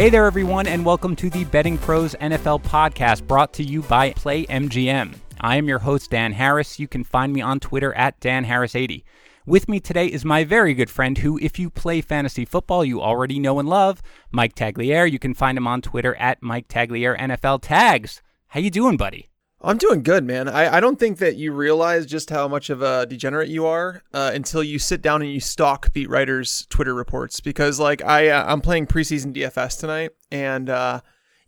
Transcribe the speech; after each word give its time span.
Hey 0.00 0.08
there, 0.08 0.24
everyone, 0.24 0.66
and 0.66 0.82
welcome 0.82 1.14
to 1.16 1.28
the 1.28 1.44
Betting 1.44 1.76
Pros 1.76 2.14
NFL 2.22 2.62
podcast 2.62 3.26
brought 3.26 3.52
to 3.52 3.62
you 3.62 3.82
by 3.82 4.14
Play 4.14 4.46
MGM. 4.46 5.14
I 5.42 5.56
am 5.56 5.68
your 5.68 5.80
host, 5.80 6.10
Dan 6.10 6.32
Harris. 6.32 6.78
You 6.78 6.88
can 6.88 7.04
find 7.04 7.34
me 7.34 7.42
on 7.42 7.60
Twitter 7.60 7.92
at 7.92 8.18
DanHarris80. 8.18 9.02
With 9.44 9.68
me 9.68 9.78
today 9.78 10.06
is 10.06 10.24
my 10.24 10.42
very 10.42 10.72
good 10.72 10.88
friend 10.88 11.18
who, 11.18 11.38
if 11.42 11.58
you 11.58 11.68
play 11.68 12.00
fantasy 12.00 12.46
football, 12.46 12.82
you 12.82 13.02
already 13.02 13.38
know 13.38 13.58
and 13.58 13.68
love, 13.68 14.00
Mike 14.32 14.54
Tagliere. 14.54 15.12
You 15.12 15.18
can 15.18 15.34
find 15.34 15.58
him 15.58 15.66
on 15.66 15.82
Twitter 15.82 16.14
at 16.14 16.42
Mike 16.42 16.68
Tagliere 16.68 17.18
NFL 17.18 17.60
Tags. 17.60 18.22
How 18.48 18.60
you 18.60 18.70
doing, 18.70 18.96
buddy? 18.96 19.29
I'm 19.62 19.76
doing 19.76 20.02
good, 20.02 20.24
man. 20.24 20.48
I, 20.48 20.76
I 20.76 20.80
don't 20.80 20.98
think 20.98 21.18
that 21.18 21.36
you 21.36 21.52
realize 21.52 22.06
just 22.06 22.30
how 22.30 22.48
much 22.48 22.70
of 22.70 22.80
a 22.80 23.04
degenerate 23.04 23.50
you 23.50 23.66
are 23.66 24.02
uh, 24.14 24.30
until 24.32 24.62
you 24.62 24.78
sit 24.78 25.02
down 25.02 25.20
and 25.20 25.30
you 25.30 25.40
stalk 25.40 25.92
beat 25.92 26.08
writers' 26.08 26.66
Twitter 26.70 26.94
reports. 26.94 27.40
Because 27.40 27.78
like 27.78 28.02
I 28.02 28.28
uh, 28.28 28.50
I'm 28.50 28.62
playing 28.62 28.86
preseason 28.86 29.34
DFS 29.34 29.78
tonight, 29.78 30.12
and 30.30 30.70
uh, 30.70 31.02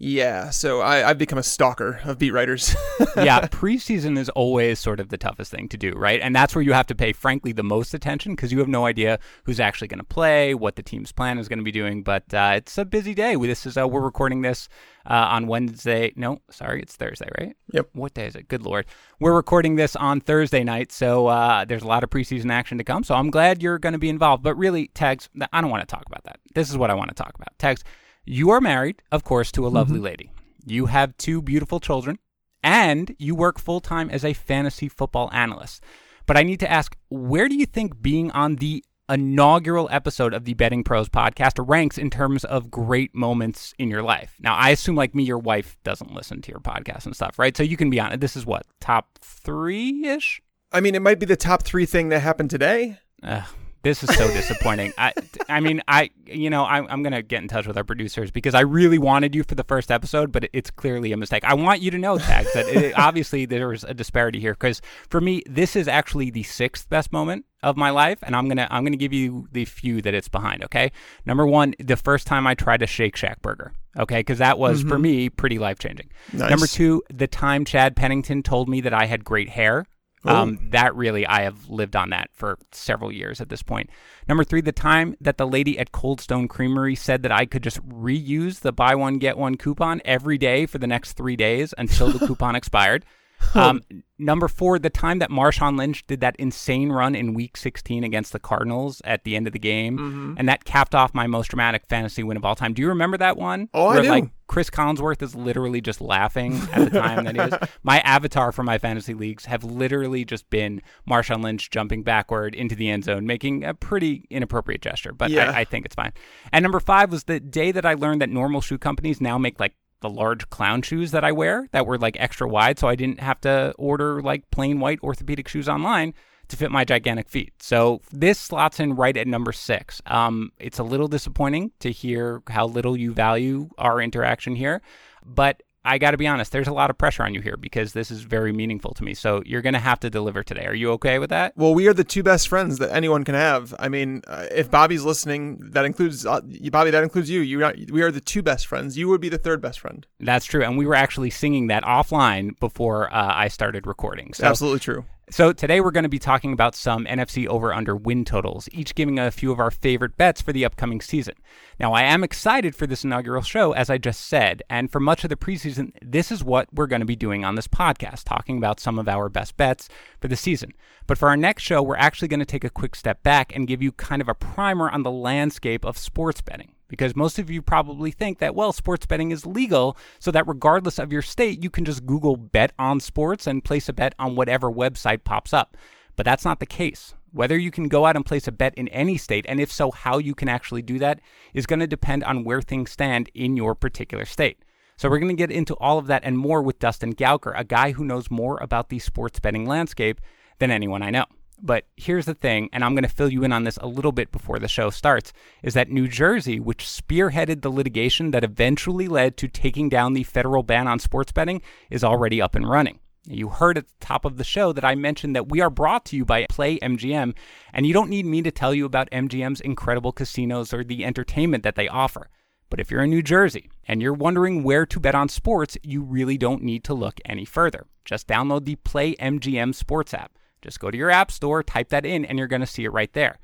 yeah, 0.04 0.50
so 0.50 0.80
I, 0.80 1.08
I've 1.08 1.16
become 1.16 1.38
a 1.38 1.44
stalker 1.44 2.00
of 2.02 2.18
beat 2.18 2.32
writers. 2.32 2.74
yeah, 3.16 3.46
preseason 3.46 4.18
is 4.18 4.28
always 4.30 4.80
sort 4.80 4.98
of 4.98 5.10
the 5.10 5.16
toughest 5.16 5.52
thing 5.52 5.68
to 5.68 5.76
do, 5.76 5.92
right? 5.92 6.20
And 6.20 6.34
that's 6.34 6.56
where 6.56 6.62
you 6.62 6.72
have 6.72 6.88
to 6.88 6.96
pay, 6.96 7.12
frankly, 7.12 7.52
the 7.52 7.62
most 7.62 7.94
attention 7.94 8.34
because 8.34 8.50
you 8.50 8.58
have 8.58 8.66
no 8.66 8.84
idea 8.84 9.20
who's 9.44 9.60
actually 9.60 9.86
going 9.86 10.00
to 10.00 10.04
play, 10.04 10.54
what 10.54 10.74
the 10.74 10.82
team's 10.82 11.12
plan 11.12 11.38
is 11.38 11.48
going 11.48 11.60
to 11.60 11.64
be 11.64 11.70
doing. 11.70 12.02
But 12.02 12.34
uh, 12.34 12.54
it's 12.56 12.76
a 12.78 12.84
busy 12.84 13.14
day. 13.14 13.36
This 13.36 13.64
is 13.64 13.78
uh, 13.78 13.86
we're 13.86 14.00
recording 14.00 14.42
this 14.42 14.68
uh, 15.06 15.28
on 15.30 15.46
Wednesday. 15.46 16.12
No, 16.16 16.40
sorry, 16.50 16.82
it's 16.82 16.96
Thursday, 16.96 17.28
right? 17.38 17.56
Yep. 17.72 17.90
What 17.92 18.12
day 18.12 18.26
is 18.26 18.34
it? 18.34 18.48
Good 18.48 18.62
lord, 18.62 18.86
we're 19.20 19.34
recording 19.34 19.76
this 19.76 19.94
on 19.94 20.20
Thursday 20.20 20.64
night, 20.64 20.90
so 20.90 21.28
uh, 21.28 21.64
there's 21.64 21.84
a 21.84 21.86
lot 21.88 22.02
of 22.02 22.10
preseason 22.10 22.50
action 22.50 22.76
to 22.78 22.82
come. 22.82 23.04
So 23.04 23.14
I'm 23.14 23.30
glad 23.30 23.62
you're 23.62 23.78
going 23.78 23.92
to 23.92 24.00
be 24.00 24.08
involved. 24.08 24.42
But 24.42 24.56
really, 24.56 24.88
tags, 24.94 25.28
I 25.52 25.60
don't 25.60 25.70
want 25.70 25.88
to 25.88 25.94
talk 25.94 26.02
about 26.08 26.24
that. 26.24 26.40
This 26.56 26.70
is 26.70 26.76
what 26.76 26.90
I 26.90 26.94
want 26.94 27.10
to 27.10 27.14
talk 27.14 27.36
about. 27.36 27.56
Tags 27.60 27.84
you 28.24 28.50
are 28.50 28.60
married, 28.60 29.02
of 29.10 29.24
course, 29.24 29.50
to 29.52 29.66
a 29.66 29.68
lovely 29.68 29.96
mm-hmm. 29.96 30.04
lady. 30.04 30.30
You 30.64 30.86
have 30.86 31.16
two 31.16 31.42
beautiful 31.42 31.80
children, 31.80 32.18
and 32.62 33.14
you 33.18 33.34
work 33.34 33.58
full 33.58 33.80
time 33.80 34.10
as 34.10 34.24
a 34.24 34.32
fantasy 34.32 34.88
football 34.88 35.28
analyst. 35.32 35.82
But 36.26 36.36
I 36.36 36.44
need 36.44 36.60
to 36.60 36.70
ask, 36.70 36.96
where 37.10 37.48
do 37.48 37.56
you 37.56 37.66
think 37.66 38.00
being 38.00 38.30
on 38.30 38.56
the 38.56 38.84
inaugural 39.08 39.88
episode 39.90 40.32
of 40.32 40.44
the 40.44 40.54
Betting 40.54 40.84
Pros 40.84 41.08
podcast 41.08 41.54
ranks 41.66 41.98
in 41.98 42.10
terms 42.10 42.44
of 42.44 42.70
great 42.70 43.14
moments 43.14 43.74
in 43.78 43.90
your 43.90 44.02
life? 44.02 44.36
Now, 44.38 44.54
I 44.54 44.70
assume, 44.70 44.94
like 44.94 45.14
me, 45.14 45.24
your 45.24 45.38
wife 45.38 45.76
doesn't 45.82 46.14
listen 46.14 46.40
to 46.42 46.50
your 46.52 46.60
podcast 46.60 47.06
and 47.06 47.16
stuff, 47.16 47.38
right? 47.38 47.56
So 47.56 47.64
you 47.64 47.76
can 47.76 47.90
be 47.90 47.98
on 47.98 48.12
it. 48.12 48.20
This 48.20 48.36
is 48.36 48.46
what, 48.46 48.64
top 48.80 49.18
three 49.20 50.06
ish? 50.06 50.40
I 50.70 50.80
mean, 50.80 50.94
it 50.94 51.02
might 51.02 51.18
be 51.18 51.26
the 51.26 51.36
top 51.36 51.64
three 51.64 51.86
thing 51.86 52.08
that 52.10 52.20
happened 52.20 52.50
today. 52.50 52.98
Uh, 53.22 53.42
this 53.82 54.02
is 54.02 54.14
so 54.14 54.26
disappointing. 54.32 54.92
I, 54.96 55.12
I 55.48 55.60
mean, 55.60 55.82
I, 55.88 56.10
you 56.26 56.50
know, 56.50 56.64
I, 56.64 56.86
I'm 56.86 57.02
gonna 57.02 57.22
get 57.22 57.42
in 57.42 57.48
touch 57.48 57.66
with 57.66 57.76
our 57.76 57.84
producers 57.84 58.30
because 58.30 58.54
I 58.54 58.60
really 58.60 58.98
wanted 58.98 59.34
you 59.34 59.42
for 59.44 59.54
the 59.54 59.64
first 59.64 59.90
episode, 59.90 60.32
but 60.32 60.48
it's 60.52 60.70
clearly 60.70 61.12
a 61.12 61.16
mistake. 61.16 61.44
I 61.44 61.54
want 61.54 61.80
you 61.80 61.90
to 61.90 61.98
know, 61.98 62.18
Tags, 62.18 62.52
that 62.54 62.66
it, 62.68 62.94
obviously 62.98 63.46
there's 63.46 63.84
a 63.84 63.94
disparity 63.94 64.40
here 64.40 64.54
because 64.54 64.80
for 65.08 65.20
me, 65.20 65.42
this 65.46 65.76
is 65.76 65.88
actually 65.88 66.30
the 66.30 66.42
sixth 66.42 66.88
best 66.88 67.12
moment 67.12 67.44
of 67.62 67.76
my 67.76 67.90
life, 67.90 68.18
and 68.22 68.34
I'm 68.34 68.48
gonna, 68.48 68.66
I'm 68.70 68.84
gonna 68.84 68.96
give 68.96 69.12
you 69.12 69.48
the 69.52 69.64
few 69.64 70.02
that 70.02 70.14
it's 70.14 70.28
behind. 70.28 70.64
Okay, 70.64 70.92
number 71.26 71.46
one, 71.46 71.74
the 71.78 71.96
first 71.96 72.26
time 72.26 72.46
I 72.46 72.54
tried 72.54 72.82
a 72.82 72.86
Shake 72.86 73.16
Shack 73.16 73.42
burger. 73.42 73.72
Okay, 73.98 74.20
because 74.20 74.38
that 74.38 74.58
was 74.58 74.80
mm-hmm. 74.80 74.88
for 74.88 74.98
me 74.98 75.28
pretty 75.28 75.58
life 75.58 75.78
changing. 75.78 76.08
Nice. 76.32 76.48
Number 76.48 76.66
two, 76.66 77.02
the 77.12 77.26
time 77.26 77.64
Chad 77.64 77.94
Pennington 77.94 78.42
told 78.42 78.68
me 78.68 78.80
that 78.80 78.94
I 78.94 79.04
had 79.04 79.22
great 79.22 79.50
hair. 79.50 79.84
Um, 80.24 80.58
that 80.70 80.94
really, 80.94 81.26
I 81.26 81.42
have 81.42 81.68
lived 81.68 81.96
on 81.96 82.10
that 82.10 82.30
for 82.32 82.58
several 82.70 83.10
years 83.10 83.40
at 83.40 83.48
this 83.48 83.62
point. 83.62 83.90
Number 84.28 84.44
three, 84.44 84.60
the 84.60 84.72
time 84.72 85.16
that 85.20 85.36
the 85.36 85.46
lady 85.46 85.78
at 85.78 85.90
Cold 85.90 86.20
Stone 86.20 86.48
Creamery 86.48 86.94
said 86.94 87.22
that 87.22 87.32
I 87.32 87.44
could 87.44 87.62
just 87.62 87.84
reuse 87.88 88.60
the 88.60 88.72
buy 88.72 88.94
one, 88.94 89.18
get 89.18 89.36
one 89.36 89.56
coupon 89.56 90.00
every 90.04 90.38
day 90.38 90.66
for 90.66 90.78
the 90.78 90.86
next 90.86 91.14
three 91.14 91.36
days 91.36 91.74
until 91.76 92.10
the 92.10 92.18
coupon 92.26 92.54
expired. 92.54 93.04
Um, 93.54 93.82
number 94.18 94.48
four, 94.48 94.78
the 94.78 94.88
time 94.88 95.18
that 95.18 95.28
Marshawn 95.28 95.76
Lynch 95.76 96.06
did 96.06 96.20
that 96.20 96.36
insane 96.36 96.90
run 96.90 97.14
in 97.14 97.34
Week 97.34 97.56
16 97.56 98.02
against 98.02 98.32
the 98.32 98.38
Cardinals 98.38 99.02
at 99.04 99.24
the 99.24 99.36
end 99.36 99.46
of 99.46 99.52
the 99.52 99.58
game, 99.58 99.98
mm-hmm. 99.98 100.34
and 100.38 100.48
that 100.48 100.64
capped 100.64 100.94
off 100.94 101.12
my 101.14 101.26
most 101.26 101.48
dramatic 101.48 101.86
fantasy 101.86 102.22
win 102.22 102.36
of 102.36 102.44
all 102.44 102.54
time. 102.54 102.72
Do 102.72 102.80
you 102.80 102.88
remember 102.88 103.18
that 103.18 103.36
one? 103.36 103.68
Oh, 103.74 103.88
Where, 103.88 103.98
I 103.98 104.02
do. 104.02 104.08
Like 104.08 104.30
Cris 104.52 104.68
Collinsworth 104.70 105.22
is 105.22 105.34
literally 105.34 105.80
just 105.80 106.00
laughing 106.00 106.60
at 106.72 106.90
the 106.90 107.00
time 107.00 107.24
that 107.24 107.34
he 107.34 107.40
is. 107.40 107.70
My 107.82 108.00
avatar 108.00 108.52
for 108.52 108.62
my 108.62 108.76
fantasy 108.76 109.14
leagues 109.14 109.46
have 109.46 109.64
literally 109.64 110.26
just 110.26 110.48
been 110.50 110.82
Marshawn 111.08 111.42
Lynch 111.42 111.70
jumping 111.70 112.02
backward 112.02 112.54
into 112.54 112.74
the 112.74 112.90
end 112.90 113.04
zone, 113.04 113.26
making 113.26 113.64
a 113.64 113.72
pretty 113.72 114.26
inappropriate 114.28 114.82
gesture, 114.82 115.12
but 115.12 115.30
yeah. 115.30 115.50
I, 115.50 115.60
I 115.60 115.64
think 115.64 115.86
it's 115.86 115.94
fine. 115.94 116.12
And 116.52 116.62
number 116.62 116.80
five 116.80 117.10
was 117.10 117.24
the 117.24 117.40
day 117.40 117.72
that 117.72 117.86
I 117.86 117.94
learned 117.94 118.20
that 118.20 118.28
normal 118.28 118.60
shoe 118.60 118.78
companies 118.78 119.20
now 119.20 119.38
make 119.38 119.58
like 119.58 119.74
the 120.02 120.10
large 120.10 120.50
clown 120.50 120.82
shoes 120.82 121.10
that 121.12 121.24
I 121.24 121.32
wear 121.32 121.66
that 121.72 121.86
were 121.86 121.98
like 121.98 122.16
extra 122.20 122.46
wide, 122.46 122.78
so 122.78 122.88
I 122.88 122.94
didn't 122.94 123.20
have 123.20 123.40
to 123.42 123.74
order 123.78 124.20
like 124.20 124.50
plain 124.50 124.78
white 124.78 125.00
orthopedic 125.02 125.48
shoes 125.48 125.68
online 125.68 126.12
to 126.48 126.56
fit 126.56 126.70
my 126.70 126.84
gigantic 126.84 127.30
feet. 127.30 127.54
So 127.60 128.02
this 128.12 128.38
slots 128.38 128.78
in 128.78 128.94
right 128.94 129.16
at 129.16 129.26
number 129.26 129.52
six. 129.52 130.02
Um, 130.04 130.52
it's 130.58 130.78
a 130.78 130.84
little 130.84 131.08
disappointing 131.08 131.72
to 131.80 131.90
hear 131.90 132.42
how 132.48 132.66
little 132.66 132.96
you 132.96 133.12
value 133.12 133.70
our 133.78 134.02
interaction 134.02 134.54
here, 134.54 134.82
but 135.24 135.62
I 135.84 135.98
got 135.98 136.12
to 136.12 136.16
be 136.16 136.26
honest, 136.26 136.52
there's 136.52 136.68
a 136.68 136.72
lot 136.72 136.90
of 136.90 136.98
pressure 136.98 137.24
on 137.24 137.34
you 137.34 137.40
here 137.40 137.56
because 137.56 137.92
this 137.92 138.10
is 138.10 138.22
very 138.22 138.52
meaningful 138.52 138.94
to 138.94 139.04
me. 139.04 139.14
So 139.14 139.42
you're 139.44 139.62
going 139.62 139.72
to 139.74 139.80
have 139.80 140.00
to 140.00 140.10
deliver 140.10 140.42
today. 140.42 140.66
Are 140.66 140.74
you 140.74 140.92
okay 140.92 141.18
with 141.18 141.30
that? 141.30 141.56
Well, 141.56 141.74
we 141.74 141.88
are 141.88 141.94
the 141.94 142.04
two 142.04 142.22
best 142.22 142.48
friends 142.48 142.78
that 142.78 142.92
anyone 142.92 143.24
can 143.24 143.34
have. 143.34 143.74
I 143.78 143.88
mean, 143.88 144.22
uh, 144.26 144.46
if 144.50 144.70
Bobby's 144.70 145.04
listening, 145.04 145.58
that 145.72 145.84
includes 145.84 146.24
uh, 146.24 146.40
Bobby, 146.70 146.90
that 146.90 147.02
includes 147.02 147.28
you. 147.28 147.40
You 147.40 147.72
we 147.90 148.02
are 148.02 148.10
the 148.10 148.20
two 148.20 148.42
best 148.42 148.66
friends. 148.66 148.96
You 148.96 149.08
would 149.08 149.20
be 149.20 149.28
the 149.28 149.38
third 149.38 149.60
best 149.60 149.80
friend. 149.80 150.06
That's 150.20 150.46
true. 150.46 150.62
And 150.62 150.78
we 150.78 150.86
were 150.86 150.94
actually 150.94 151.30
singing 151.30 151.66
that 151.68 151.82
offline 151.82 152.58
before 152.60 153.12
uh, 153.12 153.32
I 153.34 153.48
started 153.48 153.86
recording. 153.86 154.34
So 154.34 154.46
Absolutely 154.46 154.80
true. 154.80 155.04
So 155.32 155.50
today 155.54 155.80
we're 155.80 155.92
going 155.92 156.02
to 156.02 156.10
be 156.10 156.18
talking 156.18 156.52
about 156.52 156.74
some 156.74 157.06
NFC 157.06 157.46
over 157.46 157.72
under 157.72 157.96
win 157.96 158.26
totals, 158.26 158.68
each 158.70 158.94
giving 158.94 159.18
a 159.18 159.30
few 159.30 159.50
of 159.50 159.58
our 159.58 159.70
favorite 159.70 160.18
bets 160.18 160.42
for 160.42 160.52
the 160.52 160.66
upcoming 160.66 161.00
season. 161.00 161.36
Now, 161.80 161.94
I 161.94 162.02
am 162.02 162.22
excited 162.22 162.76
for 162.76 162.86
this 162.86 163.02
inaugural 163.02 163.40
show, 163.40 163.72
as 163.72 163.88
I 163.88 163.96
just 163.96 164.26
said, 164.26 164.62
and 164.68 164.92
for 164.92 165.00
much 165.00 165.24
of 165.24 165.30
the 165.30 165.36
preseason, 165.36 165.92
this 166.02 166.30
is 166.30 166.44
what 166.44 166.68
we're 166.70 166.86
going 166.86 167.00
to 167.00 167.06
be 167.06 167.16
doing 167.16 167.46
on 167.46 167.54
this 167.54 167.66
podcast, 167.66 168.24
talking 168.24 168.58
about 168.58 168.78
some 168.78 168.98
of 168.98 169.08
our 169.08 169.30
best 169.30 169.56
bets 169.56 169.88
for 170.20 170.28
the 170.28 170.36
season. 170.36 170.74
But 171.06 171.16
for 171.16 171.30
our 171.30 171.36
next 171.38 171.62
show, 171.62 171.82
we're 171.82 171.96
actually 171.96 172.28
going 172.28 172.40
to 172.40 172.44
take 172.44 172.64
a 172.64 172.68
quick 172.68 172.94
step 172.94 173.22
back 173.22 173.56
and 173.56 173.66
give 173.66 173.82
you 173.82 173.90
kind 173.92 174.20
of 174.20 174.28
a 174.28 174.34
primer 174.34 174.90
on 174.90 175.02
the 175.02 175.10
landscape 175.10 175.86
of 175.86 175.96
sports 175.96 176.42
betting 176.42 176.74
because 176.92 177.16
most 177.16 177.38
of 177.38 177.48
you 177.48 177.62
probably 177.62 178.10
think 178.10 178.38
that, 178.38 178.54
well, 178.54 178.70
sports 178.70 179.06
betting 179.06 179.30
is 179.30 179.46
legal, 179.46 179.96
so 180.18 180.30
that 180.30 180.46
regardless 180.46 180.98
of 180.98 181.10
your 181.10 181.22
state, 181.22 181.64
you 181.64 181.70
can 181.70 181.86
just 181.86 182.04
Google 182.04 182.36
bet 182.36 182.74
on 182.78 183.00
sports 183.00 183.46
and 183.46 183.64
place 183.64 183.88
a 183.88 183.94
bet 183.94 184.14
on 184.18 184.36
whatever 184.36 184.70
website 184.70 185.24
pops 185.24 185.54
up. 185.54 185.74
But 186.16 186.26
that's 186.26 186.44
not 186.44 186.60
the 186.60 186.66
case. 186.66 187.14
Whether 187.32 187.56
you 187.56 187.70
can 187.70 187.88
go 187.88 188.04
out 188.04 188.14
and 188.14 188.26
place 188.26 188.46
a 188.46 188.52
bet 188.52 188.74
in 188.74 188.88
any 188.88 189.16
state, 189.16 189.46
and 189.48 189.58
if 189.58 189.72
so, 189.72 189.90
how 189.90 190.18
you 190.18 190.34
can 190.34 190.50
actually 190.50 190.82
do 190.82 190.98
that, 190.98 191.20
is 191.54 191.64
going 191.64 191.80
to 191.80 191.86
depend 191.86 192.24
on 192.24 192.44
where 192.44 192.60
things 192.60 192.90
stand 192.90 193.30
in 193.32 193.56
your 193.56 193.74
particular 193.74 194.26
state. 194.26 194.62
So, 194.98 195.08
we're 195.08 195.18
going 195.18 195.34
to 195.34 195.42
get 195.42 195.50
into 195.50 195.74
all 195.76 195.96
of 195.96 196.08
that 196.08 196.24
and 196.26 196.36
more 196.36 196.60
with 196.60 196.78
Dustin 196.78 197.14
Gouker, 197.14 197.58
a 197.58 197.64
guy 197.64 197.92
who 197.92 198.04
knows 198.04 198.30
more 198.30 198.58
about 198.60 198.90
the 198.90 198.98
sports 198.98 199.40
betting 199.40 199.64
landscape 199.64 200.20
than 200.58 200.70
anyone 200.70 201.02
I 201.02 201.08
know. 201.08 201.24
But 201.64 201.84
here's 201.96 202.26
the 202.26 202.34
thing, 202.34 202.68
and 202.72 202.84
I'm 202.84 202.94
going 202.94 203.04
to 203.04 203.08
fill 203.08 203.32
you 203.32 203.44
in 203.44 203.52
on 203.52 203.62
this 203.62 203.76
a 203.76 203.86
little 203.86 204.10
bit 204.10 204.32
before 204.32 204.58
the 204.58 204.66
show 204.66 204.90
starts, 204.90 205.32
is 205.62 205.74
that 205.74 205.90
New 205.90 206.08
Jersey, 206.08 206.58
which 206.58 206.84
spearheaded 206.84 207.62
the 207.62 207.70
litigation 207.70 208.32
that 208.32 208.42
eventually 208.42 209.06
led 209.06 209.36
to 209.36 209.46
taking 209.46 209.88
down 209.88 210.14
the 210.14 210.24
federal 210.24 210.64
ban 210.64 210.88
on 210.88 210.98
sports 210.98 211.30
betting, 211.30 211.62
is 211.88 212.02
already 212.02 212.42
up 212.42 212.56
and 212.56 212.68
running. 212.68 212.98
You 213.28 213.48
heard 213.48 213.78
at 213.78 213.86
the 213.86 213.94
top 214.00 214.24
of 214.24 214.36
the 214.36 214.42
show 214.42 214.72
that 214.72 214.84
I 214.84 214.96
mentioned 214.96 215.36
that 215.36 215.48
we 215.48 215.60
are 215.60 215.70
brought 215.70 216.04
to 216.06 216.16
you 216.16 216.24
by 216.24 216.46
Play 216.48 216.80
MGM, 216.80 217.36
and 217.72 217.86
you 217.86 217.92
don't 217.92 218.10
need 218.10 218.26
me 218.26 218.42
to 218.42 218.50
tell 218.50 218.74
you 218.74 218.84
about 218.84 219.10
MGM's 219.12 219.60
incredible 219.60 220.10
casinos 220.10 220.74
or 220.74 220.82
the 220.82 221.04
entertainment 221.04 221.62
that 221.62 221.76
they 221.76 221.86
offer. 221.86 222.28
But 222.70 222.80
if 222.80 222.90
you're 222.90 223.04
in 223.04 223.10
New 223.10 223.22
Jersey 223.22 223.70
and 223.86 224.02
you're 224.02 224.12
wondering 224.12 224.64
where 224.64 224.84
to 224.86 224.98
bet 224.98 225.14
on 225.14 225.28
sports, 225.28 225.78
you 225.84 226.02
really 226.02 226.36
don't 226.36 226.64
need 226.64 226.82
to 226.84 226.94
look 226.94 227.20
any 227.24 227.44
further. 227.44 227.86
Just 228.04 228.26
download 228.26 228.64
the 228.64 228.74
Play 228.76 229.14
MGM 229.14 229.76
Sports 229.76 230.12
app. 230.12 230.32
Just 230.62 230.80
go 230.80 230.90
to 230.90 230.96
your 230.96 231.10
app 231.10 231.30
store, 231.30 231.62
type 231.62 231.90
that 231.90 232.06
in, 232.06 232.24
and 232.24 232.38
you're 232.38 232.48
going 232.48 232.60
to 232.60 232.66
see 232.66 232.84
it 232.84 232.92
right 232.92 233.12
there. 233.12 233.38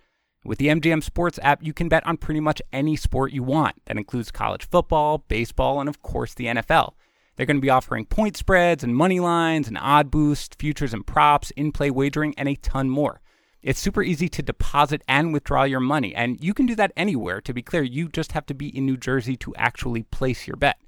With 0.45 0.59
the 0.59 0.69
MGM 0.69 1.03
Sports 1.03 1.39
app, 1.43 1.63
you 1.63 1.73
can 1.73 1.89
bet 1.89 2.07
on 2.07 2.17
pretty 2.17 2.41
much 2.41 2.63
any 2.73 2.97
sport 2.97 3.33
you 3.33 3.43
want. 3.43 3.75
That 3.87 3.97
includes 3.97 4.31
college 4.31 4.69
football, 4.69 5.19
baseball, 5.29 5.81
and 5.81 5.89
of 5.89 6.01
course 6.01 6.33
the 6.33 6.47
NFL. 6.47 6.93
They're 7.37 7.47
going 7.47 7.57
to 7.57 7.63
be 7.63 7.71
offering 7.71 8.07
point 8.07 8.37
spreads 8.37 8.83
and 8.83 8.97
money 8.97 9.21
lines 9.21 9.69
and 9.69 9.77
odd 9.79 10.11
boosts, 10.11 10.57
futures 10.59 10.95
and 10.95 11.07
props, 11.07 11.51
in 11.53 11.73
play 11.73 11.91
wagering, 11.91 12.35
and 12.39 12.49
a 12.49 12.55
ton 12.55 12.89
more. 12.89 13.21
It's 13.63 13.81
super 13.81 14.03
easy 14.03 14.29
to 14.29 14.43
deposit 14.43 15.03
and 15.09 15.33
withdraw 15.33 15.65
your 15.65 15.81
money, 15.81 16.15
and 16.15 16.43
you 16.43 16.55
can 16.55 16.67
do 16.67 16.77
that 16.77 16.93
anywhere. 16.97 17.41
To 17.41 17.53
be 17.53 17.63
clear, 17.63 17.83
you 17.83 18.09
just 18.09 18.33
have 18.33 18.47
to 18.47 18.55
be 18.55 18.77
in 18.77 18.87
New 18.87 18.97
Jersey 18.97 19.37
to 19.39 19.55
actually 19.57 20.05
place 20.05 20.47
your 20.47 20.57
bet. 20.57 20.81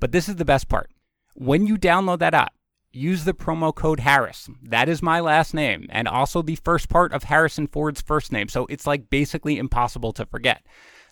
But 0.00 0.12
this 0.12 0.28
is 0.28 0.36
the 0.36 0.44
best 0.44 0.68
part. 0.68 0.90
When 1.34 1.66
you 1.66 1.78
download 1.78 2.18
that 2.18 2.34
app, 2.34 2.54
use 2.92 3.24
the 3.24 3.34
promo 3.34 3.74
code 3.74 4.00
Harris. 4.00 4.48
That 4.62 4.88
is 4.88 5.02
my 5.02 5.20
last 5.20 5.54
name 5.54 5.86
and 5.90 6.08
also 6.08 6.42
the 6.42 6.56
first 6.56 6.88
part 6.88 7.12
of 7.12 7.24
Harrison 7.24 7.66
Ford's 7.66 8.00
first 8.00 8.32
name. 8.32 8.48
So 8.48 8.66
it's 8.66 8.86
like 8.86 9.10
basically 9.10 9.58
impossible 9.58 10.12
to 10.14 10.26
forget. 10.26 10.64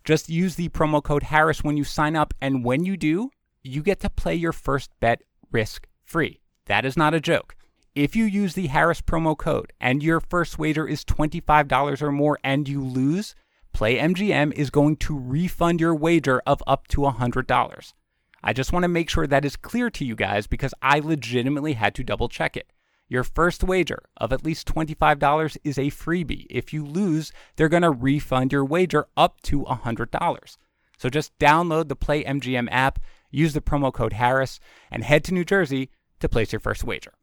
Just 0.05 0.29
use 0.29 0.55
the 0.55 0.69
promo 0.69 1.03
code 1.03 1.25
Harris 1.25 1.65
when 1.65 1.77
you 1.77 1.83
sign 1.83 2.15
up, 2.15 2.33
and 2.41 2.65
when 2.65 2.85
you 2.85 2.97
do, 2.97 3.31
you 3.65 3.83
get 3.83 3.99
to 4.01 4.11
play 4.11 4.37
your 4.37 4.53
first 4.53 4.91
bet 5.01 5.21
risk 5.51 5.89
free. 6.05 6.41
That 6.67 6.85
is 6.85 6.97
not 6.97 7.13
a 7.13 7.21
joke. 7.21 7.57
If 7.97 8.15
you 8.15 8.25
use 8.25 8.55
the 8.55 8.69
Harris 8.69 9.01
promo 9.01 9.37
code 9.37 9.73
and 9.81 10.03
your 10.03 10.21
first 10.21 10.59
wager 10.59 10.87
is 10.87 11.05
$25 11.05 12.03
or 12.03 12.13
more 12.13 12.39
and 12.45 12.69
you 12.69 12.85
lose, 12.85 13.35
PlayMGM 13.75 14.53
is 14.53 14.71
going 14.71 14.97
to 14.99 15.19
refund 15.19 15.81
your 15.81 15.95
wager 15.95 16.41
of 16.47 16.63
up 16.67 16.87
to 16.89 17.01
$100. 17.01 17.93
I 18.47 18.53
just 18.53 18.73
want 18.73 18.85
to 18.85 18.89
make 18.89 19.11
sure 19.11 19.27
that 19.27 19.45
is 19.45 19.57
clear 19.57 19.91
to 19.91 20.05
you 20.05 20.15
guys 20.15 20.47
because 20.47 20.73
I 20.81 21.01
legitimately 21.01 21.73
had 21.73 21.97
to 21.97 22.05
double 22.05 22.29
check 22.29 22.57
it. 22.57 22.73
Your 23.09 23.25
first 23.25 23.65
wager 23.65 24.05
of 24.19 24.33
at 24.33 24.45
least 24.45 24.73
$25 24.73 25.57
is 25.65 25.79
a 25.79 25.91
freebie. 25.91 26.47
If 26.49 26.73
you 26.73 26.85
lose, 26.85 27.33
they're 27.57 27.69
going 27.69 27.83
to 27.83 27.91
refund 27.91 28.53
your 28.53 28.65
wager 28.65 29.09
up 29.17 29.41
to 29.43 29.65
$100. 29.65 30.57
So 30.97 31.11
just 31.11 31.37
download 31.41 31.89
the 31.89 31.97
Play 31.97 32.23
MGM 32.23 32.69
app, 32.71 33.01
use 33.33 33.53
the 33.53 33.61
promo 33.61 33.93
code 33.93 34.13
Harris, 34.13 34.61
and 34.93 35.03
head 35.03 35.25
to 35.25 35.35
New 35.35 35.45
Jersey 35.45 35.91
to 36.21 36.29
place 36.29 36.53
your 36.53 36.61
first 36.61 36.85
wager. 36.85 37.15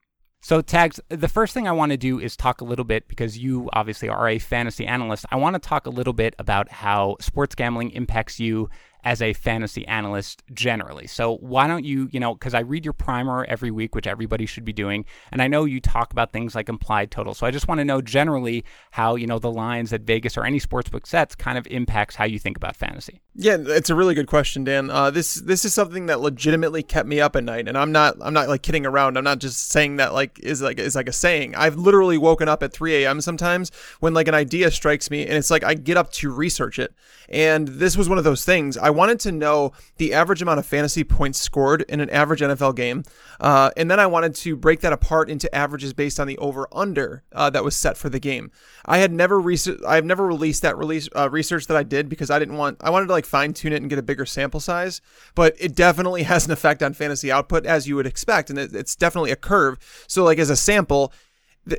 So, 0.41 0.59
Tags, 0.59 0.99
the 1.07 1.29
first 1.29 1.53
thing 1.53 1.69
I 1.69 1.71
want 1.71 1.93
to 1.93 1.97
do 1.97 2.19
is 2.19 2.35
talk 2.35 2.59
a 2.59 2.65
little 2.65 2.83
bit 2.83 3.07
because 3.07 3.37
you 3.37 3.69
obviously 3.71 4.09
are 4.09 4.27
a 4.27 4.39
fantasy 4.39 4.85
analyst. 4.85 5.25
I 5.31 5.37
want 5.37 5.53
to 5.53 5.59
talk 5.59 5.87
a 5.87 5.89
little 5.89 6.11
bit 6.11 6.35
about 6.37 6.69
how 6.69 7.15
sports 7.21 7.55
gambling 7.55 7.91
impacts 7.91 8.41
you 8.41 8.69
as 9.03 9.21
a 9.21 9.33
fantasy 9.33 9.85
analyst 9.87 10.43
generally. 10.53 11.07
So 11.07 11.37
why 11.37 11.67
don't 11.67 11.83
you, 11.83 12.09
you 12.11 12.19
know, 12.19 12.33
because 12.33 12.53
I 12.53 12.59
read 12.59 12.85
your 12.85 12.93
primer 12.93 13.45
every 13.45 13.71
week, 13.71 13.95
which 13.95 14.07
everybody 14.07 14.45
should 14.45 14.65
be 14.65 14.73
doing, 14.73 15.05
and 15.31 15.41
I 15.41 15.47
know 15.47 15.65
you 15.65 15.79
talk 15.81 16.11
about 16.11 16.31
things 16.31 16.55
like 16.55 16.69
implied 16.69 17.11
total. 17.11 17.33
So 17.33 17.45
I 17.45 17.51
just 17.51 17.67
want 17.67 17.79
to 17.79 17.85
know 17.85 18.01
generally 18.01 18.63
how 18.91 19.15
you 19.15 19.27
know 19.27 19.39
the 19.39 19.51
lines 19.51 19.89
that 19.89 20.01
Vegas 20.01 20.37
or 20.37 20.45
any 20.45 20.59
sportsbook 20.59 21.05
sets 21.05 21.35
kind 21.35 21.57
of 21.57 21.67
impacts 21.67 22.15
how 22.15 22.25
you 22.25 22.39
think 22.39 22.57
about 22.57 22.75
fantasy. 22.75 23.21
Yeah, 23.35 23.57
it's 23.59 23.89
a 23.89 23.95
really 23.95 24.13
good 24.13 24.27
question, 24.27 24.63
Dan. 24.63 24.89
Uh, 24.89 25.09
this 25.09 25.35
this 25.35 25.65
is 25.65 25.73
something 25.73 26.05
that 26.05 26.21
legitimately 26.21 26.83
kept 26.83 27.07
me 27.07 27.19
up 27.19 27.35
at 27.35 27.43
night, 27.43 27.67
and 27.67 27.77
I'm 27.77 27.91
not 27.91 28.15
I'm 28.21 28.33
not 28.33 28.47
like 28.47 28.61
kidding 28.61 28.85
around. 28.85 29.17
I'm 29.17 29.23
not 29.23 29.39
just 29.39 29.69
saying 29.69 29.97
that 29.97 30.13
like 30.13 30.39
is 30.39 30.61
like 30.61 30.79
is 30.79 30.95
like 30.95 31.09
a 31.09 31.13
saying. 31.13 31.55
I've 31.55 31.75
literally 31.75 32.17
woken 32.17 32.47
up 32.47 32.63
at 32.63 32.73
3 32.73 33.03
a.m. 33.03 33.21
sometimes 33.21 33.71
when 33.99 34.13
like 34.13 34.27
an 34.27 34.35
idea 34.35 34.71
strikes 34.71 35.09
me, 35.09 35.23
and 35.25 35.33
it's 35.33 35.49
like 35.49 35.63
I 35.63 35.73
get 35.73 35.97
up 35.97 36.11
to 36.13 36.31
research 36.31 36.79
it. 36.79 36.93
And 37.29 37.67
this 37.67 37.97
was 37.97 38.07
one 38.07 38.17
of 38.17 38.23
those 38.23 38.45
things. 38.45 38.77
I 38.77 38.91
wanted 38.93 39.19
to 39.21 39.31
know 39.31 39.73
the 39.97 40.13
average 40.13 40.41
amount 40.41 40.59
of 40.59 40.65
fantasy 40.65 41.03
points 41.03 41.39
scored 41.39 41.81
in 41.89 41.99
an 41.99 42.09
average 42.09 42.39
NFL 42.39 42.75
game. 42.75 43.03
Uh, 43.39 43.71
and 43.75 43.91
then 43.91 43.99
I 43.99 44.05
wanted 44.05 44.35
to 44.35 44.55
break 44.55 44.79
that 44.81 44.93
apart 44.93 45.29
into 45.29 45.53
averages 45.53 45.93
based 45.93 46.19
on 46.19 46.27
the 46.27 46.37
over 46.37 46.67
under 46.71 47.23
uh, 47.33 47.49
that 47.49 47.63
was 47.63 47.75
set 47.75 47.97
for 47.97 48.09
the 48.09 48.19
game. 48.19 48.51
I 48.85 48.99
had 48.99 49.11
never 49.11 49.39
research, 49.39 49.79
I 49.85 49.95
have 49.95 50.05
never 50.05 50.25
released 50.25 50.61
that 50.61 50.77
release 50.77 51.09
uh, 51.15 51.29
research 51.29 51.67
that 51.67 51.77
I 51.77 51.83
did 51.83 52.07
because 52.07 52.29
I 52.29 52.39
didn't 52.39 52.57
want 52.57 52.77
I 52.81 52.89
wanted 52.89 53.07
to 53.07 53.13
like 53.13 53.25
fine 53.25 53.53
tune 53.53 53.73
it 53.73 53.81
and 53.81 53.89
get 53.89 53.99
a 53.99 54.03
bigger 54.03 54.25
sample 54.25 54.59
size. 54.59 55.01
But 55.35 55.55
it 55.59 55.75
definitely 55.75 56.23
has 56.33 56.45
an 56.45 56.51
effect 56.51 56.81
on 56.81 56.93
fantasy 56.93 57.31
output 57.31 57.65
as 57.65 57.87
you 57.87 57.95
would 57.95 58.07
expect, 58.07 58.49
and 58.49 58.59
it, 58.59 58.73
it's 58.73 58.95
definitely 58.95 59.31
a 59.31 59.35
curve. 59.35 59.77
So 60.07 60.23
like 60.23 60.39
as 60.39 60.49
a 60.49 60.55
sample, 60.55 61.11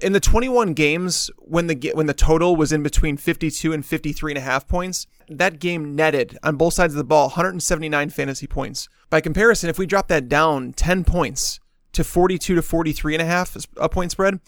in 0.03 0.13
the 0.13 0.21
21 0.21 0.73
games 0.73 1.31
when 1.39 1.67
the 1.67 1.93
when 1.95 2.07
the 2.07 2.15
total 2.15 2.57
was 2.57 2.73
in 2.73 2.83
between 2.83 3.17
52 3.17 3.73
and 3.73 3.85
53 3.85 4.33
and 4.33 4.39
a 4.39 4.41
half 4.41 4.67
points 4.67 5.07
that 5.29 5.59
game 5.59 5.95
netted 5.95 6.39
on 6.43 6.57
both 6.57 6.75
sides 6.75 6.95
of 6.95 6.99
the 6.99 7.05
ball 7.05 7.29
179 7.29 8.11
fantasy 8.11 8.47
points 8.47 8.89
by 9.11 9.21
comparison 9.21 9.69
if 9.69 9.79
we 9.79 9.87
drop 9.87 10.09
that 10.09 10.29
down 10.29 10.73
10 10.73 11.05
points 11.05 11.61
to 11.93 12.03
42 12.03 12.55
to 12.55 12.63
43 12.63 13.15
and 13.15 13.23
a 13.23 13.27
half 13.27 13.57
a 13.77 13.89
point 13.89 14.11
spread 14.11 14.41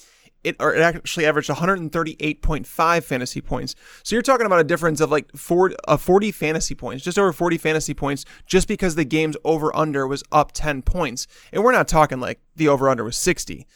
it, 0.47 0.55
it 0.61 0.81
actually 0.81 1.27
averaged 1.27 1.51
138.5 1.51 3.03
fantasy 3.03 3.41
points. 3.41 3.75
So 4.05 4.15
you're 4.15 4.23
talking 4.23 4.47
about 4.47 4.61
a 4.61 4.65
difference 4.65 5.01
of 5.01 5.11
like 5.11 5.33
four, 5.37 5.73
uh, 5.89 5.97
40 5.97 6.31
fantasy 6.31 6.77
points, 6.77 7.03
just 7.03 7.19
over 7.19 7.33
40 7.33 7.59
fantasy 7.59 7.95
points, 7.95 8.25
just 8.47 8.69
because 8.69 8.95
the 8.95 9.05
game's 9.05 9.37
over 9.45 9.75
under 9.75 10.07
was 10.07 10.23
up 10.31 10.53
10 10.53 10.83
points. 10.83 11.27
And 11.53 11.65
we're 11.65 11.73
not 11.73 11.89
talking 11.89 12.21
like 12.21 12.41
the 12.55 12.69
over 12.69 12.89
under 12.89 13.03
was 13.03 13.17
60. 13.17 13.67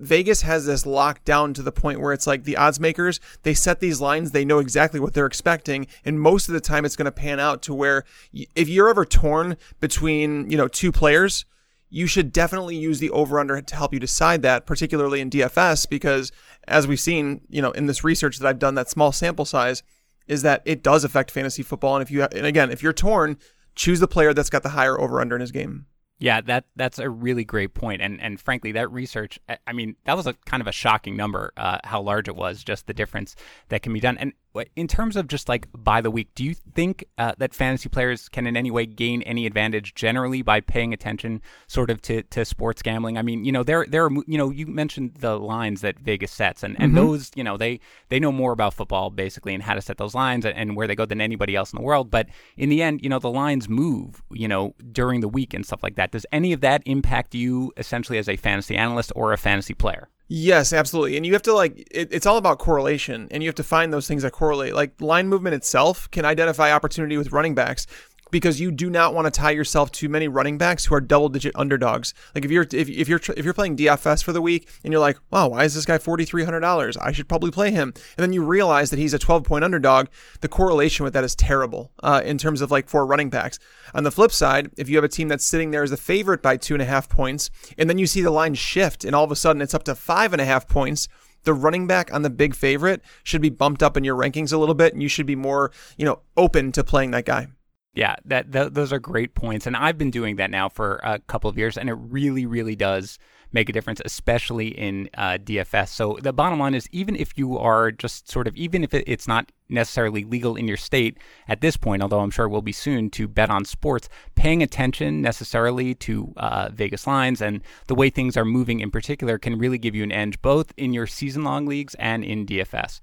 Vegas 0.00 0.42
has 0.42 0.66
this 0.66 0.86
locked 0.86 1.24
down 1.24 1.52
to 1.54 1.62
the 1.62 1.70
point 1.70 2.00
where 2.00 2.12
it's 2.12 2.26
like 2.26 2.44
the 2.44 2.56
odds 2.56 2.80
makers, 2.80 3.20
they 3.42 3.54
set 3.54 3.80
these 3.80 4.00
lines, 4.00 4.30
they 4.30 4.44
know 4.44 4.58
exactly 4.58 4.98
what 4.98 5.14
they're 5.14 5.26
expecting. 5.26 5.86
And 6.04 6.18
most 6.18 6.48
of 6.48 6.54
the 6.54 6.60
time 6.60 6.84
it's 6.84 6.96
going 6.96 7.04
to 7.04 7.12
pan 7.12 7.38
out 7.38 7.62
to 7.62 7.74
where 7.74 8.04
if 8.32 8.68
you're 8.68 8.88
ever 8.88 9.04
torn 9.04 9.56
between, 9.78 10.50
you 10.50 10.56
know, 10.56 10.68
two 10.68 10.90
players, 10.90 11.44
you 11.90 12.06
should 12.06 12.32
definitely 12.32 12.76
use 12.76 12.98
the 12.98 13.10
over 13.10 13.38
under 13.38 13.60
to 13.60 13.76
help 13.76 13.92
you 13.92 14.00
decide 14.00 14.42
that, 14.42 14.64
particularly 14.64 15.20
in 15.20 15.28
DFS, 15.28 15.88
because 15.88 16.32
as 16.66 16.86
we've 16.86 17.00
seen, 17.00 17.42
you 17.48 17.60
know, 17.60 17.72
in 17.72 17.86
this 17.86 18.04
research 18.04 18.38
that 18.38 18.48
I've 18.48 18.60
done, 18.60 18.76
that 18.76 18.88
small 18.88 19.12
sample 19.12 19.44
size 19.44 19.82
is 20.28 20.42
that 20.42 20.62
it 20.64 20.82
does 20.82 21.04
affect 21.04 21.30
fantasy 21.30 21.62
football. 21.62 21.96
And 21.96 22.02
if 22.02 22.10
you, 22.10 22.22
and 22.22 22.46
again, 22.46 22.70
if 22.70 22.82
you're 22.82 22.92
torn, 22.92 23.36
choose 23.74 24.00
the 24.00 24.08
player 24.08 24.32
that's 24.32 24.50
got 24.50 24.62
the 24.62 24.70
higher 24.70 24.98
over 24.98 25.20
under 25.20 25.34
in 25.34 25.40
his 25.40 25.50
game. 25.50 25.86
Yeah, 26.20 26.42
that 26.42 26.66
that's 26.76 26.98
a 26.98 27.08
really 27.08 27.44
great 27.44 27.72
point, 27.72 28.02
and 28.02 28.20
and 28.20 28.38
frankly, 28.38 28.72
that 28.72 28.92
research, 28.92 29.38
I 29.66 29.72
mean, 29.72 29.96
that 30.04 30.18
was 30.18 30.26
a 30.26 30.34
kind 30.44 30.60
of 30.60 30.66
a 30.66 30.72
shocking 30.72 31.16
number, 31.16 31.50
uh, 31.56 31.78
how 31.82 32.02
large 32.02 32.28
it 32.28 32.36
was, 32.36 32.62
just 32.62 32.86
the 32.86 32.92
difference 32.92 33.34
that 33.70 33.80
can 33.80 33.94
be 33.94 34.00
done. 34.00 34.18
And 34.18 34.34
in 34.74 34.88
terms 34.88 35.16
of 35.16 35.28
just 35.28 35.48
like 35.48 35.68
by 35.72 36.00
the 36.00 36.10
week, 36.10 36.28
do 36.34 36.44
you 36.44 36.54
think 36.54 37.04
uh, 37.18 37.32
that 37.38 37.54
fantasy 37.54 37.88
players 37.88 38.28
can 38.28 38.46
in 38.46 38.56
any 38.56 38.70
way 38.70 38.86
gain 38.86 39.22
any 39.22 39.46
advantage 39.46 39.94
generally 39.94 40.42
by 40.42 40.60
paying 40.60 40.92
attention 40.92 41.40
sort 41.68 41.90
of 41.90 42.02
to, 42.02 42.22
to 42.24 42.44
sports 42.44 42.82
gambling? 42.82 43.16
I 43.16 43.22
mean, 43.22 43.44
you 43.44 43.52
know, 43.52 43.62
there 43.62 43.86
there 43.88 44.04
are 44.04 44.10
you 44.26 44.38
know 44.38 44.50
you 44.50 44.66
mentioned 44.66 45.14
the 45.14 45.38
lines 45.38 45.82
that 45.82 45.98
Vegas 46.00 46.32
sets, 46.32 46.62
and, 46.62 46.74
and 46.80 46.92
mm-hmm. 46.92 47.06
those 47.06 47.30
you 47.34 47.44
know 47.44 47.56
they 47.56 47.80
they 48.08 48.18
know 48.18 48.32
more 48.32 48.52
about 48.52 48.74
football 48.74 49.10
basically 49.10 49.54
and 49.54 49.62
how 49.62 49.74
to 49.74 49.80
set 49.80 49.98
those 49.98 50.14
lines 50.14 50.44
and 50.44 50.76
where 50.76 50.86
they 50.86 50.96
go 50.96 51.06
than 51.06 51.20
anybody 51.20 51.54
else 51.54 51.72
in 51.72 51.76
the 51.76 51.84
world. 51.84 52.10
But 52.10 52.28
in 52.56 52.68
the 52.68 52.82
end, 52.82 53.02
you 53.02 53.08
know, 53.08 53.18
the 53.18 53.30
lines 53.30 53.68
move, 53.68 54.22
you 54.30 54.48
know, 54.48 54.74
during 54.92 55.20
the 55.20 55.28
week 55.28 55.54
and 55.54 55.64
stuff 55.64 55.82
like 55.82 55.94
that. 55.94 56.10
Does 56.10 56.26
any 56.32 56.52
of 56.52 56.60
that 56.62 56.82
impact 56.86 57.34
you 57.34 57.72
essentially 57.76 58.18
as 58.18 58.28
a 58.28 58.36
fantasy 58.36 58.76
analyst 58.76 59.12
or 59.14 59.32
a 59.32 59.38
fantasy 59.38 59.74
player? 59.74 60.08
Yes, 60.32 60.72
absolutely. 60.72 61.16
And 61.16 61.26
you 61.26 61.32
have 61.32 61.42
to 61.42 61.52
like 61.52 61.88
it, 61.90 62.06
it's 62.12 62.24
all 62.24 62.36
about 62.36 62.60
correlation 62.60 63.26
and 63.32 63.42
you 63.42 63.48
have 63.48 63.56
to 63.56 63.64
find 63.64 63.92
those 63.92 64.06
things 64.06 64.22
that 64.22 64.30
correlate. 64.30 64.74
Like 64.74 64.92
line 65.00 65.26
movement 65.26 65.56
itself 65.56 66.08
can 66.12 66.24
identify 66.24 66.72
opportunity 66.72 67.18
with 67.18 67.32
running 67.32 67.56
backs 67.56 67.88
because 68.30 68.60
you 68.60 68.70
do 68.70 68.90
not 68.90 69.14
want 69.14 69.26
to 69.26 69.30
tie 69.30 69.50
yourself 69.50 69.90
to 69.92 70.08
many 70.08 70.28
running 70.28 70.58
backs 70.58 70.84
who 70.84 70.94
are 70.94 71.00
double 71.00 71.28
digit 71.28 71.54
underdogs. 71.54 72.14
Like 72.34 72.44
if 72.44 72.50
you're 72.50 72.66
if, 72.72 72.88
if 72.88 73.08
you're 73.08 73.20
if 73.36 73.44
you're 73.44 73.54
playing 73.54 73.76
DFS 73.76 74.22
for 74.22 74.32
the 74.32 74.42
week 74.42 74.68
and 74.84 74.92
you're 74.92 75.00
like, 75.00 75.18
wow, 75.30 75.48
why 75.48 75.64
is 75.64 75.74
this 75.74 75.84
guy 75.84 75.98
forty 75.98 76.24
three 76.24 76.44
hundred 76.44 76.60
dollars? 76.60 76.96
I 76.96 77.12
should 77.12 77.28
probably 77.28 77.50
play 77.50 77.70
him. 77.70 77.92
And 78.16 78.22
then 78.22 78.32
you 78.32 78.44
realize 78.44 78.90
that 78.90 78.98
he's 78.98 79.14
a 79.14 79.18
twelve 79.18 79.44
point 79.44 79.64
underdog. 79.64 80.06
The 80.40 80.48
correlation 80.48 81.04
with 81.04 81.12
that 81.14 81.24
is 81.24 81.34
terrible 81.34 81.92
uh, 82.02 82.22
in 82.24 82.38
terms 82.38 82.60
of 82.60 82.70
like 82.70 82.88
for 82.88 83.06
running 83.06 83.30
backs. 83.30 83.58
On 83.94 84.04
the 84.04 84.10
flip 84.10 84.32
side, 84.32 84.70
if 84.76 84.88
you 84.88 84.96
have 84.96 85.04
a 85.04 85.08
team 85.08 85.28
that's 85.28 85.44
sitting 85.44 85.70
there 85.70 85.82
as 85.82 85.92
a 85.92 85.96
favorite 85.96 86.42
by 86.42 86.56
two 86.56 86.74
and 86.74 86.82
a 86.82 86.86
half 86.86 87.08
points, 87.08 87.50
and 87.76 87.88
then 87.88 87.98
you 87.98 88.06
see 88.06 88.22
the 88.22 88.30
line 88.30 88.54
shift, 88.54 89.04
and 89.04 89.14
all 89.14 89.24
of 89.24 89.32
a 89.32 89.36
sudden 89.36 89.62
it's 89.62 89.74
up 89.74 89.84
to 89.84 89.94
five 89.94 90.32
and 90.32 90.40
a 90.40 90.44
half 90.44 90.68
points 90.68 91.08
the 91.44 91.54
running 91.54 91.86
back 91.86 92.12
on 92.12 92.22
the 92.22 92.30
big 92.30 92.54
favorite 92.54 93.02
should 93.22 93.40
be 93.40 93.48
bumped 93.48 93.82
up 93.82 93.96
in 93.96 94.04
your 94.04 94.16
rankings 94.16 94.52
a 94.52 94.58
little 94.58 94.74
bit 94.74 94.92
and 94.92 95.02
you 95.02 95.08
should 95.08 95.26
be 95.26 95.36
more, 95.36 95.72
you 95.96 96.04
know, 96.04 96.20
open 96.36 96.72
to 96.72 96.84
playing 96.84 97.12
that 97.12 97.24
guy. 97.24 97.48
Yeah, 97.92 98.16
that 98.24 98.52
th- 98.52 98.72
those 98.72 98.92
are 98.92 99.00
great 99.00 99.34
points, 99.34 99.66
and 99.66 99.76
I've 99.76 99.98
been 99.98 100.12
doing 100.12 100.36
that 100.36 100.50
now 100.50 100.68
for 100.68 101.00
a 101.02 101.18
couple 101.18 101.50
of 101.50 101.58
years, 101.58 101.76
and 101.76 101.88
it 101.88 101.94
really, 101.94 102.46
really 102.46 102.76
does 102.76 103.18
make 103.52 103.68
a 103.68 103.72
difference, 103.72 104.00
especially 104.04 104.68
in 104.68 105.10
uh, 105.14 105.38
DFS. 105.42 105.88
So 105.88 106.16
the 106.22 106.32
bottom 106.32 106.60
line 106.60 106.74
is, 106.74 106.88
even 106.92 107.16
if 107.16 107.36
you 107.36 107.58
are 107.58 107.90
just 107.90 108.30
sort 108.30 108.46
of, 108.46 108.56
even 108.56 108.84
if 108.84 108.94
it's 108.94 109.26
not 109.26 109.50
necessarily 109.68 110.22
legal 110.22 110.54
in 110.54 110.68
your 110.68 110.76
state 110.76 111.18
at 111.48 111.60
this 111.60 111.76
point, 111.76 112.00
although 112.00 112.20
I'm 112.20 112.30
sure 112.30 112.46
it 112.46 112.50
will 112.50 112.62
be 112.62 112.70
soon 112.70 113.10
to 113.10 113.26
bet 113.26 113.50
on 113.50 113.64
sports, 113.64 114.08
paying 114.36 114.62
attention 114.62 115.20
necessarily 115.20 115.96
to 115.96 116.32
uh, 116.36 116.68
Vegas 116.72 117.08
lines 117.08 117.42
and 117.42 117.60
the 117.88 117.96
way 117.96 118.08
things 118.08 118.36
are 118.36 118.44
moving 118.44 118.78
in 118.78 118.92
particular 118.92 119.36
can 119.36 119.58
really 119.58 119.78
give 119.78 119.96
you 119.96 120.04
an 120.04 120.12
edge, 120.12 120.40
both 120.42 120.72
in 120.76 120.92
your 120.92 121.08
season-long 121.08 121.66
leagues 121.66 121.96
and 121.96 122.22
in 122.22 122.46
DFS. 122.46 123.00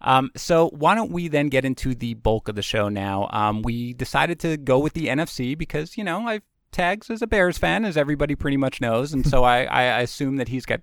Um, 0.00 0.30
so 0.36 0.68
why 0.70 0.94
don't 0.94 1.12
we 1.12 1.28
then 1.28 1.48
get 1.48 1.64
into 1.64 1.94
the 1.94 2.14
bulk 2.14 2.48
of 2.48 2.54
the 2.54 2.62
show 2.62 2.88
now? 2.88 3.28
Um, 3.32 3.62
we 3.62 3.92
decided 3.92 4.40
to 4.40 4.56
go 4.56 4.78
with 4.78 4.94
the 4.94 5.06
NFC 5.06 5.56
because 5.56 5.96
you 5.96 6.04
know 6.04 6.26
I 6.26 6.40
tags 6.72 7.10
as 7.10 7.22
a 7.22 7.26
Bears 7.26 7.58
fan, 7.58 7.84
as 7.84 7.96
everybody 7.96 8.34
pretty 8.34 8.56
much 8.56 8.80
knows, 8.80 9.12
and 9.12 9.26
so 9.26 9.44
I, 9.44 9.64
I 9.64 10.00
assume 10.00 10.36
that 10.36 10.48
he's 10.48 10.66
got 10.66 10.80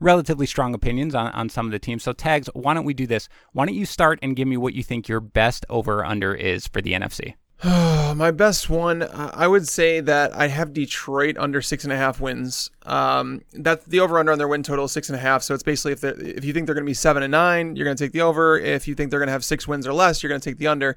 relatively 0.00 0.46
strong 0.46 0.74
opinions 0.74 1.14
on, 1.14 1.28
on 1.32 1.48
some 1.48 1.66
of 1.66 1.72
the 1.72 1.78
teams. 1.78 2.02
So 2.02 2.12
tags, 2.12 2.48
why 2.54 2.74
don't 2.74 2.84
we 2.84 2.94
do 2.94 3.06
this? 3.06 3.28
Why 3.52 3.66
don't 3.66 3.74
you 3.74 3.86
start 3.86 4.18
and 4.22 4.36
give 4.36 4.48
me 4.48 4.56
what 4.56 4.74
you 4.74 4.82
think 4.82 5.08
your 5.08 5.20
best 5.20 5.66
over 5.68 6.04
under 6.04 6.34
is 6.34 6.66
for 6.66 6.80
the 6.80 6.92
NFC? 6.92 7.34
My 7.64 8.30
best 8.30 8.70
one, 8.70 9.02
I 9.02 9.48
would 9.48 9.66
say 9.66 9.98
that 10.00 10.34
I 10.34 10.46
have 10.46 10.72
Detroit 10.72 11.36
under 11.36 11.60
six 11.60 11.82
and 11.82 11.92
a 11.92 11.96
half 11.96 12.20
wins. 12.20 12.70
Um, 12.86 13.42
that 13.52 13.84
the 13.86 13.98
over 13.98 14.18
under 14.18 14.30
on 14.30 14.38
their 14.38 14.46
win 14.46 14.62
total 14.62 14.84
is 14.84 14.92
six 14.92 15.08
and 15.08 15.16
a 15.16 15.20
half. 15.20 15.42
So 15.42 15.54
it's 15.54 15.64
basically 15.64 15.92
if 15.92 16.04
if 16.04 16.44
you 16.44 16.52
think 16.52 16.66
they're 16.66 16.74
going 16.74 16.84
to 16.84 16.90
be 16.90 16.94
seven 16.94 17.24
and 17.24 17.32
nine, 17.32 17.74
you're 17.74 17.84
going 17.84 17.96
to 17.96 18.04
take 18.04 18.12
the 18.12 18.20
over. 18.20 18.56
If 18.58 18.86
you 18.86 18.94
think 18.94 19.10
they're 19.10 19.18
going 19.18 19.28
to 19.28 19.32
have 19.32 19.44
six 19.44 19.66
wins 19.66 19.88
or 19.88 19.92
less, 19.92 20.22
you're 20.22 20.28
going 20.28 20.40
to 20.40 20.50
take 20.50 20.58
the 20.58 20.68
under. 20.68 20.96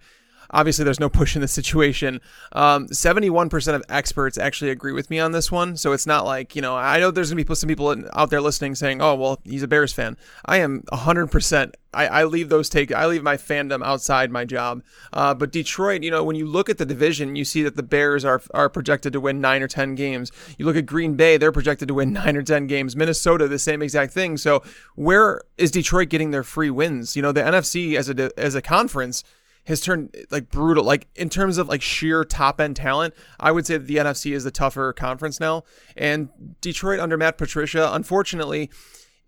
Obviously 0.51 0.85
there's 0.85 0.99
no 0.99 1.09
push 1.09 1.35
in 1.35 1.41
this 1.41 1.51
situation. 1.51 2.21
Um, 2.51 2.87
71% 2.87 3.73
of 3.73 3.83
experts 3.89 4.37
actually 4.37 4.71
agree 4.71 4.91
with 4.91 5.09
me 5.09 5.19
on 5.19 5.31
this 5.31 5.51
one. 5.51 5.77
So 5.77 5.91
it's 5.91 6.05
not 6.05 6.25
like, 6.25 6.55
you 6.55 6.61
know, 6.61 6.75
I 6.75 6.99
know 6.99 7.11
there's 7.11 7.29
going 7.31 7.43
to 7.43 7.45
be 7.45 7.55
some 7.55 7.67
people 7.67 7.95
out 8.13 8.29
there 8.29 8.41
listening 8.41 8.75
saying, 8.75 9.01
oh, 9.01 9.15
well, 9.15 9.39
he's 9.43 9.63
a 9.63 9.67
Bears 9.67 9.93
fan. 9.93 10.17
I 10.45 10.57
am 10.57 10.83
100% 10.91 11.73
I, 11.93 12.07
I 12.07 12.23
leave 12.23 12.49
those 12.49 12.69
take 12.69 12.93
I 12.93 13.05
leave 13.05 13.23
my 13.23 13.37
fandom 13.37 13.83
outside 13.83 14.31
my 14.31 14.45
job. 14.45 14.83
Uh, 15.11 15.33
but 15.33 15.51
Detroit, 15.51 16.03
you 16.03 16.11
know, 16.11 16.23
when 16.23 16.35
you 16.35 16.45
look 16.45 16.69
at 16.69 16.77
the 16.77 16.85
division, 16.85 17.35
you 17.35 17.43
see 17.43 17.63
that 17.63 17.75
the 17.75 17.83
Bears 17.83 18.23
are 18.23 18.41
are 18.53 18.69
projected 18.69 19.13
to 19.13 19.19
win 19.19 19.41
nine 19.41 19.61
or 19.61 19.67
ten 19.67 19.95
games. 19.95 20.31
You 20.57 20.65
look 20.65 20.77
at 20.77 20.85
Green 20.85 21.15
Bay, 21.15 21.37
they're 21.37 21.51
projected 21.51 21.87
to 21.89 21.93
win 21.93 22.13
nine 22.13 22.37
or 22.37 22.43
ten 22.43 22.67
games. 22.67 22.95
Minnesota, 22.95 23.47
the 23.47 23.59
same 23.59 23.81
exact 23.81 24.13
thing. 24.13 24.37
So 24.37 24.63
where 24.95 25.41
is 25.57 25.71
Detroit 25.71 26.09
getting 26.09 26.31
their 26.31 26.43
free 26.43 26.69
wins? 26.69 27.15
You 27.15 27.21
know, 27.21 27.31
the 27.31 27.41
NFC 27.41 27.95
as 27.95 28.09
a 28.09 28.39
as 28.39 28.55
a 28.55 28.61
conference 28.61 29.23
has 29.65 29.81
turned 29.81 30.15
like 30.29 30.49
brutal. 30.49 30.83
Like 30.83 31.07
in 31.15 31.29
terms 31.29 31.57
of 31.57 31.67
like 31.67 31.81
sheer 31.81 32.23
top 32.23 32.59
end 32.59 32.75
talent, 32.75 33.13
I 33.39 33.51
would 33.51 33.65
say 33.65 33.77
that 33.77 33.87
the 33.87 33.97
NFC 33.97 34.33
is 34.33 34.43
the 34.43 34.51
tougher 34.51 34.93
conference 34.93 35.39
now. 35.39 35.63
And 35.95 36.29
Detroit 36.61 36.99
under 36.99 37.17
Matt 37.17 37.37
Patricia, 37.37 37.89
unfortunately 37.93 38.69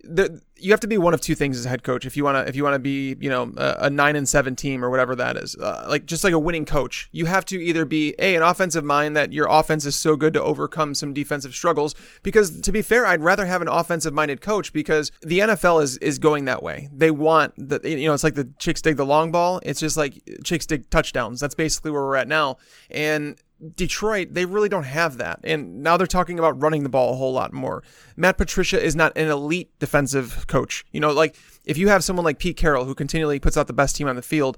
the, 0.03 0.41
you 0.57 0.72
have 0.72 0.81
to 0.81 0.88
be 0.88 0.98
one 0.98 1.13
of 1.13 1.22
two 1.22 1.36
things 1.36 1.57
as 1.57 1.65
a 1.65 1.69
head 1.69 1.83
coach. 1.83 2.05
If 2.05 2.17
you 2.17 2.24
want 2.24 2.36
to 2.36 2.50
if 2.50 2.55
you 2.55 2.63
want 2.63 2.75
to 2.75 2.79
be 2.79 3.15
you 3.19 3.29
know 3.29 3.53
a, 3.57 3.75
a, 3.81 3.89
nine 3.89 4.15
and 4.15 4.27
seven 4.27 4.55
team 4.55 4.83
or 4.83 4.89
whatever 4.89 5.15
that 5.15 5.38
is 5.38 5.55
uh, 5.55 5.86
like 5.88 6.05
just 6.05 6.24
like 6.24 6.33
a 6.33 6.39
winning 6.39 6.65
coach 6.65 7.10
you 7.12 7.25
have 7.25 7.45
to 7.45 7.62
either 7.62 7.86
be 7.86 8.13
a 8.19 8.36
an 8.36 8.41
offensive 8.41 8.83
mind 8.83 9.15
that 9.15 9.31
your 9.31 9.48
offense 9.50 9.86
is 9.86 9.95
so 9.95 10.15
good 10.15 10.33
to 10.33 10.41
overcome 10.41 10.93
some 10.93 11.13
defensive 11.13 11.53
struggles. 11.53 11.95
Because 12.22 12.60
to 12.62 12.72
be 12.72 12.81
fair 12.81 13.05
I'd 13.05 13.22
rather 13.22 13.45
have 13.45 13.62
an 13.62 13.67
offensive 13.67 14.13
minded 14.13 14.41
coach 14.41 14.74
because 14.74 15.12
the 15.22 15.39
NFL 15.39 15.81
is 15.81 15.98
is 15.98 16.19
going 16.19 16.45
that 16.45 16.62
way. 16.62 16.89
They 16.93 17.12
want 17.12 17.53
the 17.57 17.79
you 17.83 18.07
know 18.07 18.13
it's 18.13 18.24
like 18.24 18.36
the 18.36 18.50
chicks 18.60 18.81
dig 18.81 18.98
the 18.98 19.05
long 19.05 19.31
ball. 19.31 19.62
It's 19.63 19.79
just 19.79 19.95
like 19.95 20.22
chicks 20.43 20.65
dig 20.65 20.89
touchdowns. 20.89 21.39
That's 21.39 21.55
basically 21.55 21.91
where 21.91 22.03
we're 22.03 22.17
at 22.17 22.27
now. 22.27 22.57
And 22.91 23.38
Detroit, 23.75 24.29
they 24.32 24.46
really 24.46 24.70
don't 24.70 24.84
have 24.84 25.17
that. 25.17 25.39
And 25.43 25.84
now 25.84 25.98
they're 25.98 26.08
talking 26.08 26.39
about 26.39 26.62
running 26.62 26.84
the 26.84 26.89
ball 26.89 27.13
a 27.13 27.17
whole 27.17 27.34
lot 27.34 27.53
more. 27.53 27.84
Matt 28.15 28.38
Patricia 28.38 28.82
is 28.82 28.96
not 28.96 29.17
an 29.17 29.29
elite 29.29 29.72
defensive 29.79 30.46
coach. 30.48 30.86
You 30.91 31.00
know, 31.00 31.12
like 31.12 31.36
if 31.65 31.77
you 31.77 31.88
have 31.89 32.03
someone 32.03 32.25
like 32.25 32.39
Pete 32.39 32.58
Carroll 32.58 32.86
who 32.86 32.96
continually 32.96 33.39
puts 33.39 33.58
out 33.58 33.67
the 33.67 33.74
best 33.74 33.96
team 33.96 34.08
on 34.08 34.15
the 34.15 34.22
field, 34.22 34.58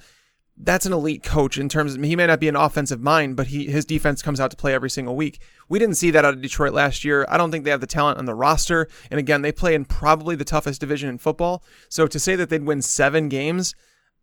that's 0.57 0.85
an 0.85 0.93
elite 0.93 1.21
coach 1.21 1.57
in 1.57 1.67
terms 1.67 1.95
of 1.95 2.03
he 2.03 2.15
may 2.15 2.27
not 2.27 2.39
be 2.39 2.47
an 2.47 2.55
offensive 2.55 3.01
mind, 3.01 3.35
but 3.35 3.47
he 3.47 3.65
his 3.65 3.83
defense 3.83 4.21
comes 4.21 4.39
out 4.39 4.51
to 4.51 4.57
play 4.57 4.73
every 4.73 4.89
single 4.89 5.15
week. 5.15 5.41
We 5.67 5.79
didn't 5.79 5.97
see 5.97 6.11
that 6.11 6.23
out 6.23 6.33
of 6.33 6.41
Detroit 6.41 6.73
last 6.73 7.03
year. 7.03 7.25
I 7.27 7.37
don't 7.37 7.51
think 7.51 7.65
they 7.65 7.71
have 7.71 7.81
the 7.81 7.87
talent 7.87 8.19
on 8.19 8.25
the 8.25 8.33
roster. 8.33 8.87
And 9.11 9.19
again, 9.19 9.41
they 9.41 9.51
play 9.51 9.75
in 9.75 9.83
probably 9.83 10.35
the 10.35 10.45
toughest 10.45 10.79
division 10.79 11.09
in 11.09 11.17
football. 11.17 11.63
So 11.89 12.07
to 12.07 12.19
say 12.19 12.37
that 12.37 12.49
they'd 12.49 12.63
win 12.63 12.81
seven 12.81 13.27
games, 13.27 13.75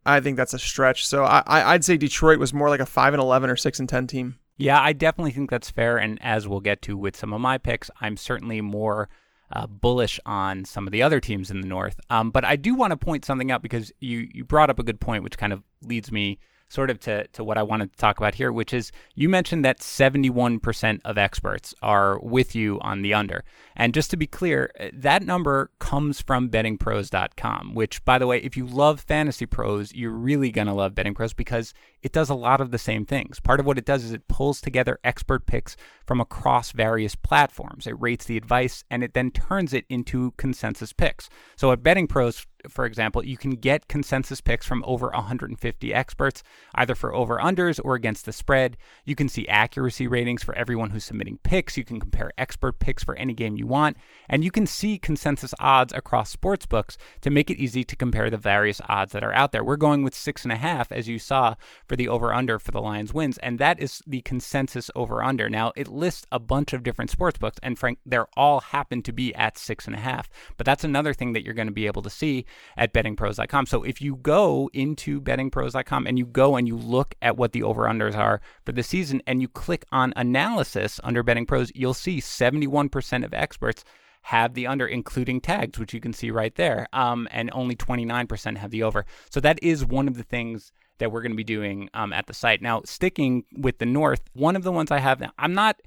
I 0.06 0.20
think 0.20 0.38
that's 0.38 0.54
a 0.54 0.58
stretch. 0.58 1.06
So 1.06 1.24
I, 1.24 1.42
I'd 1.46 1.84
say 1.84 1.98
Detroit 1.98 2.38
was 2.38 2.54
more 2.54 2.70
like 2.70 2.80
a 2.80 2.86
five 2.86 3.12
and 3.12 3.22
eleven 3.22 3.50
or 3.50 3.56
six 3.56 3.78
and 3.78 3.88
ten 3.88 4.06
team. 4.06 4.38
Yeah, 4.56 4.80
I 4.80 4.92
definitely 4.92 5.32
think 5.32 5.50
that's 5.50 5.70
fair. 5.70 5.96
And 5.98 6.18
as 6.22 6.46
we'll 6.46 6.60
get 6.60 6.82
to 6.82 6.96
with 6.96 7.16
some 7.16 7.32
of 7.32 7.40
my 7.40 7.58
picks, 7.58 7.90
I'm 8.00 8.16
certainly 8.16 8.60
more 8.60 9.08
uh, 9.52 9.66
bullish 9.66 10.18
on 10.24 10.64
some 10.64 10.86
of 10.86 10.92
the 10.92 11.02
other 11.02 11.20
teams 11.20 11.50
in 11.50 11.60
the 11.60 11.66
North. 11.66 11.98
Um, 12.10 12.30
but 12.30 12.44
I 12.44 12.56
do 12.56 12.74
want 12.74 12.92
to 12.92 12.96
point 12.96 13.24
something 13.24 13.50
out 13.50 13.62
because 13.62 13.92
you, 14.00 14.28
you 14.32 14.44
brought 14.44 14.70
up 14.70 14.78
a 14.78 14.84
good 14.84 15.00
point, 15.00 15.24
which 15.24 15.38
kind 15.38 15.52
of 15.52 15.62
leads 15.82 16.10
me 16.10 16.38
sort 16.72 16.88
of 16.88 16.98
to, 16.98 17.26
to 17.28 17.44
what 17.44 17.58
I 17.58 17.62
wanted 17.62 17.92
to 17.92 17.98
talk 17.98 18.16
about 18.16 18.34
here, 18.34 18.50
which 18.50 18.72
is 18.72 18.92
you 19.14 19.28
mentioned 19.28 19.62
that 19.64 19.80
71% 19.80 21.00
of 21.04 21.18
experts 21.18 21.74
are 21.82 22.18
with 22.20 22.54
you 22.54 22.80
on 22.80 23.02
the 23.02 23.12
under. 23.12 23.44
And 23.76 23.92
just 23.92 24.10
to 24.12 24.16
be 24.16 24.26
clear, 24.26 24.72
uh, 24.80 24.88
that 24.94 25.22
number 25.22 25.70
comes 25.80 26.22
from 26.22 26.48
bettingpros.com, 26.48 27.74
which, 27.74 28.02
by 28.06 28.18
the 28.18 28.26
way, 28.26 28.38
if 28.38 28.56
you 28.56 28.66
love 28.66 29.00
fantasy 29.00 29.44
pros, 29.44 29.92
you're 29.94 30.12
really 30.12 30.50
going 30.50 30.66
to 30.66 30.72
love 30.72 30.94
betting 30.94 31.12
pros 31.12 31.34
because 31.34 31.74
it 32.02 32.12
does 32.12 32.30
a 32.30 32.34
lot 32.34 32.60
of 32.60 32.70
the 32.70 32.78
same 32.78 33.06
things. 33.06 33.40
Part 33.40 33.60
of 33.60 33.66
what 33.66 33.78
it 33.78 33.84
does 33.84 34.04
is 34.04 34.12
it 34.12 34.28
pulls 34.28 34.60
together 34.60 34.98
expert 35.04 35.46
picks 35.46 35.76
from 36.06 36.20
across 36.20 36.72
various 36.72 37.14
platforms. 37.14 37.86
It 37.86 38.00
rates 38.00 38.24
the 38.24 38.36
advice 38.36 38.84
and 38.90 39.04
it 39.04 39.14
then 39.14 39.30
turns 39.30 39.72
it 39.72 39.84
into 39.88 40.32
consensus 40.36 40.92
picks. 40.92 41.28
So 41.56 41.70
at 41.72 41.82
Betting 41.82 42.06
Pros, 42.08 42.46
for 42.68 42.84
example, 42.84 43.24
you 43.24 43.36
can 43.36 43.52
get 43.52 43.88
consensus 43.88 44.40
picks 44.40 44.66
from 44.66 44.84
over 44.86 45.08
150 45.08 45.94
experts, 45.94 46.42
either 46.74 46.94
for 46.94 47.14
over 47.14 47.38
unders 47.38 47.80
or 47.82 47.94
against 47.94 48.24
the 48.24 48.32
spread. 48.32 48.76
You 49.04 49.14
can 49.14 49.28
see 49.28 49.48
accuracy 49.48 50.06
ratings 50.06 50.42
for 50.42 50.54
everyone 50.54 50.90
who's 50.90 51.04
submitting 51.04 51.38
picks. 51.42 51.76
You 51.76 51.84
can 51.84 52.00
compare 52.00 52.32
expert 52.38 52.78
picks 52.78 53.02
for 53.02 53.16
any 53.16 53.34
game 53.34 53.56
you 53.56 53.66
want. 53.66 53.96
And 54.28 54.44
you 54.44 54.50
can 54.50 54.66
see 54.66 54.98
consensus 54.98 55.54
odds 55.58 55.92
across 55.92 56.30
sports 56.30 56.66
books 56.66 56.96
to 57.22 57.30
make 57.30 57.50
it 57.50 57.58
easy 57.58 57.84
to 57.84 57.96
compare 57.96 58.30
the 58.30 58.36
various 58.36 58.80
odds 58.88 59.12
that 59.12 59.24
are 59.24 59.34
out 59.34 59.52
there. 59.52 59.64
We're 59.64 59.76
going 59.76 60.02
with 60.02 60.14
six 60.14 60.44
and 60.44 60.52
a 60.52 60.56
half, 60.56 60.92
as 60.92 61.08
you 61.08 61.18
saw, 61.18 61.54
for 61.92 61.96
the 61.96 62.08
over 62.08 62.32
under 62.32 62.58
for 62.58 62.70
the 62.70 62.80
Lions 62.80 63.12
wins. 63.12 63.36
And 63.42 63.58
that 63.58 63.78
is 63.78 64.00
the 64.06 64.22
consensus 64.22 64.90
over 64.96 65.22
under. 65.22 65.50
Now, 65.50 65.72
it 65.76 65.88
lists 65.88 66.26
a 66.32 66.38
bunch 66.38 66.72
of 66.72 66.82
different 66.82 67.10
sports 67.10 67.36
books, 67.36 67.58
and 67.62 67.78
Frank, 67.78 67.98
they're 68.06 68.28
all 68.34 68.60
happen 68.60 69.02
to 69.02 69.12
be 69.12 69.34
at 69.34 69.58
six 69.58 69.86
and 69.86 69.94
a 69.94 69.98
half. 69.98 70.30
But 70.56 70.64
that's 70.64 70.84
another 70.84 71.12
thing 71.12 71.34
that 71.34 71.44
you're 71.44 71.52
going 71.52 71.66
to 71.66 71.70
be 71.70 71.84
able 71.84 72.00
to 72.00 72.08
see 72.08 72.46
at 72.78 72.94
bettingpros.com. 72.94 73.66
So 73.66 73.82
if 73.82 74.00
you 74.00 74.16
go 74.16 74.70
into 74.72 75.20
bettingpros.com 75.20 76.06
and 76.06 76.18
you 76.18 76.24
go 76.24 76.56
and 76.56 76.66
you 76.66 76.78
look 76.78 77.14
at 77.20 77.36
what 77.36 77.52
the 77.52 77.62
over 77.62 77.82
unders 77.82 78.16
are 78.16 78.40
for 78.64 78.72
the 78.72 78.82
season 78.82 79.20
and 79.26 79.42
you 79.42 79.48
click 79.48 79.84
on 79.92 80.14
analysis 80.16 80.98
under 81.04 81.22
Betting 81.22 81.44
Pros, 81.44 81.70
you'll 81.74 81.92
see 81.92 82.22
71% 82.22 83.22
of 83.22 83.34
experts 83.34 83.84
have 84.22 84.54
the 84.54 84.66
under, 84.66 84.86
including 84.86 85.42
tags, 85.42 85.78
which 85.78 85.92
you 85.92 86.00
can 86.00 86.14
see 86.14 86.30
right 86.30 86.54
there, 86.54 86.88
um, 86.94 87.28
and 87.30 87.50
only 87.52 87.76
29% 87.76 88.56
have 88.56 88.70
the 88.70 88.82
over. 88.82 89.04
So 89.28 89.40
that 89.40 89.58
is 89.62 89.84
one 89.84 90.08
of 90.08 90.16
the 90.16 90.22
things 90.22 90.72
that 90.98 91.10
we're 91.10 91.22
going 91.22 91.32
to 91.32 91.36
be 91.36 91.44
doing 91.44 91.88
um, 91.94 92.12
at 92.12 92.26
the 92.26 92.34
site. 92.34 92.62
Now, 92.62 92.82
sticking 92.84 93.44
with 93.56 93.78
the 93.78 93.86
North, 93.86 94.22
one 94.34 94.56
of 94.56 94.62
the 94.62 94.72
ones 94.72 94.90
I 94.90 94.98
have, 94.98 95.22
I'm 95.38 95.54
not. 95.54 95.80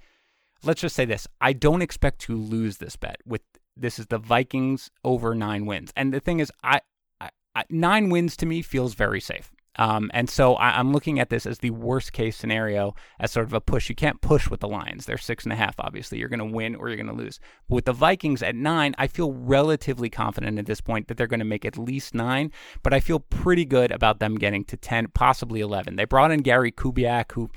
Let's 0.63 0.81
just 0.81 0.95
say 0.95 1.05
this: 1.05 1.27
I 1.39 1.53
don't 1.53 1.81
expect 1.81 2.19
to 2.21 2.35
lose 2.35 2.77
this 2.77 2.95
bet 2.95 3.17
with 3.25 3.41
this 3.77 3.99
is 3.99 4.07
the 4.07 4.17
Vikings 4.17 4.89
over 5.03 5.35
nine 5.35 5.65
wins. 5.65 5.91
And 5.95 6.13
the 6.13 6.19
thing 6.19 6.39
is, 6.39 6.51
I, 6.63 6.81
I 7.19 7.29
nine 7.69 8.09
wins 8.09 8.35
to 8.37 8.45
me 8.45 8.61
feels 8.61 8.93
very 8.93 9.21
safe. 9.21 9.51
Um, 9.77 10.09
and 10.13 10.29
so 10.29 10.55
I, 10.55 10.79
am 10.79 10.91
looking 10.93 11.19
at 11.19 11.29
this 11.29 11.45
as 11.45 11.59
the 11.59 11.71
worst 11.71 12.13
case 12.13 12.37
scenario 12.37 12.95
as 13.19 13.31
sort 13.31 13.45
of 13.45 13.53
a 13.53 13.61
push. 13.61 13.89
You 13.89 13.95
can't 13.95 14.21
push 14.21 14.49
with 14.49 14.61
the 14.61 14.67
Lions. 14.67 15.05
They're 15.05 15.17
six 15.17 15.43
and 15.43 15.53
a 15.53 15.55
half, 15.55 15.75
obviously. 15.79 16.19
You're 16.19 16.29
going 16.29 16.39
to 16.39 16.45
win 16.45 16.75
or 16.75 16.87
you're 16.87 16.97
going 16.97 17.07
to 17.07 17.13
lose. 17.13 17.39
But 17.67 17.75
with 17.75 17.85
the 17.85 17.93
Vikings 17.93 18.41
at 18.41 18.55
nine, 18.55 18.95
I 18.97 19.07
feel 19.07 19.33
relatively 19.33 20.09
confident 20.09 20.59
at 20.59 20.65
this 20.65 20.81
point 20.81 21.07
that 21.07 21.17
they're 21.17 21.27
going 21.27 21.39
to 21.39 21.45
make 21.45 21.65
at 21.65 21.77
least 21.77 22.13
nine, 22.13 22.51
but 22.83 22.93
I 22.93 22.99
feel 22.99 23.19
pretty 23.19 23.65
good 23.65 23.91
about 23.91 24.19
them 24.19 24.35
getting 24.35 24.63
to 24.65 24.77
10, 24.77 25.07
possibly 25.13 25.61
11. 25.61 25.95
They 25.95 26.05
brought 26.05 26.31
in 26.31 26.41
Gary 26.41 26.71
Kubiak, 26.71 27.31
who 27.33 27.49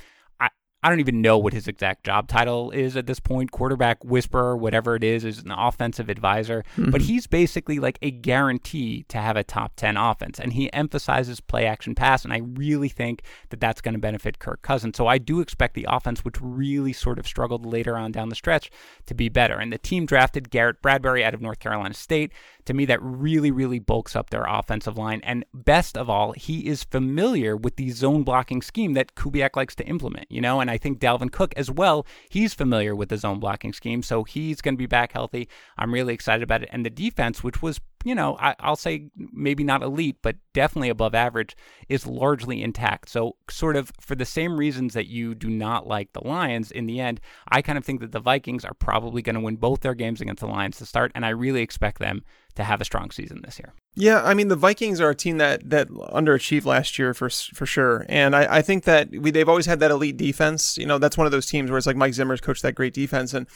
I 0.80 0.88
don't 0.88 1.00
even 1.00 1.20
know 1.20 1.38
what 1.38 1.52
his 1.52 1.66
exact 1.66 2.04
job 2.04 2.28
title 2.28 2.70
is 2.70 2.96
at 2.96 3.06
this 3.06 3.18
point 3.18 3.50
quarterback 3.50 4.04
whisperer, 4.04 4.56
whatever 4.56 4.94
it 4.94 5.02
is, 5.02 5.24
is 5.24 5.40
an 5.40 5.50
offensive 5.50 6.08
advisor. 6.08 6.62
Mm-hmm. 6.76 6.90
But 6.90 7.02
he's 7.02 7.26
basically 7.26 7.80
like 7.80 7.98
a 8.00 8.12
guarantee 8.12 9.04
to 9.08 9.18
have 9.18 9.36
a 9.36 9.42
top 9.42 9.74
10 9.74 9.96
offense. 9.96 10.38
And 10.38 10.52
he 10.52 10.72
emphasizes 10.72 11.40
play 11.40 11.66
action 11.66 11.96
pass. 11.96 12.24
And 12.24 12.32
I 12.32 12.38
really 12.38 12.88
think 12.88 13.22
that 13.50 13.58
that's 13.58 13.80
going 13.80 13.94
to 13.94 14.00
benefit 14.00 14.38
Kirk 14.38 14.62
Cousins. 14.62 14.96
So 14.96 15.08
I 15.08 15.18
do 15.18 15.40
expect 15.40 15.74
the 15.74 15.86
offense, 15.88 16.24
which 16.24 16.40
really 16.40 16.92
sort 16.92 17.18
of 17.18 17.26
struggled 17.26 17.66
later 17.66 17.96
on 17.96 18.12
down 18.12 18.28
the 18.28 18.36
stretch, 18.36 18.70
to 19.06 19.14
be 19.14 19.28
better. 19.28 19.58
And 19.58 19.72
the 19.72 19.78
team 19.78 20.06
drafted 20.06 20.48
Garrett 20.48 20.80
Bradbury 20.80 21.24
out 21.24 21.34
of 21.34 21.40
North 21.40 21.58
Carolina 21.58 21.94
State. 21.94 22.32
To 22.66 22.74
me, 22.74 22.84
that 22.84 23.02
really, 23.02 23.50
really 23.50 23.78
bulks 23.78 24.14
up 24.14 24.30
their 24.30 24.44
offensive 24.44 24.96
line. 24.96 25.22
And 25.24 25.44
best 25.52 25.96
of 25.96 26.08
all, 26.08 26.32
he 26.32 26.68
is 26.68 26.84
familiar 26.84 27.56
with 27.56 27.76
the 27.76 27.90
zone 27.90 28.22
blocking 28.22 28.62
scheme 28.62 28.92
that 28.92 29.16
Kubiak 29.16 29.56
likes 29.56 29.74
to 29.76 29.86
implement, 29.86 30.30
you 30.30 30.40
know? 30.40 30.60
And 30.60 30.67
and 30.68 30.74
I 30.74 30.76
think 30.76 30.98
Dalvin 30.98 31.32
Cook 31.32 31.54
as 31.56 31.70
well, 31.70 32.06
he's 32.28 32.52
familiar 32.52 32.94
with 32.94 33.08
the 33.08 33.16
zone 33.16 33.40
blocking 33.40 33.72
scheme, 33.72 34.02
so 34.02 34.22
he's 34.22 34.60
going 34.60 34.74
to 34.74 34.78
be 34.78 34.84
back 34.84 35.12
healthy. 35.12 35.48
I'm 35.78 35.94
really 35.94 36.12
excited 36.12 36.42
about 36.42 36.62
it. 36.62 36.68
And 36.70 36.84
the 36.84 36.90
defense, 36.90 37.42
which 37.42 37.62
was, 37.62 37.80
you 38.04 38.14
know, 38.14 38.36
I, 38.38 38.54
will 38.68 38.76
say 38.76 39.08
maybe 39.16 39.64
not 39.64 39.82
elite, 39.82 40.18
but 40.20 40.36
definitely 40.52 40.90
above 40.90 41.14
average, 41.14 41.56
is 41.88 42.06
largely 42.06 42.62
intact. 42.62 43.08
So, 43.08 43.36
sort 43.48 43.76
of 43.76 43.90
for 43.98 44.14
the 44.14 44.26
same 44.26 44.58
reasons 44.58 44.92
that 44.92 45.06
you 45.06 45.34
do 45.34 45.48
not 45.48 45.86
like 45.86 46.12
the 46.12 46.26
Lions 46.26 46.70
in 46.70 46.84
the 46.84 47.00
end, 47.00 47.20
I 47.48 47.62
kind 47.62 47.78
of 47.78 47.84
think 47.84 48.00
that 48.00 48.12
the 48.12 48.20
Vikings 48.20 48.66
are 48.66 48.74
probably 48.74 49.22
going 49.22 49.36
to 49.36 49.40
win 49.40 49.56
both 49.56 49.80
their 49.80 49.94
games 49.94 50.20
against 50.20 50.40
the 50.40 50.48
Lions 50.48 50.76
to 50.78 50.86
start, 50.86 51.12
and 51.14 51.24
I 51.24 51.30
really 51.30 51.62
expect 51.62 51.98
them 51.98 52.24
to 52.58 52.64
have 52.64 52.80
a 52.80 52.84
strong 52.84 53.10
season 53.12 53.40
this 53.44 53.56
year. 53.58 53.72
Yeah, 53.94 54.20
I 54.22 54.34
mean 54.34 54.48
the 54.48 54.56
Vikings 54.56 55.00
are 55.00 55.10
a 55.10 55.14
team 55.14 55.38
that 55.38 55.70
that 55.70 55.88
underachieved 55.88 56.64
last 56.64 56.98
year 56.98 57.14
for 57.14 57.30
for 57.30 57.66
sure, 57.66 58.04
and 58.08 58.34
I, 58.34 58.58
I 58.58 58.62
think 58.62 58.82
that 58.84 59.10
we, 59.10 59.30
they've 59.30 59.48
always 59.48 59.66
had 59.66 59.78
that 59.80 59.92
elite 59.92 60.16
defense. 60.16 60.76
You 60.76 60.86
know, 60.86 60.98
that's 60.98 61.16
one 61.16 61.26
of 61.26 61.30
those 61.30 61.46
teams 61.46 61.70
where 61.70 61.78
it's 61.78 61.86
like 61.86 61.96
Mike 61.96 62.14
Zimmer's 62.14 62.40
coached 62.40 62.62
that 62.62 62.74
great 62.74 62.94
defense, 62.94 63.32
and 63.32 63.46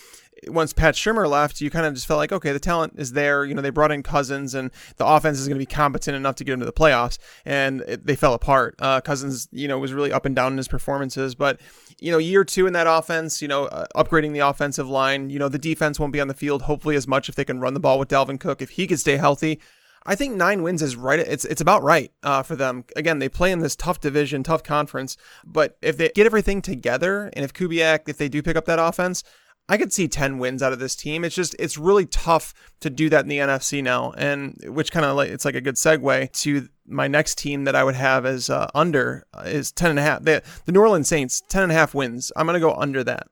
once 0.47 0.73
Pat 0.73 0.95
Shurmur 0.95 1.29
left, 1.29 1.61
you 1.61 1.69
kind 1.69 1.85
of 1.85 1.95
just 1.95 2.07
felt 2.07 2.19
like 2.19 2.31
okay, 2.31 2.53
the 2.53 2.61
talent 2.61 2.95
is 2.97 3.13
there. 3.13 3.45
You 3.45 3.55
know, 3.55 3.63
they 3.63 3.71
brought 3.71 3.91
in 3.91 4.05
Cousins, 4.05 4.55
and 4.55 4.71
the 4.99 5.07
offense 5.07 5.41
is 5.41 5.49
going 5.49 5.59
to 5.59 5.63
be 5.63 5.67
competent 5.67 6.17
enough 6.17 6.37
to 6.37 6.45
get 6.45 6.55
into 6.55 6.67
the 6.67 6.73
playoffs, 6.73 7.19
and 7.45 7.81
it, 7.83 8.07
they 8.07 8.15
fell 8.15 8.35
apart. 8.35 8.77
Uh, 8.79 9.01
Cousins, 9.01 9.49
you 9.51 9.67
know, 9.67 9.81
was 9.81 9.93
really 9.93 10.13
up 10.13 10.27
and 10.27 10.37
down 10.37 10.53
in 10.53 10.59
his 10.59 10.69
performances, 10.69 11.35
but 11.35 11.61
you 12.01 12.11
know, 12.11 12.19
year 12.19 12.45
two 12.45 12.67
in 12.67 12.73
that 12.73 12.87
offense, 12.87 13.43
you 13.43 13.49
know, 13.49 13.67
uh, 13.67 13.87
upgrading 13.97 14.33
the 14.33 14.41
offensive 14.41 14.89
line, 14.89 15.31
you 15.31 15.39
know, 15.39 15.49
the 15.49 15.59
defense 15.59 15.99
won't 15.99 16.13
be 16.13 16.21
on 16.21 16.29
the 16.29 16.35
field 16.35 16.63
hopefully 16.63 16.97
as 16.97 17.07
much 17.07 17.29
if 17.29 17.35
they 17.35 17.45
can 17.45 17.61
run 17.61 17.75
the 17.75 17.81
ball 17.81 17.99
with 17.99 18.09
Dalvin 18.09 18.39
Cook 18.39 18.63
if 18.63 18.71
he 18.71 18.87
could 18.87 19.01
stay 19.01 19.17
healthy. 19.17 19.61
I 20.05 20.15
think 20.15 20.35
nine 20.35 20.63
wins 20.63 20.83
is 20.83 20.97
right. 20.97 21.21
It's 21.21 21.45
it's 21.45 21.61
about 21.61 21.83
right 21.83 22.11
uh, 22.23 22.43
for 22.43 22.57
them. 22.57 22.85
Again, 22.97 23.21
they 23.21 23.29
play 23.29 23.53
in 23.53 23.61
this 23.61 23.77
tough 23.77 24.01
division, 24.01 24.43
tough 24.43 24.65
conference. 24.65 25.17
But 25.45 25.77
if 25.81 25.97
they 25.97 26.11
get 26.15 26.27
everything 26.27 26.61
together, 26.61 27.31
and 27.35 27.45
if 27.45 27.53
Kubiak, 27.53 28.09
if 28.09 28.19
they 28.19 28.29
do 28.29 28.43
pick 28.43 28.57
up 28.57 28.65
that 28.65 28.81
offense, 28.81 29.23
I 29.69 29.77
could 29.77 29.93
see 29.93 30.09
10 30.09 30.39
wins 30.39 30.63
out 30.63 30.73
of 30.73 30.81
this 30.81 30.97
team. 30.97 31.25
It's 31.25 31.35
just 31.35 31.55
it's 31.59 31.79
really 31.79 32.07
tough 32.07 32.53
to 32.81 32.91
do 32.91 33.09
that 33.11 33.25
in 33.25 33.29
the 33.29 33.39
NFC 33.39 33.83
now, 33.83 34.13
and 34.13 34.57
which 34.67 34.91
kind 34.91 35.07
of 35.07 35.17
like 35.17 35.31
it's 35.31 35.45
like 35.45 35.55
a 35.55 35.61
good 35.61 35.77
segue 35.77 36.33
to 36.43 36.69
my 36.87 37.09
next 37.09 37.39
team 37.39 37.65
that 37.65 37.77
I 37.77 37.85
would 37.85 37.95
have 37.95 38.27
as 38.27 38.51
uh, 38.51 38.69
under 38.75 39.25
uh, 39.33 39.43
is 39.47 39.73
10 39.73 39.91
and 39.91 39.99
a 39.99 40.03
half. 40.03 40.23
The, 40.25 40.43
the 40.65 40.73
New 40.73 40.81
Orleans 40.81 41.09
Saints 41.09 41.43
10 41.49 41.65
and 41.65 41.73
a 41.73 41.75
half 41.75 41.95
wins. 41.95 42.33
I'm 42.37 42.47
gonna 42.47 42.61
go 42.61 42.75
under 42.75 43.05
that. 43.05 43.29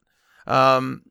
Um, 0.47 1.03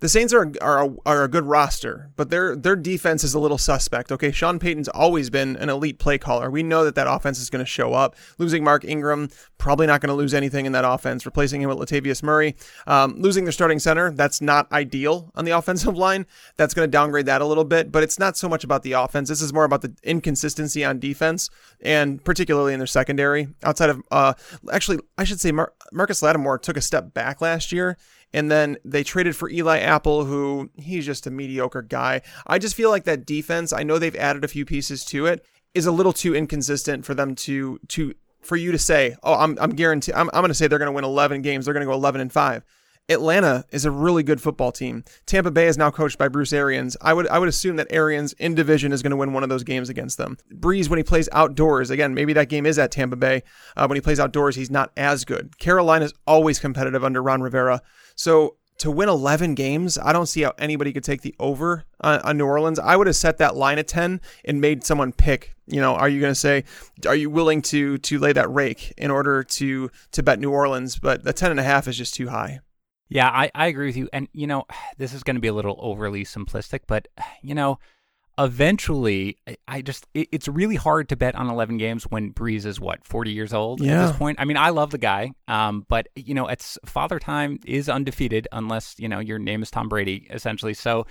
the 0.00 0.08
Saints 0.08 0.32
are 0.32 0.52
are 0.60 0.84
a, 0.84 0.94
are 1.06 1.24
a 1.24 1.28
good 1.28 1.44
roster, 1.44 2.10
but 2.16 2.30
their 2.30 2.56
their 2.56 2.76
defense 2.76 3.24
is 3.24 3.34
a 3.34 3.38
little 3.38 3.58
suspect. 3.58 4.12
Okay, 4.12 4.32
Sean 4.32 4.58
Payton's 4.58 4.88
always 4.88 5.30
been 5.30 5.56
an 5.56 5.68
elite 5.68 5.98
play 5.98 6.18
caller. 6.18 6.50
We 6.50 6.62
know 6.62 6.84
that 6.84 6.94
that 6.94 7.06
offense 7.06 7.40
is 7.40 7.50
going 7.50 7.64
to 7.64 7.70
show 7.70 7.94
up. 7.94 8.16
Losing 8.38 8.64
Mark 8.64 8.84
Ingram, 8.84 9.30
probably 9.58 9.86
not 9.86 10.00
going 10.00 10.08
to 10.08 10.14
lose 10.14 10.34
anything 10.34 10.66
in 10.66 10.72
that 10.72 10.84
offense. 10.84 11.24
Replacing 11.26 11.62
him 11.62 11.68
with 11.68 11.78
Latavius 11.78 12.22
Murray, 12.22 12.56
um, 12.86 13.14
losing 13.18 13.44
their 13.44 13.52
starting 13.52 13.78
center, 13.78 14.10
that's 14.10 14.40
not 14.40 14.70
ideal 14.72 15.30
on 15.34 15.44
the 15.44 15.50
offensive 15.56 15.96
line. 15.96 16.26
That's 16.56 16.74
going 16.74 16.86
to 16.86 16.90
downgrade 16.90 17.26
that 17.26 17.40
a 17.40 17.46
little 17.46 17.64
bit, 17.64 17.92
but 17.92 18.02
it's 18.02 18.18
not 18.18 18.36
so 18.36 18.48
much 18.48 18.64
about 18.64 18.82
the 18.82 18.92
offense. 18.92 19.28
This 19.28 19.42
is 19.42 19.52
more 19.52 19.64
about 19.64 19.82
the 19.82 19.94
inconsistency 20.02 20.84
on 20.84 20.98
defense, 20.98 21.50
and 21.80 22.22
particularly 22.24 22.72
in 22.72 22.80
their 22.80 22.86
secondary. 22.86 23.48
Outside 23.62 23.90
of, 23.90 24.02
uh, 24.10 24.34
actually, 24.72 24.98
I 25.16 25.24
should 25.24 25.40
say 25.40 25.52
Mar- 25.52 25.72
Marcus 25.92 26.22
Lattimore 26.22 26.58
took 26.58 26.76
a 26.76 26.80
step 26.80 27.14
back 27.14 27.40
last 27.40 27.72
year 27.72 27.96
and 28.34 28.50
then 28.50 28.76
they 28.84 29.04
traded 29.04 29.36
for 29.36 29.48
Eli 29.48 29.78
Apple, 29.78 30.24
who 30.24 30.68
he's 30.76 31.06
just 31.06 31.26
a 31.26 31.30
mediocre 31.30 31.80
guy. 31.80 32.20
I 32.46 32.58
just 32.58 32.74
feel 32.74 32.90
like 32.90 33.04
that 33.04 33.24
defense, 33.24 33.72
I 33.72 33.84
know 33.84 33.98
they've 33.98 34.14
added 34.16 34.44
a 34.44 34.48
few 34.48 34.66
pieces 34.66 35.04
to 35.06 35.26
it, 35.26 35.46
is 35.72 35.86
a 35.86 35.92
little 35.92 36.12
too 36.12 36.34
inconsistent 36.34 37.06
for 37.06 37.14
them 37.14 37.34
to 37.36 37.78
to 37.88 38.14
for 38.42 38.56
you 38.56 38.72
to 38.72 38.78
say, 38.78 39.16
oh, 39.22 39.34
I'm 39.34 39.56
I'm 39.60 39.70
guaranteed 39.70 40.14
I'm, 40.14 40.28
I'm 40.34 40.42
gonna 40.42 40.52
say 40.52 40.66
they're 40.66 40.78
gonna 40.78 40.92
win 40.92 41.04
eleven 41.04 41.40
games, 41.40 41.64
they're 41.64 41.74
gonna 41.74 41.86
go 41.86 41.92
eleven 41.92 42.20
and 42.20 42.32
five. 42.32 42.64
Atlanta 43.10 43.64
is 43.70 43.84
a 43.84 43.90
really 43.90 44.22
good 44.22 44.40
football 44.40 44.72
team. 44.72 45.04
Tampa 45.26 45.50
Bay 45.50 45.66
is 45.66 45.76
now 45.76 45.90
coached 45.90 46.16
by 46.16 46.28
Bruce 46.28 46.54
Arians. 46.54 46.96
I 47.02 47.12
would 47.12 47.28
I 47.28 47.38
would 47.38 47.50
assume 47.50 47.76
that 47.76 47.88
Arians 47.90 48.32
in 48.34 48.54
division 48.54 48.92
is 48.92 49.02
going 49.02 49.10
to 49.10 49.16
win 49.16 49.34
one 49.34 49.42
of 49.42 49.50
those 49.50 49.62
games 49.62 49.90
against 49.90 50.16
them. 50.16 50.38
Brees 50.54 50.88
when 50.88 50.98
he 50.98 51.02
plays 51.02 51.28
outdoors, 51.32 51.90
again, 51.90 52.14
maybe 52.14 52.32
that 52.32 52.48
game 52.48 52.64
is 52.64 52.78
at 52.78 52.90
Tampa 52.90 53.16
Bay. 53.16 53.42
Uh, 53.76 53.86
when 53.86 53.96
he 53.96 54.00
plays 54.00 54.18
outdoors, 54.18 54.56
he's 54.56 54.70
not 54.70 54.90
as 54.96 55.24
good. 55.26 55.58
Carolina 55.58 56.06
is 56.06 56.14
always 56.26 56.58
competitive 56.58 57.04
under 57.04 57.22
Ron 57.22 57.42
Rivera. 57.42 57.82
So 58.16 58.56
to 58.78 58.90
win 58.90 59.08
11 59.08 59.54
games, 59.54 59.98
I 59.98 60.12
don't 60.12 60.26
see 60.26 60.42
how 60.42 60.52
anybody 60.58 60.92
could 60.92 61.04
take 61.04 61.22
the 61.22 61.34
over 61.38 61.84
on, 62.00 62.20
on, 62.20 62.36
New 62.38 62.46
Orleans. 62.46 62.78
I 62.78 62.96
would 62.96 63.06
have 63.06 63.14
set 63.16 63.38
that 63.38 63.54
line 63.54 63.78
at 63.78 63.86
10 63.86 64.20
and 64.44 64.60
made 64.60 64.82
someone 64.82 65.12
pick. 65.12 65.54
You 65.66 65.80
know, 65.80 65.94
are 65.94 66.08
you 66.08 66.20
going 66.20 66.32
to 66.32 66.38
say, 66.38 66.64
are 67.06 67.14
you 67.14 67.30
willing 67.30 67.62
to 67.62 67.98
to 67.98 68.18
lay 68.18 68.32
that 68.32 68.50
rake 68.50 68.92
in 68.96 69.10
order 69.10 69.42
to 69.44 69.90
to 70.12 70.22
bet 70.22 70.40
New 70.40 70.50
Orleans? 70.50 70.98
But 70.98 71.22
the 71.22 71.32
10 71.32 71.50
and 71.50 71.60
a 71.60 71.62
half 71.62 71.86
is 71.86 71.96
just 71.96 72.14
too 72.14 72.28
high. 72.28 72.60
Yeah, 73.08 73.28
I, 73.28 73.50
I 73.54 73.66
agree 73.66 73.86
with 73.86 73.96
you. 73.96 74.08
And, 74.12 74.28
you 74.32 74.46
know, 74.46 74.64
this 74.98 75.12
is 75.12 75.22
going 75.22 75.36
to 75.36 75.40
be 75.40 75.48
a 75.48 75.54
little 75.54 75.76
overly 75.78 76.24
simplistic, 76.24 76.80
but, 76.86 77.08
you 77.42 77.54
know, 77.54 77.78
eventually, 78.36 79.38
I 79.68 79.82
just, 79.82 80.06
it, 80.14 80.28
it's 80.32 80.48
really 80.48 80.76
hard 80.76 81.08
to 81.10 81.16
bet 81.16 81.34
on 81.34 81.48
11 81.48 81.76
games 81.78 82.04
when 82.04 82.32
Brees 82.32 82.66
is 82.66 82.80
what, 82.80 83.04
40 83.04 83.30
years 83.30 83.52
old 83.52 83.80
yeah. 83.80 84.02
at 84.02 84.06
this 84.08 84.16
point? 84.16 84.40
I 84.40 84.44
mean, 84.44 84.56
I 84.56 84.70
love 84.70 84.90
the 84.90 84.98
guy, 84.98 85.32
um, 85.46 85.86
but, 85.88 86.08
you 86.16 86.34
know, 86.34 86.48
it's 86.48 86.78
father 86.84 87.18
time 87.18 87.60
is 87.64 87.88
undefeated 87.88 88.48
unless, 88.52 88.96
you 88.98 89.08
know, 89.08 89.20
your 89.20 89.38
name 89.38 89.62
is 89.62 89.70
Tom 89.70 89.88
Brady, 89.88 90.26
essentially. 90.30 90.74
So, 90.74 91.06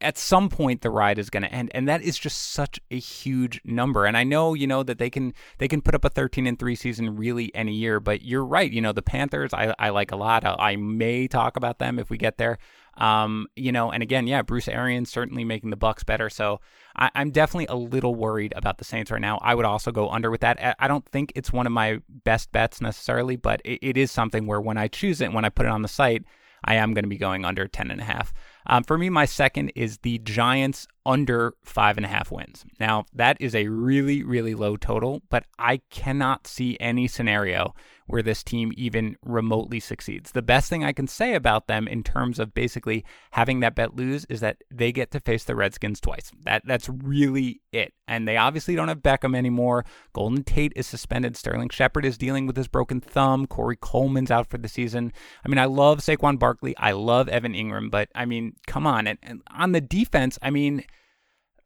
at 0.00 0.18
some 0.18 0.48
point 0.48 0.82
the 0.82 0.90
ride 0.90 1.18
is 1.18 1.30
going 1.30 1.42
to 1.42 1.52
end 1.52 1.70
and 1.74 1.88
that 1.88 2.02
is 2.02 2.18
just 2.18 2.52
such 2.52 2.78
a 2.90 2.98
huge 2.98 3.60
number 3.64 4.04
and 4.04 4.16
i 4.16 4.22
know 4.22 4.52
you 4.52 4.66
know 4.66 4.82
that 4.82 4.98
they 4.98 5.08
can 5.08 5.32
they 5.58 5.68
can 5.68 5.80
put 5.80 5.94
up 5.94 6.04
a 6.04 6.10
13 6.10 6.46
and 6.46 6.58
3 6.58 6.74
season 6.74 7.16
really 7.16 7.54
any 7.54 7.72
year 7.72 7.98
but 7.98 8.22
you're 8.22 8.44
right 8.44 8.72
you 8.72 8.80
know 8.80 8.92
the 8.92 9.02
panthers 9.02 9.54
i, 9.54 9.74
I 9.78 9.88
like 9.90 10.12
a 10.12 10.16
lot 10.16 10.44
I, 10.44 10.54
I 10.58 10.76
may 10.76 11.28
talk 11.28 11.56
about 11.56 11.78
them 11.78 11.98
if 11.98 12.10
we 12.10 12.18
get 12.18 12.36
there 12.36 12.58
um, 12.96 13.46
you 13.56 13.72
know, 13.72 13.90
and 13.90 14.02
again, 14.02 14.26
yeah, 14.26 14.42
Bruce 14.42 14.68
Arians 14.68 15.10
certainly 15.10 15.44
making 15.44 15.70
the 15.70 15.76
bucks 15.76 16.04
better. 16.04 16.28
So 16.28 16.60
I, 16.94 17.10
am 17.14 17.30
definitely 17.30 17.66
a 17.68 17.76
little 17.76 18.14
worried 18.14 18.52
about 18.54 18.78
the 18.78 18.84
Saints 18.84 19.10
right 19.10 19.20
now. 19.20 19.38
I 19.42 19.54
would 19.54 19.64
also 19.64 19.90
go 19.90 20.10
under 20.10 20.30
with 20.30 20.42
that. 20.42 20.76
I 20.78 20.86
don't 20.86 21.06
think 21.06 21.32
it's 21.34 21.52
one 21.52 21.66
of 21.66 21.72
my 21.72 22.00
best 22.24 22.52
bets 22.52 22.80
necessarily, 22.80 23.36
but 23.36 23.62
it, 23.64 23.78
it 23.82 23.96
is 23.96 24.10
something 24.10 24.46
where 24.46 24.60
when 24.60 24.76
I 24.76 24.88
choose 24.88 25.20
it, 25.20 25.32
when 25.32 25.44
I 25.44 25.48
put 25.48 25.66
it 25.66 25.72
on 25.72 25.82
the 25.82 25.88
site, 25.88 26.24
I 26.64 26.74
am 26.74 26.92
going 26.92 27.04
to 27.04 27.08
be 27.08 27.16
going 27.16 27.44
under 27.44 27.66
10 27.66 27.90
and 27.90 28.00
a 28.00 28.04
half. 28.04 28.34
Um, 28.66 28.84
for 28.84 28.98
me, 28.98 29.08
my 29.08 29.24
second 29.24 29.72
is 29.74 29.98
the 29.98 30.18
Giants 30.18 30.86
under 31.06 31.54
five 31.64 31.96
and 31.96 32.04
a 32.04 32.08
half 32.08 32.30
wins. 32.30 32.64
Now, 32.78 33.06
that 33.14 33.36
is 33.40 33.54
a 33.54 33.68
really, 33.68 34.22
really 34.22 34.54
low 34.54 34.76
total, 34.76 35.22
but 35.30 35.44
I 35.58 35.80
cannot 35.90 36.46
see 36.46 36.76
any 36.78 37.08
scenario 37.08 37.74
where 38.06 38.22
this 38.22 38.42
team 38.42 38.72
even 38.76 39.16
remotely 39.24 39.78
succeeds. 39.78 40.32
The 40.32 40.42
best 40.42 40.68
thing 40.68 40.84
I 40.84 40.92
can 40.92 41.06
say 41.06 41.34
about 41.34 41.68
them 41.68 41.86
in 41.86 42.02
terms 42.02 42.38
of 42.38 42.52
basically 42.52 43.04
having 43.30 43.60
that 43.60 43.76
bet 43.76 43.94
lose 43.94 44.24
is 44.24 44.40
that 44.40 44.58
they 44.70 44.90
get 44.90 45.12
to 45.12 45.20
face 45.20 45.44
the 45.44 45.54
Redskins 45.54 46.00
twice. 46.00 46.32
That 46.44 46.62
that's 46.66 46.88
really 46.88 47.60
it. 47.72 47.94
And 48.08 48.26
they 48.26 48.36
obviously 48.36 48.74
don't 48.74 48.88
have 48.88 48.98
Beckham 48.98 49.36
anymore. 49.36 49.84
Golden 50.12 50.42
Tate 50.42 50.72
is 50.74 50.88
suspended. 50.88 51.36
Sterling 51.36 51.68
Shepard 51.68 52.04
is 52.04 52.18
dealing 52.18 52.46
with 52.46 52.56
his 52.56 52.66
broken 52.66 53.00
thumb. 53.00 53.46
Corey 53.46 53.76
Coleman's 53.76 54.32
out 54.32 54.48
for 54.48 54.58
the 54.58 54.68
season. 54.68 55.12
I 55.44 55.48
mean, 55.48 55.58
I 55.58 55.66
love 55.66 56.00
Saquon 56.00 56.38
Barkley. 56.38 56.76
I 56.76 56.92
love 56.92 57.28
Evan 57.28 57.54
Engram, 57.54 57.90
but 57.90 58.08
I 58.14 58.24
mean, 58.24 58.49
come 58.66 58.86
on. 58.86 59.06
And, 59.06 59.18
and 59.22 59.42
on 59.50 59.72
the 59.72 59.80
defense, 59.80 60.38
I 60.42 60.50
mean, 60.50 60.84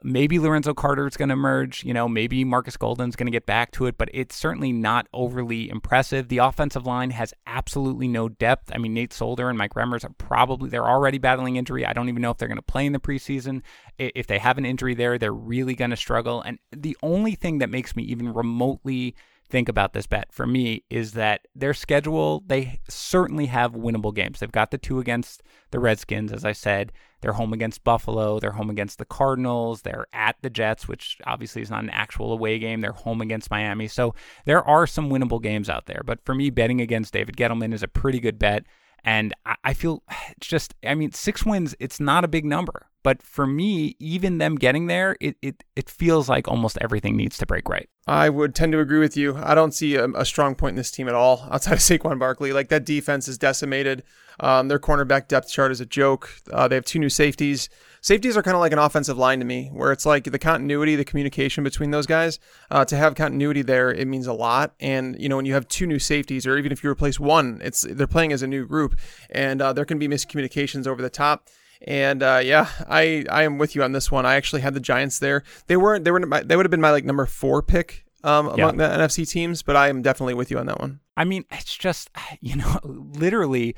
maybe 0.05 0.38
Lorenzo 0.38 0.75
Carter 0.75 1.07
is 1.07 1.16
going 1.16 1.31
to 1.31 1.33
emerge. 1.33 1.83
You 1.83 1.94
know, 1.94 2.09
maybe 2.09 2.44
Marcus 2.44 2.77
Golden's 2.77 3.16
going 3.16 3.27
to 3.27 3.33
get 3.33 3.47
back 3.47 3.73
to 3.73 3.87
it, 3.87 3.97
but 3.97 4.11
it's 4.12 4.37
certainly 4.37 4.70
not 4.70 5.09
overly 5.12 5.70
impressive. 5.70 6.29
The 6.29 6.38
offensive 6.38 6.87
line 6.87 7.11
has 7.11 7.33
absolutely 7.47 8.07
no 8.07 8.29
depth. 8.29 8.70
I 8.75 8.79
mean, 8.79 8.94
Nate 8.94 9.12
Solder 9.12 9.49
and 9.49 9.59
Mike 9.59 9.75
Remmers 9.75 10.05
are 10.05 10.14
probably 10.18 10.68
they're 10.68 10.88
already 10.88 11.18
battling 11.18 11.57
injury. 11.57 11.87
I 11.87 11.94
don't 11.94 12.09
even 12.09 12.23
know 12.23 12.31
if 12.31 12.37
they're 12.37 12.49
going 12.49 12.57
to 12.57 12.62
play 12.62 12.87
in 12.87 12.92
the 12.92 13.01
preseason. 13.01 13.62
If 13.99 14.27
they 14.27 14.38
have 14.38 14.59
an 14.59 14.66
injury 14.66 14.94
there, 14.94 15.18
they're 15.18 15.33
really 15.33 15.75
going 15.75 15.90
to 15.90 15.97
struggle. 15.97 16.42
And 16.42 16.59
the 16.70 16.97
only 17.03 17.35
thing 17.35 17.59
that 17.59 17.70
makes 17.70 17.97
me 17.97 18.03
even 18.05 18.33
remotely 18.33 19.16
think 19.48 19.68
about 19.68 19.92
this 19.92 20.07
bet 20.07 20.33
for 20.33 20.46
me 20.46 20.83
is 20.90 21.12
that 21.12 21.46
their 21.54 21.74
schedule, 21.74 22.42
they 22.46 22.80
certainly 22.88 23.46
have 23.46 23.72
winnable 23.72 24.14
games. 24.14 24.40
They've 24.40 24.50
got 24.50 24.70
the 24.70 24.78
two 24.78 24.98
against 24.98 25.42
the 25.70 25.78
Redskins, 25.78 26.33
as 26.33 26.44
I 26.44 26.52
said. 26.52 26.92
They're 27.20 27.33
home 27.33 27.52
against 27.52 27.85
Buffalo. 27.85 28.38
They're 28.38 28.52
home 28.52 28.70
against 28.70 28.98
the 28.98 29.04
Cardinals. 29.04 29.83
They're 29.83 30.07
at 30.12 30.37
the 30.42 30.50
Jets, 30.50 30.88
which 30.88 31.18
obviously 31.26 31.62
is 31.62 31.70
not 31.70 31.83
an 31.83 31.90
actual 31.90 32.33
away 32.33 32.59
game. 32.59 32.80
They're 32.80 32.92
home 32.92 33.20
against 33.20 33.50
Miami. 33.50 33.88
So 33.88 34.14
there 34.44 34.62
are 34.62 34.87
some 34.87 35.11
winnable 35.11 35.42
games 35.42 35.68
out 35.68 35.87
there. 35.87 36.02
But 36.04 36.24
for 36.24 36.35
me, 36.35 36.50
betting 36.50 36.80
against 36.80 37.12
David 37.12 37.37
Gettleman 37.37 37.72
is 37.72 37.83
a 37.83 37.88
pretty 37.88 38.20
good 38.20 38.38
bet. 38.38 38.64
And 39.05 39.35
I 39.62 39.75
feel 39.75 40.03
just, 40.40 40.75
I 40.85 40.95
mean, 40.95 41.12
six 41.12 41.45
wins, 41.45 41.75
it's 41.79 42.01
not 42.01 42.25
a 42.25 42.29
big 42.29 42.45
number. 42.45 42.87
But 43.03 43.23
for 43.23 43.47
me, 43.47 43.97
even 43.99 44.38
them 44.38 44.55
getting 44.55 44.87
there, 44.87 45.14
it, 45.21 45.37
it, 45.43 45.62
it 45.77 45.90
feels 45.90 46.27
like 46.27 46.49
almost 46.49 46.79
everything 46.81 47.19
needs 47.19 47.37
to 47.37 47.45
break 47.45 47.69
right. 47.69 47.87
I 48.07 48.31
would 48.31 48.55
tend 48.55 48.73
to 48.73 48.81
agree 48.81 48.99
with 48.99 49.14
you. 49.14 49.37
I 49.37 49.55
don't 49.55 49.73
see 49.73 49.97
a, 49.97 50.07
a 50.12 50.25
strong 50.25 50.55
point 50.55 50.71
in 50.71 50.77
this 50.77 50.90
team 50.90 51.07
at 51.07 51.14
all 51.14 51.47
outside 51.51 51.75
of 51.75 51.79
Saquon 51.81 52.19
Barkley. 52.19 52.55
Like 52.55 52.71
that 52.71 52.87
defense 52.87 53.29
is 53.29 53.37
decimated. 53.37 54.05
Um, 54.40 54.69
their 54.69 54.79
cornerback 54.79 55.29
depth 55.29 55.51
chart 55.51 55.71
is 55.71 55.83
a 55.83 55.87
joke. 55.87 56.31
Uh, 56.51 56.67
they 56.67 56.77
have 56.77 56.87
two 56.87 56.99
new 56.99 57.11
safeties. 57.11 57.69
Safeties 58.05 58.37
are 58.37 58.43
kind 58.43 58.55
of 58.55 58.61
like 58.61 58.75
an 58.75 58.79
offensive 58.79 59.17
line 59.17 59.38
to 59.38 59.47
me, 59.47 59.71
where 59.73 59.90
it's 59.90 60.05
like 60.05 60.25
the 60.25 60.38
continuity, 60.38 60.95
the 60.95 61.07
communication 61.07 61.64
between 61.64 61.90
those 61.90 62.05
guys. 62.05 62.38
Uh, 62.71 62.85
to 62.85 62.99
have 62.99 63.14
continuity 63.14 63.62
there, 63.62 63.90
it 63.90 64.07
means 64.07 64.27
a 64.27 64.35
lot. 64.35 64.75
And 64.79 65.19
you 65.19 65.27
know, 65.27 65.37
when 65.37 65.47
you 65.47 65.55
have 65.55 65.67
two 65.69 65.87
new 65.87 65.99
safeties, 65.99 66.47
or 66.47 66.59
even 66.59 66.71
if 66.71 66.85
you 66.85 66.90
replace 66.90 67.19
one, 67.19 67.62
it's 67.64 67.81
they're 67.81 68.07
playing 68.07 68.35
as 68.35 68.43
a 68.43 68.47
new 68.47 68.67
group, 68.67 68.95
and 69.31 69.62
uh, 69.62 69.73
there 69.73 69.87
can 69.87 69.99
be 69.99 70.07
miscommunications 70.07 70.87
over 70.87 71.01
the 71.01 71.09
top. 71.09 71.49
And 71.81 72.23
uh, 72.23 72.43
yeah, 72.45 72.69
I 72.90 73.25
I 73.31 73.45
am 73.45 73.57
with 73.57 73.75
you 73.75 73.83
on 73.83 73.93
this 73.93 74.11
one. 74.11 74.27
I 74.27 74.35
actually 74.35 74.61
had 74.61 74.75
the 74.75 74.81
Giants 74.81 75.19
there. 75.19 75.43
They 75.67 75.79
weren't. 75.79 76.05
They 76.05 76.11
were. 76.11 76.21
My, 76.21 76.43
they 76.43 76.57
would 76.57 76.67
have 76.67 76.71
been 76.71 76.83
my 76.83 76.90
like 76.90 77.07
number 77.07 77.25
four 77.25 77.62
pick 77.62 78.05
um, 78.23 78.49
among 78.49 78.79
yeah. 78.79 78.88
the 78.88 79.03
NFC 79.03 79.27
teams, 79.27 79.62
but 79.62 79.77
I 79.77 79.88
am 79.88 80.03
definitely 80.03 80.35
with 80.35 80.51
you 80.51 80.59
on 80.59 80.67
that 80.67 80.79
one. 80.79 81.01
I 81.17 81.25
mean, 81.25 81.47
it's 81.51 81.75
just 81.75 82.11
you 82.43 82.57
know, 82.57 82.81
literally 82.83 83.77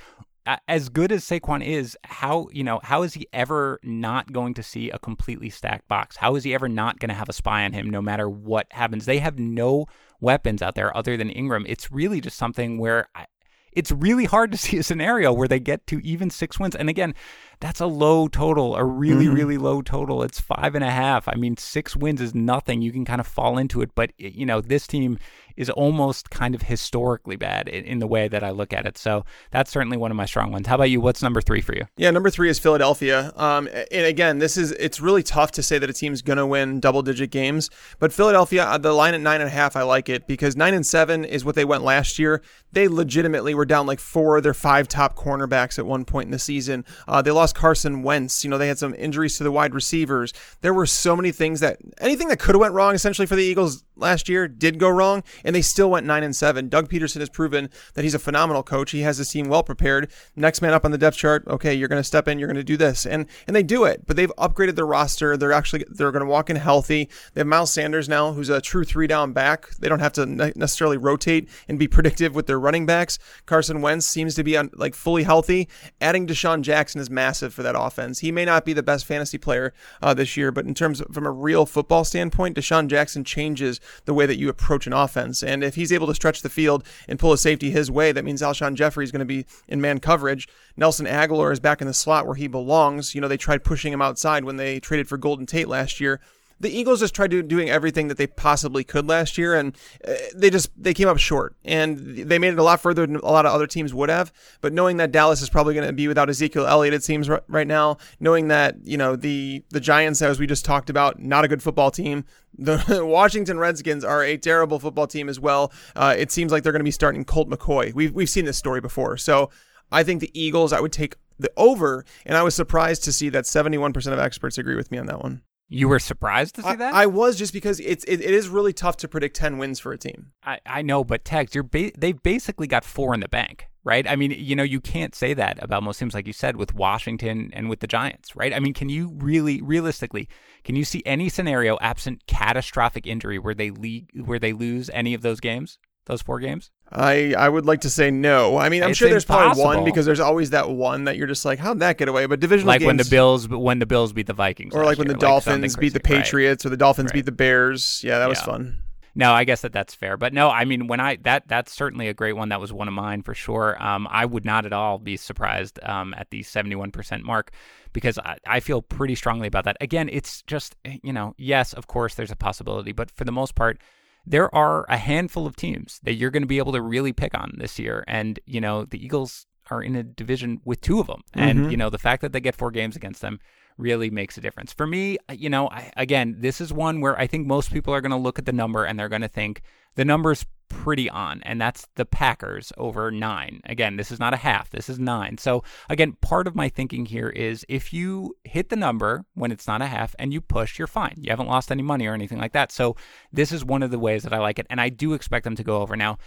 as 0.68 0.88
good 0.88 1.12
as 1.12 1.24
Saquon 1.24 1.64
is, 1.64 1.96
how 2.04 2.48
you 2.52 2.62
know 2.62 2.80
how 2.82 3.02
is 3.02 3.14
he 3.14 3.26
ever 3.32 3.80
not 3.82 4.32
going 4.32 4.54
to 4.54 4.62
see 4.62 4.90
a 4.90 4.98
completely 4.98 5.50
stacked 5.50 5.88
box? 5.88 6.16
How 6.16 6.36
is 6.36 6.44
he 6.44 6.54
ever 6.54 6.68
not 6.68 6.98
going 6.98 7.08
to 7.08 7.14
have 7.14 7.28
a 7.28 7.32
spy 7.32 7.64
on 7.64 7.72
him 7.72 7.90
no 7.90 8.00
matter 8.00 8.28
what 8.28 8.66
happens? 8.70 9.06
They 9.06 9.18
have 9.18 9.38
no 9.38 9.86
weapons 10.20 10.62
out 10.62 10.74
there 10.74 10.96
other 10.96 11.16
than 11.16 11.30
Engram. 11.30 11.64
It's 11.66 11.90
really 11.90 12.20
just 12.20 12.36
something 12.36 12.78
where 12.78 13.08
I, 13.14 13.26
it's 13.72 13.92
really 13.92 14.24
hard 14.24 14.50
to 14.52 14.58
see 14.58 14.78
a 14.78 14.82
scenario 14.82 15.32
where 15.32 15.48
they 15.48 15.60
get 15.60 15.86
to 15.88 16.04
even 16.04 16.30
six 16.30 16.58
wins. 16.58 16.74
And 16.74 16.88
again, 16.88 17.14
that's 17.60 17.80
a 17.80 17.86
low 17.86 18.28
total, 18.28 18.76
a 18.76 18.84
really, 18.84 19.26
mm-hmm. 19.26 19.34
really 19.34 19.58
low 19.58 19.82
total. 19.82 20.22
It's 20.22 20.40
five 20.40 20.74
and 20.74 20.84
a 20.84 20.90
half. 20.90 21.28
I 21.28 21.34
mean, 21.34 21.56
six 21.56 21.96
wins 21.96 22.20
is 22.20 22.34
nothing. 22.34 22.82
You 22.82 22.92
can 22.92 23.04
kind 23.04 23.20
of 23.20 23.26
fall 23.26 23.58
into 23.58 23.80
it, 23.82 23.90
but 23.94 24.12
you 24.18 24.44
know, 24.44 24.60
this 24.60 24.86
team 24.86 25.18
is 25.56 25.70
almost 25.70 26.30
kind 26.30 26.54
of 26.54 26.62
historically 26.62 27.36
bad 27.36 27.68
in, 27.68 27.84
in, 27.84 27.98
the 27.98 28.06
way 28.06 28.28
that 28.28 28.44
I 28.44 28.50
look 28.50 28.72
at 28.72 28.86
it. 28.86 28.98
So 28.98 29.24
that's 29.50 29.70
certainly 29.70 29.96
one 29.96 30.10
of 30.10 30.16
my 30.16 30.26
strong 30.26 30.52
ones. 30.52 30.66
How 30.66 30.74
about 30.74 30.90
you? 30.90 31.00
What's 31.00 31.22
number 31.22 31.40
three 31.40 31.60
for 31.60 31.74
you? 31.74 31.86
Yeah, 31.96 32.10
number 32.10 32.30
three 32.30 32.50
is 32.50 32.58
Philadelphia. 32.58 33.32
Um, 33.36 33.68
and 33.90 34.06
again, 34.06 34.38
this 34.38 34.56
is 34.56 34.72
it's 34.72 35.00
really 35.00 35.22
tough 35.22 35.52
to 35.52 35.62
say 35.62 35.78
that 35.78 35.88
a 35.88 35.92
team's 35.92 36.22
going 36.22 36.36
to 36.36 36.46
win 36.46 36.80
double 36.80 37.02
digit 37.02 37.30
games, 37.30 37.70
but 37.98 38.12
Philadelphia, 38.12 38.64
uh, 38.64 38.78
the 38.78 38.92
line 38.92 39.14
at 39.14 39.20
nine 39.20 39.40
and 39.40 39.48
a 39.48 39.52
half, 39.52 39.76
I 39.76 39.82
like 39.82 40.08
it 40.08 40.26
because 40.26 40.56
nine 40.56 40.74
and 40.74 40.84
seven 40.84 41.24
is 41.24 41.44
what 41.44 41.54
they 41.54 41.64
went 41.64 41.82
last 41.82 42.18
year. 42.18 42.42
They 42.72 42.88
legitimately 42.88 43.54
were 43.54 43.64
down 43.64 43.86
like 43.86 44.00
four 44.00 44.36
of 44.36 44.42
their 44.42 44.54
five 44.54 44.88
top 44.88 45.16
cornerbacks 45.16 45.78
at 45.78 45.86
one 45.86 46.04
point 46.04 46.26
in 46.26 46.32
the 46.32 46.38
season. 46.38 46.84
Uh, 47.08 47.22
they 47.22 47.30
lost 47.30 47.45
Carson 47.52 48.02
Wentz. 48.02 48.44
You 48.44 48.50
know, 48.50 48.58
they 48.58 48.68
had 48.68 48.78
some 48.78 48.94
injuries 48.94 49.38
to 49.38 49.44
the 49.44 49.52
wide 49.52 49.74
receivers. 49.74 50.32
There 50.60 50.74
were 50.74 50.86
so 50.86 51.16
many 51.16 51.32
things 51.32 51.60
that 51.60 51.78
anything 51.98 52.28
that 52.28 52.38
could 52.38 52.54
have 52.54 52.60
went 52.60 52.74
wrong 52.74 52.94
essentially 52.94 53.26
for 53.26 53.36
the 53.36 53.44
Eagles 53.44 53.84
last 53.96 54.28
year 54.28 54.46
did 54.46 54.78
go 54.78 54.88
wrong, 54.88 55.22
and 55.44 55.54
they 55.54 55.62
still 55.62 55.90
went 55.90 56.06
nine 56.06 56.22
and 56.22 56.36
seven. 56.36 56.68
Doug 56.68 56.88
Pederson 56.88 57.20
has 57.20 57.28
proven 57.28 57.70
that 57.94 58.04
he's 58.04 58.14
a 58.14 58.18
phenomenal 58.18 58.62
coach. 58.62 58.90
He 58.90 59.00
has 59.00 59.18
his 59.18 59.30
team 59.30 59.48
well 59.48 59.62
prepared. 59.62 60.10
Next 60.34 60.62
man 60.62 60.74
up 60.74 60.84
on 60.84 60.90
the 60.90 60.98
depth 60.98 61.16
chart. 61.16 61.44
Okay, 61.46 61.74
you're 61.74 61.88
going 61.88 62.00
to 62.00 62.04
step 62.04 62.28
in. 62.28 62.38
You're 62.38 62.48
going 62.48 62.56
to 62.56 62.64
do 62.64 62.76
this, 62.76 63.06
and 63.06 63.26
and 63.46 63.56
they 63.56 63.62
do 63.62 63.84
it. 63.84 64.06
But 64.06 64.16
they've 64.16 64.32
upgraded 64.38 64.76
their 64.76 64.86
roster. 64.86 65.36
They're 65.36 65.52
actually 65.52 65.84
they're 65.88 66.12
going 66.12 66.24
to 66.24 66.30
walk 66.30 66.50
in 66.50 66.56
healthy. 66.56 67.08
They 67.34 67.40
have 67.40 67.46
Miles 67.46 67.72
Sanders 67.72 68.08
now, 68.08 68.32
who's 68.32 68.50
a 68.50 68.60
true 68.60 68.84
three 68.84 69.06
down 69.06 69.32
back. 69.32 69.70
They 69.76 69.88
don't 69.88 70.00
have 70.00 70.12
to 70.14 70.26
necessarily 70.26 70.96
rotate 70.96 71.48
and 71.68 71.78
be 71.78 71.88
predictive 71.96 72.34
with 72.34 72.46
their 72.46 72.60
running 72.60 72.86
backs. 72.86 73.18
Carson 73.46 73.80
Wentz 73.80 74.06
seems 74.06 74.34
to 74.34 74.44
be 74.44 74.56
on, 74.56 74.70
like 74.74 74.94
fully 74.94 75.22
healthy. 75.22 75.68
Adding 76.00 76.26
DeSean 76.26 76.62
Jackson 76.62 77.00
is 77.00 77.10
massive 77.10 77.35
for 77.40 77.62
that 77.62 77.74
offense. 77.78 78.20
He 78.20 78.32
may 78.32 78.44
not 78.44 78.64
be 78.64 78.72
the 78.72 78.82
best 78.82 79.04
fantasy 79.04 79.38
player 79.38 79.72
uh, 80.02 80.14
this 80.14 80.36
year, 80.36 80.52
but 80.52 80.66
in 80.66 80.74
terms 80.74 81.00
of, 81.00 81.12
from 81.12 81.26
a 81.26 81.30
real 81.30 81.66
football 81.66 82.04
standpoint, 82.04 82.56
DeSean 82.56 82.88
Jackson 82.88 83.24
changes 83.24 83.80
the 84.04 84.14
way 84.14 84.26
that 84.26 84.38
you 84.38 84.48
approach 84.48 84.86
an 84.86 84.92
offense. 84.92 85.42
And 85.42 85.62
if 85.62 85.74
he's 85.74 85.92
able 85.92 86.06
to 86.06 86.14
stretch 86.14 86.42
the 86.42 86.48
field 86.48 86.84
and 87.08 87.18
pull 87.18 87.32
a 87.32 87.38
safety 87.38 87.70
his 87.70 87.90
way, 87.90 88.12
that 88.12 88.24
means 88.24 88.42
Alshon 88.42 88.74
Jeffery 88.74 89.04
is 89.04 89.12
going 89.12 89.20
to 89.20 89.24
be 89.24 89.46
in 89.68 89.80
man 89.80 90.00
coverage. 90.00 90.48
Nelson 90.76 91.06
Agholor 91.06 91.52
is 91.52 91.60
back 91.60 91.80
in 91.80 91.86
the 91.86 91.94
slot 91.94 92.26
where 92.26 92.36
he 92.36 92.46
belongs. 92.46 93.14
You 93.14 93.20
know, 93.20 93.28
they 93.28 93.36
tried 93.36 93.64
pushing 93.64 93.92
him 93.92 94.02
outside 94.02 94.44
when 94.44 94.56
they 94.56 94.80
traded 94.80 95.08
for 95.08 95.16
Golden 95.16 95.46
Tate 95.46 95.68
last 95.68 96.00
year 96.00 96.20
the 96.58 96.70
Eagles 96.70 97.00
just 97.00 97.14
tried 97.14 97.30
to 97.32 97.42
doing 97.42 97.68
everything 97.68 98.08
that 98.08 98.16
they 98.16 98.26
possibly 98.26 98.82
could 98.82 99.06
last 99.06 99.36
year, 99.36 99.54
and 99.54 99.76
uh, 100.06 100.14
they 100.34 100.50
just 100.50 100.70
they 100.76 100.94
came 100.94 101.08
up 101.08 101.18
short, 101.18 101.54
and 101.64 101.98
they 101.98 102.38
made 102.38 102.52
it 102.52 102.58
a 102.58 102.62
lot 102.62 102.80
further 102.80 103.06
than 103.06 103.16
a 103.16 103.30
lot 103.30 103.44
of 103.44 103.52
other 103.52 103.66
teams 103.66 103.92
would 103.92 104.08
have. 104.08 104.32
But 104.60 104.72
knowing 104.72 104.96
that 104.96 105.12
Dallas 105.12 105.42
is 105.42 105.50
probably 105.50 105.74
going 105.74 105.86
to 105.86 105.92
be 105.92 106.08
without 106.08 106.30
Ezekiel 106.30 106.66
Elliott, 106.66 106.94
it 106.94 107.04
seems 107.04 107.28
right 107.28 107.66
now, 107.66 107.98
knowing 108.20 108.48
that 108.48 108.76
you 108.84 108.96
know 108.96 109.16
the 109.16 109.64
the 109.70 109.80
Giants, 109.80 110.22
as 110.22 110.38
we 110.38 110.46
just 110.46 110.64
talked 110.64 110.88
about, 110.88 111.20
not 111.20 111.44
a 111.44 111.48
good 111.48 111.62
football 111.62 111.90
team. 111.90 112.24
The 112.58 113.04
Washington 113.06 113.58
Redskins 113.58 114.02
are 114.04 114.24
a 114.24 114.38
terrible 114.38 114.78
football 114.78 115.06
team 115.06 115.28
as 115.28 115.38
well. 115.38 115.72
Uh, 115.94 116.14
it 116.16 116.32
seems 116.32 116.52
like 116.52 116.62
they're 116.62 116.72
going 116.72 116.80
to 116.80 116.84
be 116.84 116.90
starting 116.90 117.24
Colt 117.24 117.50
McCoy. 117.50 117.92
We've 117.92 118.12
we've 118.12 118.30
seen 118.30 118.46
this 118.46 118.56
story 118.56 118.80
before, 118.80 119.18
so 119.18 119.50
I 119.92 120.02
think 120.02 120.20
the 120.20 120.30
Eagles. 120.32 120.72
I 120.72 120.80
would 120.80 120.92
take 120.92 121.16
the 121.38 121.52
over, 121.56 122.04
and 122.24 122.36
I 122.36 122.42
was 122.42 122.54
surprised 122.54 123.04
to 123.04 123.12
see 123.12 123.28
that 123.28 123.44
71% 123.44 124.12
of 124.12 124.18
experts 124.18 124.56
agree 124.56 124.74
with 124.74 124.90
me 124.90 124.96
on 124.96 125.06
that 125.06 125.22
one. 125.22 125.42
You 125.68 125.88
were 125.88 125.98
surprised 125.98 126.54
to 126.56 126.62
see 126.62 126.68
I, 126.68 126.76
that? 126.76 126.94
I 126.94 127.06
was 127.06 127.36
just 127.36 127.52
because 127.52 127.80
it's 127.80 128.04
it, 128.04 128.20
it 128.20 128.32
is 128.32 128.48
really 128.48 128.72
tough 128.72 128.96
to 128.98 129.08
predict 129.08 129.36
ten 129.36 129.58
wins 129.58 129.80
for 129.80 129.92
a 129.92 129.98
team. 129.98 130.32
I, 130.44 130.60
I 130.64 130.82
know, 130.82 131.02
but 131.02 131.24
Tex, 131.24 131.54
you're 131.54 131.64
ba- 131.64 131.92
they've 131.98 132.22
basically 132.22 132.66
got 132.66 132.84
four 132.84 133.14
in 133.14 133.20
the 133.20 133.28
bank, 133.28 133.66
right? 133.82 134.08
I 134.08 134.14
mean, 134.14 134.30
you 134.30 134.54
know, 134.54 134.62
you 134.62 134.80
can't 134.80 135.14
say 135.14 135.34
that 135.34 135.60
about 135.62 135.82
most 135.82 135.98
teams, 135.98 136.14
like 136.14 136.26
you 136.26 136.32
said, 136.32 136.56
with 136.56 136.74
Washington 136.74 137.50
and 137.52 137.68
with 137.68 137.80
the 137.80 137.88
Giants, 137.88 138.36
right? 138.36 138.54
I 138.54 138.60
mean, 138.60 138.74
can 138.74 138.88
you 138.88 139.12
really, 139.16 139.60
realistically, 139.60 140.28
can 140.62 140.76
you 140.76 140.84
see 140.84 141.02
any 141.04 141.28
scenario 141.28 141.78
absent 141.80 142.22
catastrophic 142.28 143.06
injury 143.06 143.38
where 143.38 143.54
they 143.54 143.70
le- 143.72 144.22
where 144.24 144.38
they 144.38 144.52
lose 144.52 144.88
any 144.92 145.14
of 145.14 145.22
those 145.22 145.40
games? 145.40 145.78
those 146.06 146.22
four 146.22 146.40
games? 146.40 146.70
I 146.90 147.34
I 147.36 147.48
would 147.48 147.66
like 147.66 147.80
to 147.80 147.90
say 147.90 148.10
no. 148.10 148.58
I 148.58 148.68
mean, 148.68 148.82
I'm 148.82 148.90
it's 148.90 148.98
sure 148.98 149.08
there's 149.08 149.24
impossible. 149.24 149.64
probably 149.64 149.76
one 149.78 149.84
because 149.84 150.06
there's 150.06 150.20
always 150.20 150.50
that 150.50 150.70
one 150.70 151.04
that 151.04 151.16
you're 151.16 151.26
just 151.26 151.44
like, 151.44 151.58
how'd 151.58 151.80
that 151.80 151.98
get 151.98 152.08
away? 152.08 152.26
But 152.26 152.38
divisional 152.38 152.68
like 152.68 152.80
games, 152.80 152.86
when 152.86 152.96
the 152.96 153.04
Bills 153.04 153.48
when 153.48 153.80
the 153.80 153.86
Bills 153.86 154.12
beat 154.12 154.28
the 154.28 154.32
Vikings, 154.32 154.74
or 154.74 154.84
like 154.84 154.98
when 154.98 155.08
year, 155.08 155.14
the 155.14 155.20
Dolphins 155.20 155.76
beat 155.76 155.94
the 155.94 156.00
Patriots, 156.00 156.64
right. 156.64 156.68
or 156.68 156.70
the 156.70 156.76
Dolphins 156.76 157.06
right. 157.06 157.14
beat 157.14 157.26
the 157.26 157.32
Bears. 157.32 158.02
Yeah, 158.04 158.18
that 158.20 158.28
was 158.28 158.40
fun. 158.40 158.78
No, 159.16 159.32
I 159.32 159.44
guess 159.44 159.62
that 159.62 159.72
that's 159.72 159.94
fair, 159.94 160.16
but 160.16 160.32
no, 160.32 160.50
I 160.50 160.64
mean 160.64 160.86
when 160.86 161.00
I 161.00 161.16
that 161.22 161.48
that's 161.48 161.72
certainly 161.72 162.06
a 162.08 162.14
great 162.14 162.34
one. 162.34 162.50
That 162.50 162.60
was 162.60 162.72
one 162.72 162.86
of 162.86 162.94
mine 162.94 163.22
for 163.22 163.34
sure. 163.34 163.82
Um, 163.82 164.06
I 164.10 164.24
would 164.24 164.44
not 164.44 164.64
at 164.66 164.72
all 164.72 164.98
be 164.98 165.16
surprised 165.16 165.80
um, 165.82 166.14
at 166.16 166.30
the 166.30 166.42
71% 166.42 167.22
mark 167.22 167.50
because 167.94 168.18
I, 168.18 168.36
I 168.46 168.60
feel 168.60 168.82
pretty 168.82 169.14
strongly 169.14 169.48
about 169.48 169.64
that. 169.64 169.78
Again, 169.80 170.10
it's 170.12 170.42
just 170.42 170.76
you 170.84 171.14
know, 171.14 171.34
yes, 171.36 171.72
of 171.72 171.86
course, 171.86 172.14
there's 172.14 172.30
a 172.30 172.36
possibility, 172.36 172.92
but 172.92 173.10
for 173.10 173.24
the 173.24 173.32
most 173.32 173.54
part 173.54 173.80
there 174.26 174.52
are 174.54 174.84
a 174.88 174.96
handful 174.96 175.46
of 175.46 175.56
teams 175.56 176.00
that 176.02 176.14
you're 176.14 176.30
going 176.30 176.42
to 176.42 176.48
be 176.48 176.58
able 176.58 176.72
to 176.72 176.82
really 176.82 177.12
pick 177.12 177.38
on 177.38 177.54
this 177.58 177.78
year. 177.78 178.04
And, 178.08 178.40
you 178.44 178.60
know, 178.60 178.84
the 178.84 179.02
Eagles 179.02 179.46
are 179.70 179.82
in 179.82 179.94
a 179.96 180.02
division 180.02 180.60
with 180.64 180.80
two 180.80 181.00
of 181.00 181.06
them. 181.06 181.22
And, 181.34 181.60
mm-hmm. 181.60 181.70
you 181.70 181.76
know, 181.76 181.90
the 181.90 181.98
fact 181.98 182.22
that 182.22 182.32
they 182.32 182.40
get 182.40 182.56
four 182.56 182.70
games 182.70 182.96
against 182.96 183.20
them 183.20 183.38
really 183.78 184.10
makes 184.10 184.36
a 184.36 184.40
difference. 184.40 184.72
For 184.72 184.86
me, 184.86 185.18
you 185.30 185.50
know, 185.50 185.68
I, 185.68 185.92
again, 185.96 186.36
this 186.38 186.60
is 186.60 186.72
one 186.72 187.00
where 187.00 187.18
I 187.18 187.26
think 187.26 187.46
most 187.46 187.72
people 187.72 187.94
are 187.94 188.00
going 188.00 188.10
to 188.10 188.16
look 188.16 188.38
at 188.38 188.46
the 188.46 188.52
number 188.52 188.84
and 188.84 188.98
they're 188.98 189.08
going 189.08 189.22
to 189.22 189.28
think 189.28 189.62
the 189.94 190.04
number's 190.04 190.44
pretty 190.68 191.08
on, 191.10 191.42
and 191.44 191.60
that's 191.60 191.86
the 191.96 192.04
Packers 192.04 192.72
over 192.76 193.10
nine. 193.10 193.60
Again, 193.64 193.96
this 193.96 194.10
is 194.10 194.18
not 194.18 194.34
a 194.34 194.38
half, 194.38 194.70
this 194.70 194.88
is 194.88 194.98
nine. 194.98 195.38
So, 195.38 195.62
again, 195.88 196.16
part 196.20 196.46
of 196.46 196.54
my 196.54 196.68
thinking 196.68 197.06
here 197.06 197.28
is 197.28 197.64
if 197.68 197.92
you 197.92 198.36
hit 198.44 198.68
the 198.68 198.76
number 198.76 199.24
when 199.34 199.52
it's 199.52 199.66
not 199.66 199.82
a 199.82 199.86
half 199.86 200.14
and 200.18 200.32
you 200.32 200.40
push, 200.40 200.78
you're 200.78 200.86
fine. 200.86 201.14
You 201.18 201.30
haven't 201.30 201.48
lost 201.48 201.72
any 201.72 201.82
money 201.82 202.06
or 202.06 202.14
anything 202.14 202.38
like 202.38 202.52
that. 202.52 202.72
So, 202.72 202.96
this 203.32 203.52
is 203.52 203.64
one 203.64 203.82
of 203.82 203.90
the 203.90 203.98
ways 203.98 204.22
that 204.22 204.32
I 204.32 204.38
like 204.38 204.58
it, 204.58 204.66
and 204.70 204.80
I 204.80 204.88
do 204.88 205.14
expect 205.14 205.44
them 205.44 205.56
to 205.56 205.64
go 205.64 205.82
over. 205.82 205.96
Now, 205.96 206.18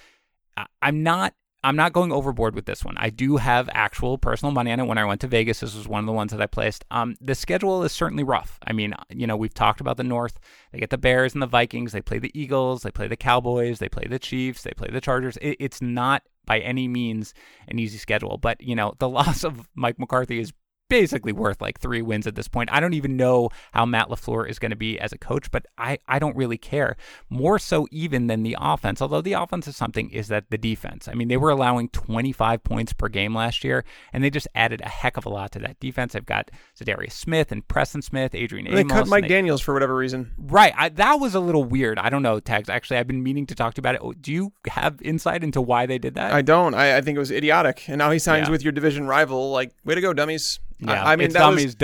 I'm 0.82 1.04
not 1.04 1.34
I'm 1.64 1.76
not 1.76 1.92
going 1.92 2.12
overboard 2.12 2.56
with 2.56 2.66
this 2.66 2.86
one. 2.86 2.96
I 2.98 3.10
do 3.10 3.36
have 3.36 3.70
actual 3.74 4.18
personal 4.18 4.54
money 4.54 4.72
on 4.72 4.80
it. 4.80 4.86
When 4.86 4.98
I 4.98 5.04
went 5.04 5.20
to 5.22 5.28
Vegas, 5.28 5.60
this 5.60 5.76
was 5.76 5.88
one 5.88 6.00
of 6.00 6.06
the 6.06 6.14
ones 6.14 6.32
that 6.32 6.42
I 6.42 6.46
placed. 6.46 6.86
Um, 6.90 7.16
the 7.20 7.36
schedule 7.36 7.84
is 7.84 7.92
certainly 7.92 8.24
rough. 8.24 8.60
I 8.66 8.72
mean, 8.72 8.94
you 9.10 9.28
know, 9.28 9.36
we've 9.36 9.54
talked 9.54 9.82
about 9.82 9.98
the 9.98 10.06
North. 10.06 10.40
They 10.72 10.80
get 10.80 10.90
the 10.90 10.98
Bears 10.98 11.34
and 11.34 11.42
the 11.42 11.48
Vikings. 11.48 11.92
They 11.92 12.02
play 12.02 12.20
the 12.20 12.32
Eagles. 12.34 12.84
They 12.84 12.92
play 12.92 13.08
the 13.08 13.18
Cowboys. 13.18 13.80
They 13.80 13.90
play 13.90 14.06
the 14.08 14.20
Chiefs. 14.20 14.62
They 14.64 14.72
play 14.72 14.90
the 14.90 15.02
Chargers. 15.02 15.38
It, 15.42 15.58
it's 15.60 15.82
not 15.82 16.24
by 16.46 16.60
any 16.60 16.88
means 16.88 17.34
an 17.68 17.78
easy 17.78 17.98
schedule. 17.98 18.38
But, 18.38 18.62
you 18.62 18.76
know, 18.76 18.94
the 19.00 19.10
loss 19.10 19.44
of 19.44 19.68
Mike 19.76 20.00
McCarthy 20.00 20.40
is 20.40 20.54
basically 20.90 21.32
worth 21.32 21.62
like 21.62 21.80
three 21.80 22.02
wins 22.02 22.28
at 22.28 22.36
this 22.36 22.48
point. 22.48 22.70
I 22.72 22.80
don't 22.80 22.94
even 22.94 23.16
know 23.16 23.50
how 23.72 23.86
Matt 23.86 24.10
LaFleur 24.10 24.50
is 24.50 24.60
going 24.60 24.72
to 24.72 24.76
be 24.76 25.00
as 25.00 25.14
a 25.14 25.18
coach, 25.18 25.52
but 25.52 25.66
I, 25.78 26.00
I 26.08 26.20
don't 26.20 26.36
really 26.36 26.58
care. 26.58 26.98
More 27.30 27.60
so 27.60 27.88
even 27.92 28.28
than 28.28 28.44
the 28.44 28.58
offense, 28.60 29.02
although 29.02 29.22
the 29.22 29.34
offense 29.34 29.68
is 29.68 29.76
something, 29.76 30.10
is 30.10 30.28
that 30.28 30.50
the 30.50 30.58
defense. 30.58 31.08
I 31.08 31.14
mean, 31.14 31.28
they 31.28 31.38
were 31.38 31.52
allowing 31.52 31.90
25 31.90 32.64
points 32.64 32.94
per 32.94 33.08
game 33.08 33.36
last 33.36 33.64
year, 33.64 33.86
and 34.12 34.24
they 34.24 34.30
just 34.30 34.48
added 34.56 34.82
a 34.82 34.90
heck 34.90 35.18
of 35.18 35.26
a 35.26 35.30
lot 35.30 35.52
to 35.54 35.60
that 35.60 35.80
defense. 35.80 36.14
They've 36.14 36.26
got 36.26 36.52
Za'Darius 36.78 37.12
Smith 37.12 37.52
and 37.52 37.68
Preston 37.68 38.02
Smith, 38.02 38.34
Adrian 38.34 38.68
Amos. 38.68 38.78
They 38.78 38.84
cut 38.84 39.08
Mike 39.08 39.24
they, 39.24 39.30
Daniels 39.30 39.62
for 39.62 39.74
whatever 39.74 39.96
reason. 39.96 40.32
Right. 40.38 40.74
I, 40.76 40.90
that 40.90 41.20
was 41.20 41.36
a 41.36 41.40
little 41.40 41.64
weird. 41.64 42.00
I 42.00 42.10
don't 42.10 42.24
know, 42.24 42.40
Tags. 42.40 42.70
Actually, 42.70 42.98
I've 42.98 43.08
been 43.08 43.24
meaning 43.24 43.46
to 43.48 43.56
talk 43.56 43.76
to 43.76 43.80
you 43.80 43.82
about 43.82 43.96
it. 43.96 44.02
Oh, 44.04 44.14
do 44.14 44.34
you 44.34 44.54
have 44.68 45.02
insight 45.02 45.44
into 45.44 45.62
why 45.62 45.86
they 45.86 46.00
did 46.00 46.16
that? 46.16 46.34
I 46.34 46.42
don't. 46.42 46.74
I, 46.74 46.98
I 46.98 47.02
think 47.02 47.16
it 47.16 47.20
was 47.20 47.32
idiotic. 47.32 47.88
And 47.88 48.00
now 48.00 48.12
he 48.12 48.20
signs 48.20 48.48
yeah. 48.48 48.52
with 48.52 48.64
your 48.64 48.72
division 48.72 49.08
rival. 49.08 49.52
Like, 49.52 49.72
way 49.86 49.96
to 49.96 50.02
go, 50.02 50.14
dummies. 50.14 50.60
Yeah, 50.80 51.04
I, 51.04 51.14
I 51.14 51.16
mean, 51.16 51.32
that. 51.32 51.48
Was, 51.48 51.76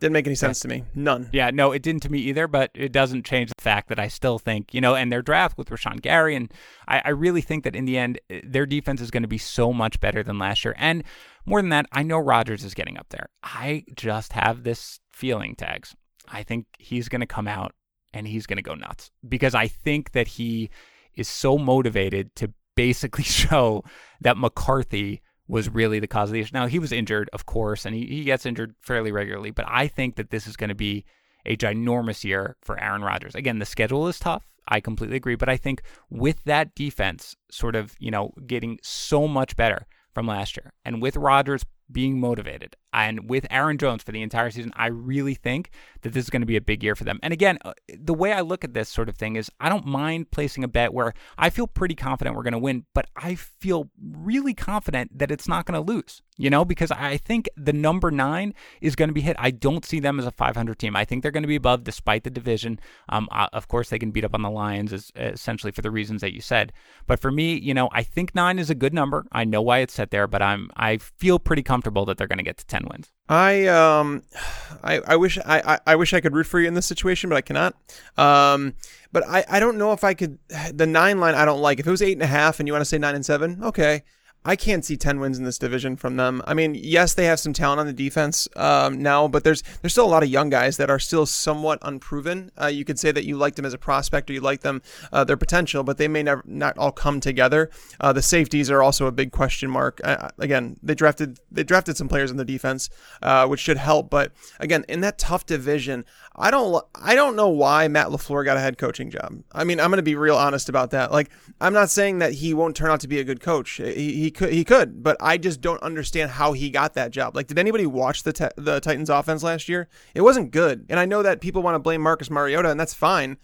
didn't 0.00 0.12
make 0.12 0.26
any 0.26 0.34
sense 0.34 0.60
to 0.60 0.68
me. 0.68 0.84
None. 0.94 1.30
Yeah, 1.32 1.50
no, 1.50 1.72
it 1.72 1.82
didn't 1.82 2.02
to 2.02 2.12
me 2.12 2.18
either, 2.18 2.46
but 2.46 2.70
it 2.74 2.92
doesn't 2.92 3.24
change 3.24 3.50
the 3.56 3.62
fact 3.62 3.88
that 3.88 3.98
I 3.98 4.08
still 4.08 4.38
think, 4.38 4.74
you 4.74 4.80
know, 4.80 4.94
and 4.94 5.10
their 5.10 5.22
draft 5.22 5.56
with 5.56 5.70
Rashan 5.70 6.02
Gary, 6.02 6.34
and 6.34 6.52
I, 6.86 7.00
I 7.06 7.08
really 7.10 7.40
think 7.40 7.64
that 7.64 7.74
in 7.74 7.84
the 7.84 7.96
end, 7.96 8.20
eh, 8.28 8.40
their 8.44 8.66
defense 8.66 9.00
is 9.00 9.10
going 9.10 9.22
to 9.22 9.28
be 9.28 9.38
so 9.38 9.72
much 9.72 10.00
better 10.00 10.22
than 10.22 10.38
last 10.38 10.64
year. 10.64 10.74
And 10.76 11.04
more 11.46 11.60
than 11.60 11.70
that, 11.70 11.86
I 11.92 12.02
know 12.02 12.18
Rodgers 12.18 12.64
is 12.64 12.74
getting 12.74 12.98
up 12.98 13.06
there. 13.10 13.30
I 13.42 13.84
just 13.94 14.32
have 14.34 14.64
this 14.64 15.00
feeling, 15.12 15.54
tags. 15.54 15.94
I 16.28 16.42
think 16.42 16.66
he's 16.78 17.08
going 17.08 17.20
to 17.20 17.26
come 17.26 17.48
out 17.48 17.74
and 18.12 18.26
he's 18.26 18.46
going 18.46 18.58
to 18.58 18.62
go 18.62 18.74
nuts 18.74 19.10
because 19.26 19.54
I 19.54 19.68
think 19.68 20.12
that 20.12 20.28
he 20.28 20.70
is 21.14 21.28
so 21.28 21.56
motivated 21.56 22.34
to 22.36 22.52
basically 22.74 23.24
show 23.24 23.84
that 24.20 24.36
McCarthy 24.36 25.22
was 25.46 25.68
really 25.68 25.98
the 25.98 26.06
cause 26.06 26.30
of 26.30 26.34
the 26.34 26.40
issue. 26.40 26.50
Now, 26.54 26.66
he 26.66 26.78
was 26.78 26.92
injured, 26.92 27.28
of 27.32 27.46
course, 27.46 27.84
and 27.84 27.94
he, 27.94 28.06
he 28.06 28.24
gets 28.24 28.46
injured 28.46 28.74
fairly 28.80 29.12
regularly, 29.12 29.50
but 29.50 29.66
I 29.68 29.88
think 29.88 30.16
that 30.16 30.30
this 30.30 30.46
is 30.46 30.56
going 30.56 30.68
to 30.68 30.74
be 30.74 31.04
a 31.46 31.56
ginormous 31.56 32.24
year 32.24 32.56
for 32.62 32.80
Aaron 32.80 33.02
Rodgers. 33.02 33.34
Again, 33.34 33.58
the 33.58 33.66
schedule 33.66 34.08
is 34.08 34.18
tough. 34.18 34.44
I 34.66 34.80
completely 34.80 35.16
agree. 35.16 35.34
But 35.34 35.50
I 35.50 35.56
think 35.56 35.82
with 36.10 36.42
that 36.44 36.74
defense 36.74 37.36
sort 37.50 37.76
of, 37.76 37.94
you 37.98 38.10
know, 38.10 38.32
getting 38.46 38.78
so 38.82 39.28
much 39.28 39.56
better 39.56 39.86
from 40.14 40.26
last 40.26 40.56
year 40.56 40.72
and 40.84 41.02
with 41.02 41.16
Rodgers 41.16 41.64
being 41.92 42.18
motivated, 42.18 42.76
And 42.94 43.28
with 43.28 43.44
Aaron 43.50 43.76
Jones 43.76 44.04
for 44.04 44.12
the 44.12 44.22
entire 44.22 44.50
season, 44.52 44.72
I 44.76 44.86
really 44.86 45.34
think 45.34 45.70
that 46.02 46.12
this 46.12 46.24
is 46.24 46.30
going 46.30 46.42
to 46.42 46.46
be 46.46 46.56
a 46.56 46.60
big 46.60 46.84
year 46.84 46.94
for 46.94 47.02
them. 47.02 47.18
And 47.24 47.32
again, 47.32 47.58
uh, 47.64 47.72
the 47.88 48.14
way 48.14 48.32
I 48.32 48.40
look 48.40 48.62
at 48.62 48.72
this 48.72 48.88
sort 48.88 49.08
of 49.08 49.16
thing 49.16 49.34
is 49.34 49.50
I 49.58 49.68
don't 49.68 49.84
mind 49.84 50.30
placing 50.30 50.62
a 50.62 50.68
bet 50.68 50.94
where 50.94 51.12
I 51.36 51.50
feel 51.50 51.66
pretty 51.66 51.96
confident 51.96 52.36
we're 52.36 52.44
going 52.44 52.52
to 52.52 52.58
win, 52.58 52.84
but 52.94 53.08
I 53.16 53.34
feel 53.34 53.90
really 54.00 54.54
confident 54.54 55.18
that 55.18 55.32
it's 55.32 55.48
not 55.48 55.66
going 55.66 55.84
to 55.84 55.92
lose, 55.92 56.22
you 56.36 56.50
know, 56.50 56.64
because 56.64 56.92
I 56.92 57.16
think 57.16 57.48
the 57.56 57.72
number 57.72 58.12
nine 58.12 58.54
is 58.80 58.94
going 58.94 59.08
to 59.08 59.14
be 59.14 59.22
hit. 59.22 59.34
I 59.40 59.50
don't 59.50 59.84
see 59.84 59.98
them 59.98 60.20
as 60.20 60.26
a 60.26 60.30
500 60.30 60.78
team. 60.78 60.94
I 60.94 61.04
think 61.04 61.22
they're 61.22 61.32
going 61.32 61.42
to 61.42 61.48
be 61.48 61.56
above 61.56 61.82
despite 61.82 62.22
the 62.22 62.30
division. 62.30 62.78
Um, 63.08 63.28
uh, 63.32 63.48
of 63.52 63.66
course, 63.66 63.90
they 63.90 63.98
can 63.98 64.12
beat 64.12 64.24
up 64.24 64.34
on 64.34 64.42
the 64.42 64.50
Lions 64.50 64.92
as, 64.92 65.10
essentially 65.16 65.72
for 65.72 65.82
the 65.82 65.90
reasons 65.90 66.20
that 66.20 66.32
you 66.32 66.40
said. 66.40 66.72
But 67.08 67.18
for 67.18 67.32
me, 67.32 67.58
you 67.58 67.74
know, 67.74 67.88
I 67.90 68.04
think 68.04 68.36
nine 68.36 68.60
is 68.60 68.70
a 68.70 68.74
good 68.76 68.94
number. 68.94 69.26
I 69.32 69.44
know 69.44 69.62
why 69.62 69.78
it's 69.78 69.94
set 69.94 70.12
there, 70.12 70.28
but 70.28 70.42
I'm 70.42 70.70
I 70.76 70.98
feel 70.98 71.40
pretty 71.40 71.64
comfortable 71.64 72.04
that 72.04 72.18
they're 72.18 72.28
going 72.28 72.38
to 72.38 72.44
get 72.44 72.58
to 72.58 72.66
10 72.66 72.83
wins. 72.90 73.10
I 73.28 73.66
um, 73.66 74.22
I, 74.82 75.00
I 75.06 75.16
wish 75.16 75.38
I, 75.38 75.62
I, 75.74 75.78
I 75.86 75.96
wish 75.96 76.12
I 76.12 76.20
could 76.20 76.34
root 76.34 76.46
for 76.46 76.60
you 76.60 76.68
in 76.68 76.74
this 76.74 76.86
situation, 76.86 77.30
but 77.30 77.36
I 77.36 77.40
cannot. 77.40 77.74
Um, 78.16 78.74
but 79.12 79.26
I, 79.26 79.44
I 79.48 79.60
don't 79.60 79.78
know 79.78 79.92
if 79.92 80.04
I 80.04 80.14
could. 80.14 80.38
The 80.72 80.86
nine 80.86 81.20
line 81.20 81.34
I 81.34 81.44
don't 81.44 81.60
like. 81.60 81.78
If 81.78 81.86
it 81.86 81.90
was 81.90 82.02
eight 82.02 82.14
and 82.14 82.22
a 82.22 82.26
half 82.26 82.58
and 82.58 82.66
you 82.66 82.72
want 82.72 82.82
to 82.82 82.86
say 82.86 82.98
nine 82.98 83.14
and 83.14 83.24
seven, 83.24 83.62
okay. 83.62 84.02
I 84.46 84.56
can't 84.56 84.84
see 84.84 84.96
10 84.96 85.20
wins 85.20 85.38
in 85.38 85.44
this 85.44 85.58
division 85.58 85.96
from 85.96 86.16
them. 86.16 86.42
I 86.46 86.52
mean, 86.52 86.74
yes, 86.74 87.14
they 87.14 87.24
have 87.24 87.40
some 87.40 87.54
talent 87.54 87.80
on 87.80 87.86
the 87.86 87.94
defense 87.94 88.46
um, 88.56 89.00
now, 89.00 89.26
but 89.26 89.42
there's 89.42 89.62
there's 89.80 89.92
still 89.92 90.04
a 90.04 90.06
lot 90.06 90.22
of 90.22 90.28
young 90.28 90.50
guys 90.50 90.76
that 90.76 90.90
are 90.90 90.98
still 90.98 91.24
somewhat 91.24 91.78
unproven. 91.80 92.50
Uh, 92.60 92.66
you 92.66 92.84
could 92.84 92.98
say 92.98 93.10
that 93.10 93.24
you 93.24 93.36
like 93.36 93.54
them 93.54 93.64
as 93.64 93.72
a 93.72 93.78
prospect 93.78 94.28
or 94.28 94.34
you 94.34 94.40
like 94.40 94.60
them 94.60 94.82
uh, 95.12 95.24
their 95.24 95.38
potential, 95.38 95.82
but 95.82 95.96
they 95.96 96.08
may 96.08 96.22
never 96.22 96.42
not 96.44 96.76
all 96.76 96.92
come 96.92 97.20
together. 97.20 97.70
Uh, 98.00 98.12
the 98.12 98.20
safeties 98.20 98.70
are 98.70 98.82
also 98.82 99.06
a 99.06 99.12
big 99.12 99.32
question 99.32 99.70
mark. 99.70 100.00
Uh, 100.04 100.28
again, 100.38 100.76
they 100.82 100.94
drafted 100.94 101.40
they 101.50 101.64
drafted 101.64 101.96
some 101.96 102.08
players 102.08 102.30
in 102.30 102.36
the 102.36 102.44
defense, 102.44 102.90
uh, 103.22 103.46
which 103.46 103.60
should 103.60 103.78
help. 103.78 104.10
But 104.10 104.32
again, 104.60 104.84
in 104.88 105.00
that 105.00 105.16
tough 105.16 105.46
division, 105.46 106.04
I 106.36 106.50
don't 106.50 106.84
I 106.94 107.14
don't 107.14 107.34
know 107.34 107.48
why 107.48 107.88
Matt 107.88 108.08
LaFleur 108.08 108.44
got 108.44 108.58
a 108.58 108.60
head 108.60 108.76
coaching 108.76 109.10
job. 109.10 109.42
I 109.52 109.64
mean, 109.64 109.80
I'm 109.80 109.90
going 109.90 109.96
to 109.96 110.02
be 110.02 110.16
real 110.16 110.36
honest 110.36 110.68
about 110.68 110.90
that. 110.90 111.12
Like, 111.12 111.30
I'm 111.60 111.72
not 111.72 111.88
saying 111.88 112.18
that 112.18 112.34
he 112.34 112.52
won't 112.52 112.76
turn 112.76 112.90
out 112.90 113.00
to 113.00 113.08
be 113.08 113.20
a 113.20 113.24
good 113.24 113.40
coach. 113.40 113.70
He, 113.76 114.12
he 114.14 114.30
could 114.34 114.52
he 114.52 114.64
could, 114.64 115.02
but 115.02 115.16
I 115.20 115.38
just 115.38 115.60
don't 115.60 115.82
understand 115.82 116.32
how 116.32 116.52
he 116.52 116.68
got 116.68 116.94
that 116.94 117.10
job. 117.10 117.34
Like, 117.34 117.46
did 117.46 117.58
anybody 117.58 117.86
watch 117.86 118.22
the 118.22 118.32
te- 118.32 118.54
the 118.56 118.80
Titans 118.80 119.08
offense 119.08 119.42
last 119.42 119.68
year? 119.68 119.88
It 120.14 120.20
wasn't 120.20 120.50
good, 120.50 120.84
and 120.90 121.00
I 121.00 121.06
know 121.06 121.22
that 121.22 121.40
people 121.40 121.62
want 121.62 121.74
to 121.74 121.78
blame 121.78 122.02
Marcus 122.02 122.30
Mariota, 122.30 122.70
and 122.70 122.78
that's 122.78 122.94
fine. 122.94 123.38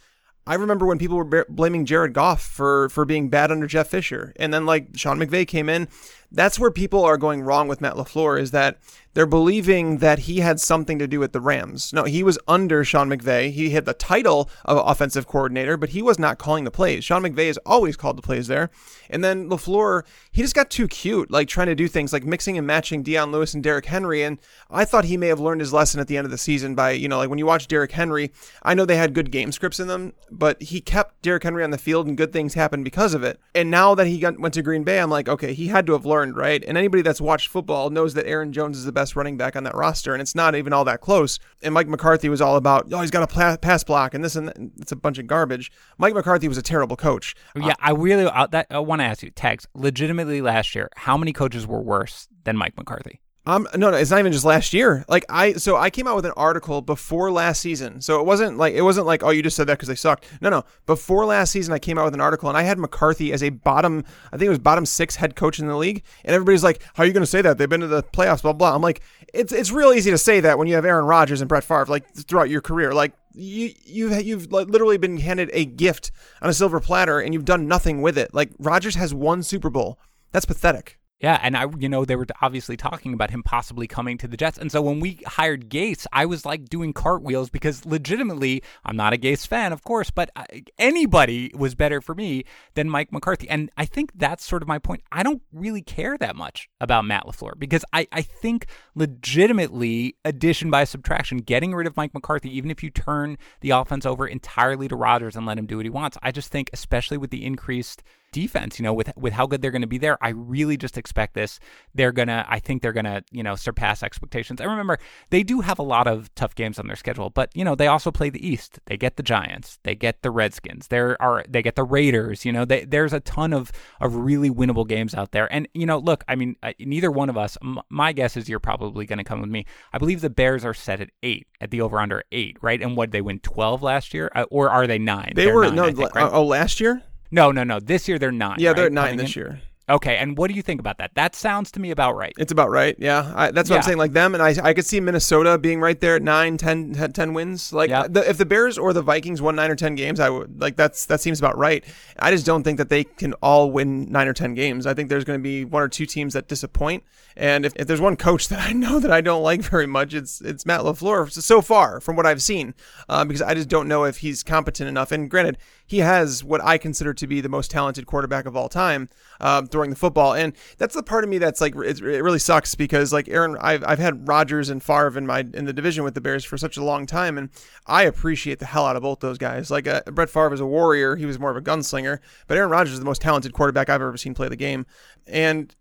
I 0.46 0.55
remember 0.55 0.87
when 0.87 0.98
people 0.98 1.16
were 1.16 1.46
blaming 1.48 1.85
Jared 1.85 2.12
Goff 2.12 2.42
for 2.42 2.88
for 2.88 3.05
being 3.05 3.29
bad 3.29 3.53
under 3.53 3.66
Jeff 3.66 3.88
Fisher, 3.88 4.33
and 4.37 4.53
then 4.53 4.66
like 4.66 4.88
Sean 4.96 5.18
McVay 5.18 5.46
came 5.46 5.68
in. 5.68 5.88
That's 6.33 6.59
where 6.59 6.70
people 6.70 7.05
are 7.05 7.16
going 7.16 7.42
wrong 7.42 7.68
with 7.68 7.81
Matt 7.81 7.94
LaFleur 7.94 8.40
is 8.40 8.50
that 8.50 8.79
they're 9.14 9.27
believing 9.27 9.99
that 9.99 10.20
he 10.20 10.40
had 10.40 10.61
something 10.61 10.99
to 10.99 11.09
do 11.09 11.18
with 11.18 11.33
the 11.33 11.40
Rams. 11.40 11.92
No, 11.92 12.05
he 12.05 12.23
was 12.23 12.38
under 12.46 12.85
Sean 12.85 13.09
McVay. 13.09 13.51
He 13.51 13.70
had 13.70 13.85
the 13.85 13.94
title 13.94 14.49
of 14.64 14.79
offensive 14.87 15.27
coordinator, 15.27 15.77
but 15.77 15.90
he 15.90 16.03
was 16.03 16.18
not 16.18 16.38
calling 16.38 16.64
the 16.64 16.70
plays. 16.70 17.05
Sean 17.05 17.23
McVay 17.23 17.49
has 17.49 17.59
always 17.66 17.96
called 17.96 18.16
the 18.16 18.23
plays 18.23 18.46
there. 18.46 18.70
And 19.09 19.25
then 19.25 19.49
LaFleur, 19.49 20.05
he 20.31 20.42
just 20.42 20.55
got 20.55 20.70
too 20.70 20.87
cute, 20.87 21.31
like 21.31 21.49
trying 21.49 21.66
to 21.66 21.75
do 21.75 21.88
things 21.88 22.12
like 22.12 22.25
mixing 22.25 22.57
and 22.57 22.66
matching 22.66 23.03
Dion 23.03 23.33
Lewis 23.33 23.53
and 23.53 23.62
Derrick 23.62 23.87
Henry. 23.87 24.23
And 24.23 24.38
I 24.70 24.85
thought 24.85 25.07
he 25.07 25.16
may 25.16 25.27
have 25.27 25.40
learned 25.40 25.61
his 25.61 25.73
lesson 25.73 26.01
at 26.01 26.07
the 26.07 26.16
end 26.16 26.25
of 26.25 26.31
the 26.31 26.38
season 26.38 26.77
by, 26.77 26.92
you 26.92 27.09
know, 27.09 27.18
like 27.18 27.31
when 27.31 27.38
you 27.38 27.46
watch 27.46 27.66
Derrick 27.66 27.92
Henry, 27.92 28.31
I 28.62 28.75
know 28.75 28.85
they 28.85 28.96
had 28.96 29.12
good 29.12 29.33
game 29.33 29.51
scripts 29.51 29.81
in 29.81 29.88
them, 29.88 30.12
but 30.31 30.62
he 30.62 30.81
kept 30.81 31.20
Derrick 31.23 31.42
Henry 31.42 31.64
on 31.64 31.70
the 31.70 31.79
field 31.79 32.07
and 32.07 32.16
good 32.16 32.33
things 32.33 32.55
happened 32.55 32.85
because 32.85 33.14
of 33.14 33.25
it. 33.25 33.40
And 33.57 33.70
now 33.70 33.96
that 33.96 34.07
he 34.07 34.18
got, 34.18 34.38
went 34.38 34.55
to 34.55 34.62
Green 34.62 34.85
Bay, 34.85 35.01
I'm 35.01 35.11
like, 35.11 35.29
okay, 35.29 35.53
he 35.53 35.66
had 35.66 35.87
to 35.87 35.92
have 35.94 36.07
learned, 36.07 36.37
right? 36.37 36.64
And 36.64 36.79
anybody 36.79 37.03
that's 37.03 37.20
watched 37.20 37.49
football 37.49 37.90
knows 37.90 38.14
that 38.14 38.27
Aaron 38.27 38.53
Jones 38.53 38.79
is 38.79 38.85
the 38.85 38.92
best 38.92 38.99
running 39.16 39.36
back 39.36 39.56
on 39.56 39.64
that 39.64 39.74
roster, 39.74 40.12
and 40.12 40.20
it's 40.22 40.34
not 40.34 40.54
even 40.54 40.72
all 40.72 40.84
that 40.84 41.00
close. 41.00 41.38
And 41.62 41.74
Mike 41.74 41.88
McCarthy 41.88 42.28
was 42.28 42.40
all 42.40 42.56
about, 42.56 42.92
oh, 42.92 43.00
he's 43.00 43.10
got 43.10 43.22
a 43.22 43.58
pass 43.58 43.84
block 43.84 44.14
and 44.14 44.24
this 44.24 44.36
and 44.36 44.48
that. 44.48 44.56
it's 44.80 44.92
a 44.92 44.96
bunch 44.96 45.18
of 45.18 45.26
garbage. 45.26 45.70
Mike 45.98 46.14
McCarthy 46.14 46.48
was 46.48 46.58
a 46.58 46.62
terrible 46.62 46.96
coach. 46.96 47.34
Yeah, 47.56 47.74
I 47.80 47.92
really 47.92 48.24
uh, 48.24 48.46
that 48.48 48.66
I 48.70 48.78
want 48.78 49.00
to 49.00 49.04
ask 49.04 49.22
you, 49.22 49.30
Tags. 49.30 49.66
Legitimately, 49.74 50.42
last 50.42 50.74
year, 50.74 50.88
how 50.96 51.16
many 51.16 51.32
coaches 51.32 51.66
were 51.66 51.80
worse 51.80 52.28
than 52.44 52.56
Mike 52.56 52.76
McCarthy? 52.76 53.20
Um, 53.50 53.66
no, 53.74 53.90
no, 53.90 53.96
it's 53.96 54.12
not 54.12 54.20
even 54.20 54.30
just 54.30 54.44
last 54.44 54.72
year. 54.72 55.04
Like 55.08 55.24
I, 55.28 55.54
so 55.54 55.76
I 55.76 55.90
came 55.90 56.06
out 56.06 56.14
with 56.14 56.24
an 56.24 56.32
article 56.36 56.82
before 56.82 57.32
last 57.32 57.60
season. 57.60 58.00
So 58.00 58.20
it 58.20 58.24
wasn't 58.24 58.58
like 58.58 58.74
it 58.74 58.82
wasn't 58.82 59.08
like 59.08 59.24
oh 59.24 59.30
you 59.30 59.42
just 59.42 59.56
said 59.56 59.66
that 59.66 59.74
because 59.74 59.88
they 59.88 59.96
sucked. 59.96 60.24
No, 60.40 60.50
no. 60.50 60.64
Before 60.86 61.26
last 61.26 61.50
season, 61.50 61.74
I 61.74 61.80
came 61.80 61.98
out 61.98 62.04
with 62.04 62.14
an 62.14 62.20
article 62.20 62.48
and 62.48 62.56
I 62.56 62.62
had 62.62 62.78
McCarthy 62.78 63.32
as 63.32 63.42
a 63.42 63.50
bottom. 63.50 64.04
I 64.32 64.36
think 64.36 64.46
it 64.46 64.50
was 64.50 64.60
bottom 64.60 64.86
six 64.86 65.16
head 65.16 65.34
coach 65.34 65.58
in 65.58 65.66
the 65.66 65.76
league, 65.76 66.04
and 66.24 66.32
everybody's 66.32 66.62
like, 66.62 66.80
"How 66.94 67.02
are 67.02 67.06
you 67.06 67.12
going 67.12 67.24
to 67.24 67.26
say 67.26 67.42
that? 67.42 67.58
They've 67.58 67.68
been 67.68 67.80
to 67.80 67.88
the 67.88 68.04
playoffs." 68.04 68.42
Blah 68.42 68.52
blah. 68.52 68.72
I'm 68.72 68.82
like, 68.82 69.02
it's 69.34 69.52
it's 69.52 69.72
real 69.72 69.92
easy 69.92 70.12
to 70.12 70.18
say 70.18 70.38
that 70.38 70.56
when 70.56 70.68
you 70.68 70.76
have 70.76 70.84
Aaron 70.84 71.04
Rodgers 71.04 71.40
and 71.40 71.48
Brett 71.48 71.64
Favre 71.64 71.86
like 71.86 72.08
throughout 72.14 72.50
your 72.50 72.60
career. 72.60 72.94
Like 72.94 73.14
you 73.34 73.72
you've 73.84 74.22
you've 74.22 74.52
literally 74.52 74.96
been 74.96 75.16
handed 75.16 75.50
a 75.52 75.64
gift 75.64 76.12
on 76.40 76.48
a 76.48 76.54
silver 76.54 76.78
platter 76.78 77.18
and 77.18 77.34
you've 77.34 77.46
done 77.46 77.66
nothing 77.66 78.00
with 78.00 78.16
it. 78.16 78.32
Like 78.32 78.52
Rodgers 78.60 78.94
has 78.94 79.12
one 79.12 79.42
Super 79.42 79.70
Bowl. 79.70 79.98
That's 80.30 80.46
pathetic. 80.46 80.99
Yeah, 81.20 81.38
and 81.42 81.54
I, 81.54 81.66
you 81.78 81.90
know, 81.90 82.06
they 82.06 82.16
were 82.16 82.26
obviously 82.40 82.78
talking 82.78 83.12
about 83.12 83.30
him 83.30 83.42
possibly 83.42 83.87
coming 83.87 84.16
to 84.18 84.28
the 84.28 84.38
Jets, 84.38 84.56
and 84.56 84.72
so 84.72 84.80
when 84.80 85.00
we 85.00 85.20
hired 85.26 85.68
Gase, 85.68 86.06
I 86.12 86.24
was 86.24 86.46
like 86.46 86.70
doing 86.70 86.94
cartwheels 86.94 87.50
because 87.50 87.85
legitimately, 87.85 88.62
I'm 88.87 88.96
not 88.96 89.12
a 89.12 89.18
Gase 89.18 89.46
fan, 89.46 89.74
of 89.74 89.85
course, 89.85 90.11
but 90.11 90.30
uh, 90.35 90.44
anybody 90.78 91.52
was 91.54 91.74
better 91.74 92.00
for 92.00 92.14
me 92.14 92.44
than 92.72 92.88
Mike 92.88 93.12
McCarthy, 93.12 93.50
and 93.50 93.70
I 93.76 93.85
think 93.85 94.12
that's 94.14 94.46
sort 94.46 94.62
of 94.62 94.68
my 94.68 94.78
point. 94.78 95.02
I 95.12 95.22
don't 95.22 95.42
really 95.52 95.83
care 95.83 96.16
that 96.16 96.37
much 96.37 96.70
about 96.80 97.04
Matt 97.04 97.26
Lafleur 97.26 97.59
because 97.59 97.85
I, 97.92 98.09
I 98.12 98.22
think 98.22 98.66
legitimately 98.94 100.16
addition 100.24 100.70
by 100.70 100.85
subtraction, 100.85 101.38
getting 101.38 101.74
rid 101.74 101.87
of 101.87 101.98
Mike 101.98 102.14
McCarthy, 102.14 102.56
even 102.56 102.70
if 102.70 102.83
you 102.83 102.88
turn 102.88 103.37
the 103.61 103.70
offense 103.70 104.06
over 104.06 104.26
entirely 104.26 104.88
to 104.88 104.96
Rodgers 104.96 105.37
and 105.37 105.44
let 105.44 105.59
him 105.59 105.66
do 105.66 105.76
what 105.76 105.85
he 105.85 105.90
wants, 105.90 106.16
I 106.22 106.33
just 106.33 106.50
think, 106.50 106.70
especially 106.72 107.18
with 107.18 107.30
the 107.30 107.44
increased 107.44 108.02
defense, 108.33 108.79
you 108.79 108.83
know, 108.83 108.93
with 108.93 109.12
with 109.16 109.33
how 109.33 109.47
good 109.47 109.62
they're 109.62 109.71
going 109.71 109.83
to 109.83 109.88
be 109.88 109.99
there, 109.99 110.16
I 110.23 110.31
really 110.31 110.77
just 110.77 110.97
expect 110.99 111.35
this. 111.35 111.59
They're 111.95 112.12
gonna, 112.12 112.45
I 112.49 112.59
think 112.59 112.83
they're 112.83 112.93
gonna, 112.93 113.23
you 113.31 113.43
know, 113.43 113.57
surpass 113.57 114.03
expectations. 114.03 114.61
I 114.61 114.64
remember 114.64 114.99
they 115.31 115.43
do 115.43 115.61
have 115.61 115.79
a 115.79 115.83
lot 115.83 116.07
of 116.07 116.35
tough 116.35 116.55
games 116.55 116.79
on 116.79 116.87
their 116.87 116.97
schedule, 116.97 117.31
but 117.31 117.51
you 117.55 117.64
know, 117.64 117.75
they 117.75 117.87
also 117.87 118.11
play 118.11 118.31
the 118.31 118.47
East. 118.47 118.81
They 118.87 118.97
get 118.97 119.16
the 119.16 119.23
Giants, 119.23 119.79
they 119.83 119.95
get 119.95 120.23
the 120.23 120.31
Redskins, 120.31 120.88
there 120.88 121.21
are 121.21 121.45
they 121.49 121.62
get 121.62 121.77
the 121.77 121.85
Raiders. 121.85 122.45
You 122.45 122.53
know, 122.53 122.64
they, 122.64 122.85
there's 122.85 123.12
a 123.12 123.21
ton 123.21 123.53
of 123.53 123.73
of 124.01 124.14
really 124.14 124.51
winnable 124.51 124.87
games 124.87 125.14
out 125.14 125.33
there. 125.33 125.53
And 125.53 125.69
you 125.75 125.87
know, 125.87 125.99
look, 125.99 126.25
I 126.29 126.35
mean, 126.37 126.57
neither 126.79 127.11
one 127.11 127.29
of 127.29 127.37
us. 127.37 127.57
M- 127.62 127.81
my 127.88 128.12
guess 128.12 128.37
is 128.37 128.49
you're 128.49 128.61
probably 128.61 129.07
going 129.07 129.19
to 129.19 129.25
come 129.25 129.40
with 129.40 129.51
me. 129.51 129.66
I 129.93 129.99
believe 129.99 130.21
the 130.21 130.31
Bears 130.31 130.64
are 130.64 130.75
set 130.75 131.01
at 131.01 131.11
eight 131.23 131.47
at 131.61 131.71
the 131.71 131.81
over 131.81 131.99
under 131.99 132.23
eight, 132.33 132.57
right? 132.61 132.81
And 132.81 132.97
what 132.97 133.11
they 133.11 133.21
win 133.21 133.40
twelve 133.40 133.83
last 133.83 134.14
year, 134.14 134.31
uh, 134.35 134.45
or 134.51 134.71
are 134.71 134.87
they 134.87 134.99
nine? 134.99 135.33
They 135.35 135.47
They're 135.47 135.55
were 135.55 135.64
nine, 135.66 135.75
no. 135.75 135.93
think, 135.93 136.14
right? 136.14 136.31
Oh, 136.33 136.45
last 136.45 136.81
year. 136.81 137.03
No, 137.31 137.53
no, 137.53 137.64
no. 137.64 137.81
This 137.81 138.09
year 138.09 138.19
they're 138.19 138.33
nine. 138.33 138.57
Yeah, 138.59 138.69
right? 138.71 138.77
they're 138.77 138.87
at 138.87 138.93
nine 138.93 139.11
Coming 139.12 139.19
this 139.27 139.37
in? 139.37 139.40
year. 139.43 139.61
Okay, 139.90 140.16
and 140.16 140.38
what 140.38 140.48
do 140.48 140.55
you 140.55 140.62
think 140.62 140.81
about 140.81 140.98
that? 140.98 141.14
That 141.14 141.35
sounds 141.35 141.70
to 141.72 141.81
me 141.81 141.90
about 141.90 142.16
right. 142.16 142.33
It's 142.38 142.53
about 142.53 142.70
right. 142.70 142.94
Yeah, 142.98 143.33
I, 143.35 143.50
that's 143.50 143.68
what 143.68 143.76
I'm 143.76 143.83
saying. 143.83 143.98
Like 143.98 144.12
them, 144.12 144.35
and 144.35 144.42
I, 144.42 144.55
I 144.62 144.72
could 144.72 144.87
see 144.87 145.00
Minnesota 145.00 145.59
being 145.59 145.81
right 145.81 146.00
there 146.00 146.16
at 146.16 146.22
nine, 146.22 146.57
10, 146.57 146.94
10 146.94 147.12
10 147.12 147.35
wins. 147.35 147.72
Like 147.72 147.90
Yeah. 147.90 148.07
the, 148.09 148.29
if 148.29 148.38
the 148.38 148.46
Bears 148.46 148.79
or 148.79 148.92
the 148.92 149.03
Vikings 149.03 149.42
won 149.42 149.57
nine 149.57 149.70
or 149.70 149.74
ten 149.76 149.96
games, 149.96 150.20
I 150.20 150.31
would 150.31 150.61
like 150.61 150.76
that's 150.76 151.07
that 151.07 151.20
seems 151.20 151.38
about 151.40 151.59
right. 151.59 151.85
I 152.18 152.31
just 152.31 152.46
don't 152.46 152.62
think 152.62 152.79
that 152.79 152.88
they 152.88 153.05
can 153.05 153.33
all 153.35 153.70
win 153.70 154.11
nine 154.11 154.29
or 154.29 154.33
ten 154.33 154.55
games. 154.55 154.87
I 154.87 154.94
think 154.94 155.09
there's 155.09 155.24
going 155.24 155.38
to 155.38 155.42
be 155.42 155.64
one 155.64 155.83
or 155.83 155.88
two 155.88 156.07
teams 156.07 156.35
that 156.35 156.46
disappoint. 156.48 157.03
And 157.37 157.64
if, 157.64 157.72
if 157.76 157.87
there's 157.87 158.00
one 158.00 158.16
coach 158.16 158.48
that 158.50 158.61
I 158.61 158.72
know 158.72 159.00
that 159.00 159.11
I 159.11 159.20
don't 159.20 159.42
like 159.42 159.62
very 159.62 159.87
much, 159.87 160.14
it's 160.14 160.40
it's 160.40 160.64
Matt 160.64 160.81
Lafleur 160.83 161.31
so 161.31 161.61
far 161.61 162.00
from 162.00 162.16
what 162.16 162.26
I've 162.26 162.42
seen, 162.42 162.74
uh, 163.09 163.24
because 163.24 163.42
I 163.42 163.55
just 163.55 163.68
don't 163.68 163.88
know 163.88 164.05
if 164.05 164.18
he's 164.18 164.42
competent 164.42 164.88
enough. 164.88 165.11
And 165.11 165.29
granted, 165.29 165.59
he 165.87 165.98
has 165.98 166.44
what 166.44 166.62
I 166.62 166.79
consider 166.79 167.12
to 167.14 167.26
be 167.26 167.40
the 167.40 167.48
most 167.48 167.70
talented 167.70 168.07
quarterback 168.07 168.46
of 168.46 168.57
all 168.57 168.68
time 168.68 169.09
uh, 169.40 169.62
throwing 169.81 169.90
the 169.90 169.97
football, 169.97 170.35
and 170.35 170.53
that's 170.77 170.95
the 170.95 171.03
part 171.03 171.25
of 171.25 171.31
me 171.31 171.38
that's 171.38 171.61
like 171.61 171.75
it, 171.75 172.01
it 172.01 172.23
really 172.23 172.38
sucks 172.38 172.75
because 172.75 173.14
like 173.14 173.29
Aaron, 173.29 173.57
I've, 173.61 173.83
I've 173.87 173.99
had 173.99 174.29
Rodgers 174.29 174.69
and 174.69 174.83
Favre 174.83 175.16
in 175.16 175.27
my 175.27 175.40
in 175.55 175.64
the 175.64 175.73
division 175.73 176.05
with 176.05 176.14
the 176.14 176.21
Bears 176.21 176.45
for 176.45 176.59
such 176.59 176.77
a 176.77 176.85
long 176.85 177.07
time, 177.07 177.38
and 177.38 177.49
I 177.87 178.03
appreciate 178.03 178.59
the 178.59 178.66
hell 178.66 178.85
out 178.85 178.97
of 178.97 179.03
both 179.03 179.21
those 179.21 179.38
guys. 179.38 179.71
Like 179.71 179.87
uh, 179.87 180.03
Brett 180.07 180.29
Favre 180.29 180.53
is 180.53 180.61
a 180.61 180.66
warrior; 180.66 181.16
he 181.16 181.25
was 181.25 181.38
more 181.38 181.51
of 181.51 181.57
a 181.57 181.62
gunslinger, 181.62 182.19
but 182.47 182.59
Aaron 182.59 182.71
Rodgers 182.71 182.95
is 182.95 182.99
the 182.99 183.07
most 183.07 183.23
talented 183.23 183.55
quarterback 183.55 183.88
I've 183.88 184.03
ever 184.03 184.19
seen 184.19 184.35
play 184.35 184.49
the 184.49 184.57
game, 184.57 184.85
and 185.27 185.75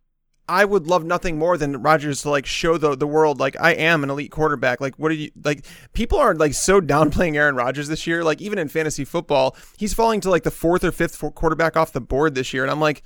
I 0.47 0.65
would 0.65 0.87
love 0.87 1.03
nothing 1.03 1.37
more 1.37 1.57
than 1.57 1.81
Rodgers 1.81 2.23
to 2.23 2.29
like 2.29 2.45
show 2.45 2.77
the 2.77 2.95
the 2.95 3.05
world 3.05 3.39
like 3.39 3.55
I 3.59 3.73
am 3.73 4.03
an 4.03 4.09
elite 4.09 4.31
quarterback. 4.31 4.81
Like 4.81 4.95
what 4.95 5.11
are 5.11 5.15
you 5.15 5.31
like? 5.43 5.65
People 5.93 6.17
are 6.17 6.33
like 6.33 6.53
so 6.53 6.79
downplaying 6.81 7.35
Aaron 7.35 7.55
Rodgers 7.55 7.87
this 7.87 8.07
year. 8.07 8.23
Like 8.23 8.41
even 8.41 8.57
in 8.57 8.69
fantasy 8.69 9.05
football, 9.05 9.55
he's 9.77 9.93
falling 9.93 10.21
to 10.21 10.29
like 10.29 10.43
the 10.43 10.51
fourth 10.51 10.83
or 10.83 10.91
fifth 10.91 11.19
quarterback 11.35 11.77
off 11.77 11.91
the 11.91 12.01
board 12.01 12.33
this 12.33 12.53
year, 12.53 12.63
and 12.63 12.71
I'm 12.71 12.79
like, 12.79 13.03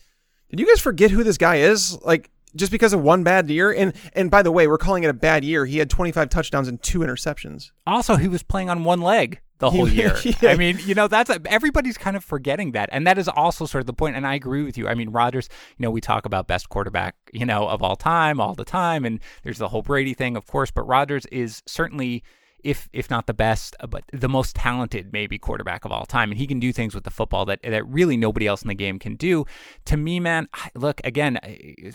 did 0.56 0.60
you 0.60 0.68
guys 0.68 0.80
forget 0.80 1.10
who 1.10 1.24
this 1.24 1.40
guy 1.40 1.56
is? 1.56 2.00
Like 2.04 2.30
just 2.56 2.72
because 2.72 2.94
of 2.94 3.02
one 3.02 3.24
bad 3.24 3.50
year, 3.50 3.72
and 3.72 3.92
and 4.14 4.30
by 4.30 4.44
the 4.44 4.52
way, 4.52 4.68
we're 4.68 4.78
calling 4.78 5.04
it 5.04 5.08
a 5.08 5.14
bad 5.14 5.44
year. 5.44 5.66
He 5.66 5.80
had 5.80 5.90
25 5.90 6.30
touchdowns 6.30 6.68
and 6.68 6.80
two 6.80 7.00
interceptions. 7.00 7.72
Also, 7.88 8.18
he 8.18 8.28
was 8.28 8.44
playing 8.44 8.70
on 8.70 8.84
one 8.84 9.02
leg 9.02 9.42
the 9.58 9.72
whole 9.72 9.90
year. 9.90 10.16
yeah. 10.24 10.52
I 10.52 10.56
mean, 10.56 10.78
you 10.86 10.94
know, 10.94 11.08
that's 11.08 11.32
a, 11.32 11.42
everybody's 11.48 11.98
kind 11.98 12.16
of 12.16 12.24
forgetting 12.24 12.74
that, 12.74 12.90
and 12.92 13.08
that 13.08 13.18
is 13.18 13.28
also 13.28 13.66
sort 13.66 13.82
of 13.82 13.88
the 13.88 13.94
point. 13.94 14.16
And 14.16 14.28
I 14.28 14.36
agree 14.36 14.62
with 14.62 14.78
you. 14.78 14.88
I 14.88 14.94
mean, 14.94 15.10
Rodgers. 15.10 15.50
You 15.80 15.84
know, 15.84 15.90
we 15.90 16.02
talk 16.02 16.28
about 16.28 16.46
best 16.46 16.70
quarterback, 16.70 17.16
you 17.32 17.48
know, 17.48 17.68
of 17.68 17.82
all 17.82 17.96
time, 17.96 18.40
all 18.40 18.54
the 18.54 18.64
time, 18.64 19.06
and 19.06 19.20
there's 19.42 19.58
the 19.58 19.70
whole 19.70 19.82
Brady 19.82 20.14
thing, 20.14 20.38
of 20.38 20.46
course. 20.46 20.70
But 20.70 20.84
Rodgers 20.84 21.26
is 21.32 21.64
certainly 21.66 22.24
if 22.64 22.90
if 22.94 23.10
not 23.10 23.28
the 23.28 23.34
best, 23.34 23.76
uh, 23.80 23.88
but 23.88 24.04
the 24.12 24.30
most 24.30 24.56
talented 24.56 25.12
maybe 25.12 25.38
quarterback 25.38 25.86
of 25.86 25.92
all 25.92 26.06
time, 26.06 26.32
and 26.32 26.40
he 26.40 26.48
can 26.48 26.60
do 26.60 26.72
things 26.72 26.96
with 26.96 27.04
the 27.04 27.12
football 27.12 27.46
that 27.46 27.60
that 27.64 27.88
really 27.88 28.18
nobody 28.18 28.48
else 28.48 28.62
in 28.62 28.68
the 28.68 28.76
game 28.76 29.00
can 29.00 29.16
do. 29.16 29.46
To 29.86 29.98
me, 29.98 30.20
man, 30.20 30.48
look 30.76 31.02
again, 31.04 31.40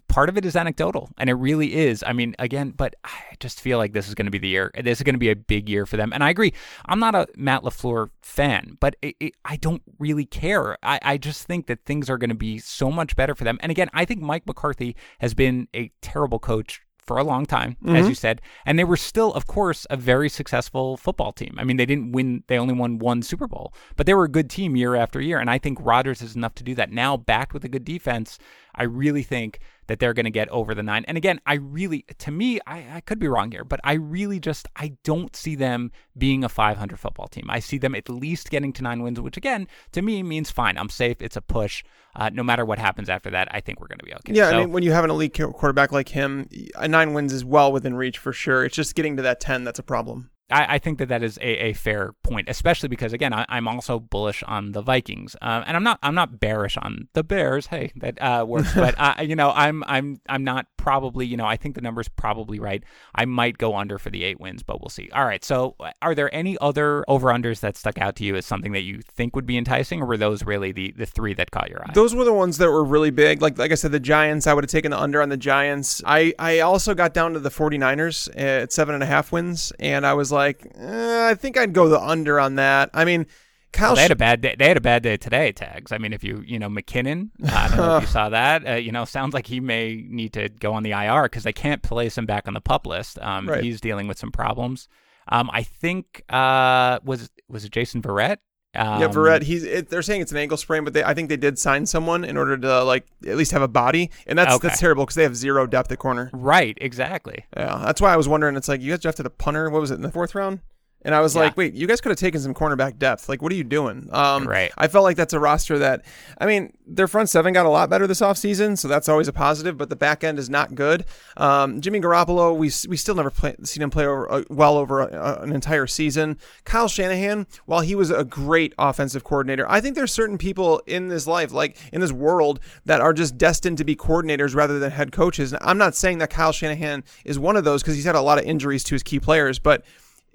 part 0.09 0.29
of 0.29 0.37
it 0.37 0.45
is 0.45 0.57
anecdotal, 0.57 1.11
and 1.19 1.31
it 1.31 1.35
really 1.35 1.75
is. 1.75 2.05
I 2.07 2.13
mean, 2.13 2.35
again, 2.39 2.71
but 2.71 2.95
I 3.05 3.11
just 3.41 3.61
feel 3.61 3.79
like 3.79 3.93
this 3.93 4.09
is 4.09 4.15
going 4.15 4.27
to 4.27 4.31
be 4.31 4.39
the 4.39 4.49
year. 4.49 4.71
This 4.83 4.99
is 4.99 5.03
going 5.03 5.15
to 5.15 5.19
be 5.19 5.31
a 5.31 5.37
big 5.37 5.69
year 5.69 5.87
for 5.87 5.97
them, 5.97 6.13
and 6.13 6.23
I 6.23 6.31
agree. 6.31 6.53
I'm 6.87 7.01
not 7.01 7.15
a 7.15 7.27
Matt 7.37 7.63
LaFleur 7.63 8.11
fan, 8.23 8.77
but 8.81 8.97
it, 9.03 9.17
it, 9.21 9.35
I 9.45 9.57
don't 9.57 9.83
really 9.99 10.27
care. 10.27 10.77
I, 10.83 10.99
I 11.03 11.19
just 11.19 11.45
think 11.45 11.67
that 11.67 11.85
things 11.85 12.11
are 12.11 12.19
going 12.19 12.31
to 12.31 12.37
be 12.37 12.59
so 12.59 12.91
much 12.91 13.17
better 13.17 13.35
for 13.35 13.45
them. 13.45 13.59
And 13.61 13.71
again, 13.71 13.89
I 13.93 14.05
think 14.05 14.21
Mike 14.21 14.47
McCarthy 14.47 14.97
has 15.21 15.35
been 15.35 15.69
a 15.75 15.91
terrible 16.03 16.39
coach 16.39 16.83
for 17.09 17.19
a 17.19 17.25
long 17.25 17.47
time, 17.47 17.77
mm-hmm. 17.83 17.97
as 17.97 18.09
you 18.09 18.15
said, 18.15 18.41
and 18.65 18.79
they 18.79 18.85
were 18.85 18.97
still, 18.97 19.33
of 19.33 19.47
course, 19.47 19.87
a 19.91 19.97
very 19.97 20.29
successful 20.29 20.97
football 20.97 21.33
team. 21.33 21.57
I 21.59 21.65
mean, 21.65 21.77
they 21.77 21.87
didn't 21.87 22.13
win; 22.13 22.45
they 22.47 22.59
only 22.59 22.75
won 22.75 22.99
one 22.99 23.23
Super 23.23 23.49
Bowl, 23.49 23.73
but 23.97 24.07
they 24.07 24.15
were 24.15 24.25
a 24.25 24.29
good 24.29 24.49
team 24.49 24.77
year 24.77 24.95
after 24.95 25.21
year. 25.21 25.39
And 25.41 25.51
I 25.51 25.59
think 25.59 25.79
Rodgers 25.81 26.23
is 26.23 26.37
enough 26.37 26.55
to 26.57 26.63
do 26.63 26.75
that. 26.77 26.93
Now, 26.93 27.17
backed 27.17 27.55
with 27.55 27.65
a 27.65 27.69
good 27.69 27.85
defense, 27.85 28.39
I 28.75 28.85
really 28.85 29.25
think 29.25 29.59
that 29.89 29.99
they're 29.99 30.15
going 30.15 30.25
to 30.25 30.31
get 30.31 30.49
over 30.51 30.75
the 30.75 30.83
nine. 30.83 31.05
And 31.09 31.17
again, 31.17 31.41
I 31.45 31.55
really, 31.55 32.05
to 32.19 32.31
me, 32.31 32.61
I, 32.67 32.85
I 32.95 33.01
could 33.01 33.19
be 33.19 33.27
wrong 33.27 33.51
here, 33.51 33.65
but 33.65 33.81
I 33.83 33.95
really 33.95 34.39
just, 34.39 34.69
I 34.77 34.97
don't 35.03 35.35
see 35.35 35.57
them 35.57 35.91
being 36.17 36.45
a 36.45 36.49
500 36.49 36.99
football 36.99 37.27
team. 37.27 37.47
I 37.49 37.59
see 37.59 37.79
them 37.79 37.95
at 37.95 38.09
least 38.09 38.51
getting 38.51 38.73
to 38.75 38.83
nine 38.83 39.03
wins, 39.03 39.21
which 39.21 39.37
again, 39.37 39.67
to 39.93 40.03
me 40.03 40.23
means 40.23 40.51
fine. 40.51 40.79
I'm 40.79 40.91
safe. 40.91 41.21
It's 41.21 41.37
a 41.37 41.43
push. 41.43 41.83
Uh, 42.15 42.31
no 42.33 42.43
matter 42.43 42.65
what 42.65 42.79
happens 42.79 43.09
after 43.09 43.31
that, 43.31 43.49
I 43.51 43.61
think 43.61 43.81
we're 43.81 43.89
going 43.89 43.99
to 43.99 44.05
be 44.05 44.15
okay. 44.15 44.33
Yeah, 44.35 44.51
so, 44.51 44.57
I 44.57 44.61
mean, 44.61 44.73
when 44.73 44.83
you 44.83 44.93
have 44.93 45.05
an 45.05 45.11
elite 45.11 45.39
quarterback 45.39 45.93
like 45.93 46.09
him, 46.09 46.49
nine 46.87 47.15
wins 47.15 47.33
is 47.33 47.45
well 47.45 47.73
within 47.73 47.95
reach 47.95 48.19
for 48.19 48.33
sure. 48.33 48.65
It's 48.65 48.77
just 48.77 48.95
getting 48.95 49.17
to 49.17 49.23
that 49.23 49.41
10 49.41 49.65
that's 49.65 49.79
a 49.79 49.85
problem. 49.85 50.31
I, 50.51 50.75
I, 50.75 50.79
think 50.79 50.99
that 50.99 51.09
that 51.09 51.23
is 51.23 51.37
a, 51.39 51.67
a, 51.67 51.73
fair 51.75 52.15
point, 52.23 52.49
especially 52.49 52.89
because 52.89 53.13
again, 53.13 53.33
I, 53.35 53.45
am 53.51 53.69
also 53.69 53.99
bullish 53.99 54.43
on 54.45 54.73
the 54.73 54.81
Vikings, 54.81 55.37
uh, 55.43 55.63
and 55.67 55.77
I'm 55.77 55.83
not 55.83 55.99
I'm 56.03 56.15
not 56.15 56.41
bearish 56.41 56.79
on 56.79 57.09
the 57.13 57.23
Bears. 57.23 57.67
Hey, 57.67 57.93
that 57.97 58.21
uh, 58.21 58.47
works, 58.49 58.73
but 58.75 58.95
uh, 58.99 59.17
you 59.21 59.37
know, 59.37 59.53
I'm 59.55 59.85
I'm 59.87 60.21
I'm 60.27 60.45
not 60.45 60.67
probably 60.77 61.27
you 61.27 61.37
know 61.37 61.45
I 61.45 61.57
think 61.57 61.75
the 61.75 61.83
number's 61.83 62.09
probably 62.09 62.59
right. 62.59 62.83
I 63.15 63.27
might 63.27 63.59
go 63.59 63.77
under 63.77 63.99
for 63.99 64.09
the 64.09 64.25
eight 64.25 64.41
wins, 64.41 64.63
but 64.63 64.81
we'll 64.81 64.89
see. 64.89 65.11
All 65.13 65.27
right, 65.27 65.45
so 65.45 65.77
are 66.01 66.15
there 66.15 66.35
any 66.35 66.57
other 66.61 67.05
over 67.09 67.29
unders 67.29 67.61
that 67.61 67.77
stuck 67.77 67.99
out 67.99 68.17
to 68.17 68.25
you 68.25 68.35
as 68.35 68.47
something 68.47 68.73
that 68.73 68.83
you 68.83 69.03
think 69.03 69.37
would 69.37 69.47
be 69.47 69.59
enticing, 69.59 70.01
or 70.01 70.07
were 70.07 70.17
those 70.17 70.45
really 70.45 70.73
the 70.73 70.93
the 70.93 71.07
three 71.07 71.35
that 71.35 71.51
caught 71.51 71.69
your 71.69 71.83
eye? 71.83 71.93
Those 71.93 72.15
were 72.15 72.25
the 72.25 72.33
ones 72.33 72.57
that 72.57 72.71
were 72.71 72.85
really 72.85 73.11
big. 73.11 73.43
Like 73.43 73.59
like 73.59 73.71
I 73.71 73.75
said, 73.75 73.93
the 73.93 74.01
Giants. 74.01 74.47
I 74.47 74.55
would 74.55 74.65
have 74.65 74.71
taken 74.71 74.93
the 74.93 74.99
under 74.99 75.21
on 75.21 75.29
the 75.29 75.37
Giants. 75.37 76.03
I 76.07 76.33
I 76.39 76.61
also 76.61 76.95
got 76.95 77.13
down 77.13 77.35
to 77.35 77.41
the 77.41 77.51
49ers 77.51 78.31
at 78.35 78.73
seven 78.73 78.95
and 78.95 79.03
a 79.03 79.07
half 79.07 79.31
wins, 79.31 79.75
and 79.79 80.07
I 80.07 80.15
was 80.15 80.33
like. 80.33 80.38
Eh, 80.39 81.29
I 81.31 81.35
think 81.35 81.57
I'd 81.57 81.73
go 81.73 81.89
the 81.89 82.01
under 82.01 82.41
on 82.41 82.57
that. 82.57 82.91
I 82.95 83.05
mean, 83.05 83.27
Kyle. 83.73 83.91
Well, 83.91 83.97
they 83.97 84.03
had 84.03 84.11
a 84.11 84.17
bad 84.17 84.41
day. 84.41 84.57
They 84.59 84.69
had 84.69 84.77
a 84.77 84.83
bad 84.83 85.03
day 85.03 85.17
today. 85.17 85.53
Tags. 85.53 85.93
I 85.93 85.99
mean, 85.99 86.13
if 86.13 86.25
you 86.25 86.43
you 86.47 86.59
know 86.59 86.69
McKinnon, 86.69 87.31
I 87.51 87.69
don't 87.69 87.77
know 87.77 87.97
if 87.97 88.03
you 88.03 88.09
saw 88.19 88.29
that. 88.31 88.67
Uh, 88.67 88.75
you 88.75 88.93
know, 88.93 89.05
sounds 89.05 89.35
like 89.35 89.47
he 89.47 89.61
may 89.61 90.05
need 90.09 90.33
to 90.35 90.49
go 90.49 90.73
on 90.73 90.83
the 90.83 90.93
IR 90.93 91.25
because 91.25 91.45
they 91.45 91.53
can't 91.53 91.83
place 91.83 92.17
him 92.17 92.27
back 92.27 92.49
on 92.49 92.55
the 92.55 92.61
pup 92.61 92.87
list. 92.87 93.19
Um, 93.21 93.49
right. 93.49 93.63
he's 93.63 93.81
dealing 93.81 94.09
with 94.09 94.19
some 94.19 94.33
problems. 94.33 94.89
Um, 95.31 95.51
I 95.53 95.63
think 95.63 96.25
uh, 96.31 97.01
was 97.05 97.31
was 97.49 97.65
it 97.65 97.73
Jason 97.73 98.03
Verrett? 98.03 98.39
Um, 98.79 99.01
yeah, 99.01 99.09
Verrett. 99.09 99.43
He's. 99.43 99.65
It, 99.65 99.89
they're 99.89 100.03
saying 100.03 100.21
it's 100.21 100.31
an 100.31 100.39
ankle 100.39 100.57
sprain, 100.57 100.85
but 100.85 100.93
they, 100.93 101.03
I 101.03 101.13
think 101.13 101.29
they 101.29 101.37
did 101.37 101.59
sign 101.59 101.85
someone 101.85 102.25
in 102.25 102.37
order 102.37 102.57
to 102.57 102.85
like 102.85 103.07
at 103.27 103.37
least 103.37 103.51
have 103.53 103.63
a 103.63 103.69
body, 103.69 104.11
and 104.27 104.39
that's 104.39 104.55
okay. 104.55 104.69
that's 104.69 104.81
terrible 104.81 105.05
because 105.05 105.17
they 105.17 105.25
have 105.25 105.37
zero 105.37 105.67
depth 105.67 105.91
at 105.91 105.99
corner. 105.99 106.31
Right. 106.33 106.79
Exactly. 106.81 107.45
Yeah, 107.57 107.83
that's 107.85 108.01
why 108.01 108.13
I 108.13 108.17
was 108.17 108.29
wondering. 108.29 108.57
It's 108.57 108.69
like 108.69 108.81
you 108.81 108.93
guys 108.93 109.01
drafted 109.01 109.27
a 109.27 109.31
punter. 109.31 109.69
What 109.69 109.81
was 109.81 109.91
it 109.91 109.97
in 109.97 110.03
the 110.03 110.13
fourth 110.13 110.35
round? 110.35 110.61
And 111.03 111.15
I 111.15 111.21
was 111.21 111.35
yeah. 111.35 111.43
like, 111.43 111.57
wait, 111.57 111.75
you 111.75 111.87
guys 111.87 112.01
could 112.01 112.11
have 112.11 112.19
taken 112.19 112.41
some 112.41 112.55
cornerback 112.55 112.99
depth. 112.99 113.29
Like, 113.29 113.41
what 113.41 113.53
are 113.53 113.55
you 113.55 113.65
doing? 113.65 114.09
Um, 114.11 114.49
right. 114.49 114.73
I 114.77 114.89
felt 114.89 115.05
like 115.05 115.17
that's 115.17 115.33
a 115.33 115.39
roster 115.39 115.79
that, 115.79 116.05
I 116.39 116.47
mean, 116.47 116.73
their 116.87 117.07
front 117.07 117.29
seven 117.29 117.53
got 117.53 117.67
a 117.67 117.69
lot 117.69 117.89
better 117.89 118.07
this 118.07 118.21
offseason, 118.21 118.77
so 118.77 118.89
that's 118.89 119.09
always 119.09 119.29
a 119.29 119.33
positive, 119.33 119.77
but 119.77 119.91
the 119.91 119.97
back 119.97 120.25
end 120.25 120.39
is 120.39 120.51
not 120.51 120.75
good. 120.75 121.05
Um, 121.37 121.81
Jimmy 121.81 122.01
Garoppolo, 122.01 122.53
we, 122.57 122.73
we 122.89 122.97
still 122.97 123.15
never 123.15 123.31
play, 123.31 123.55
seen 123.63 123.83
him 123.83 123.91
play 123.91 124.07
over, 124.07 124.31
uh, 124.31 124.43
well 124.51 124.77
over 124.77 125.01
a, 125.01 125.41
an 125.43 125.53
entire 125.53 125.87
season. 125.87 126.37
Kyle 126.65 126.89
Shanahan, 126.89 127.47
while 127.67 127.81
he 127.81 127.95
was 127.95 128.11
a 128.11 128.25
great 128.25 128.75
offensive 128.77 129.23
coordinator, 129.23 129.71
I 129.71 129.81
think 129.81 129.95
there's 129.95 130.13
certain 130.13 130.37
people 130.37 130.83
in 130.87 131.09
this 131.09 131.27
life, 131.27 131.53
like 131.53 131.77
in 131.93 132.01
this 132.01 132.13
world, 132.13 132.59
that 132.87 133.01
are 133.01 133.13
just 133.13 133.39
destined 133.39 133.79
to 133.79 133.85
be 133.85 133.95
coordinators 133.95 134.55
rather 134.55 134.79
than 134.81 134.91
head 134.91 135.13
coaches. 135.13 135.53
And 135.53 135.63
I'm 135.63 135.79
not 135.79 135.95
saying 135.95 136.19
that 136.19 136.31
Kyle 136.31 136.53
Shanahan 136.53 137.05
is 137.25 137.39
one 137.39 137.57
of 137.57 137.65
those 137.65 137.83
because 137.83 137.95
he's 137.95 138.05
had 138.05 138.17
a 138.17 138.21
lot 138.21 138.39
of 138.39 138.45
injuries 138.45 138.83
to 138.85 138.95
his 138.95 139.05
key 139.05 139.21
players, 139.21 139.59
but 139.59 139.85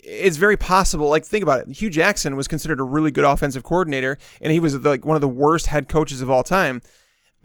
it's 0.03 0.37
very 0.37 0.57
possible. 0.57 1.09
Like, 1.09 1.25
think 1.25 1.43
about 1.43 1.67
it. 1.67 1.75
Hue 1.75 1.89
Jackson 1.89 2.35
was 2.35 2.47
considered 2.47 2.79
a 2.79 2.83
really 2.83 3.11
good 3.11 3.25
offensive 3.25 3.63
coordinator, 3.63 4.17
and 4.41 4.51
he 4.51 4.59
was 4.59 4.75
like 4.77 5.05
one 5.05 5.15
of 5.15 5.21
the 5.21 5.27
worst 5.27 5.67
head 5.67 5.87
coaches 5.87 6.21
of 6.21 6.29
all 6.29 6.43
time. 6.43 6.81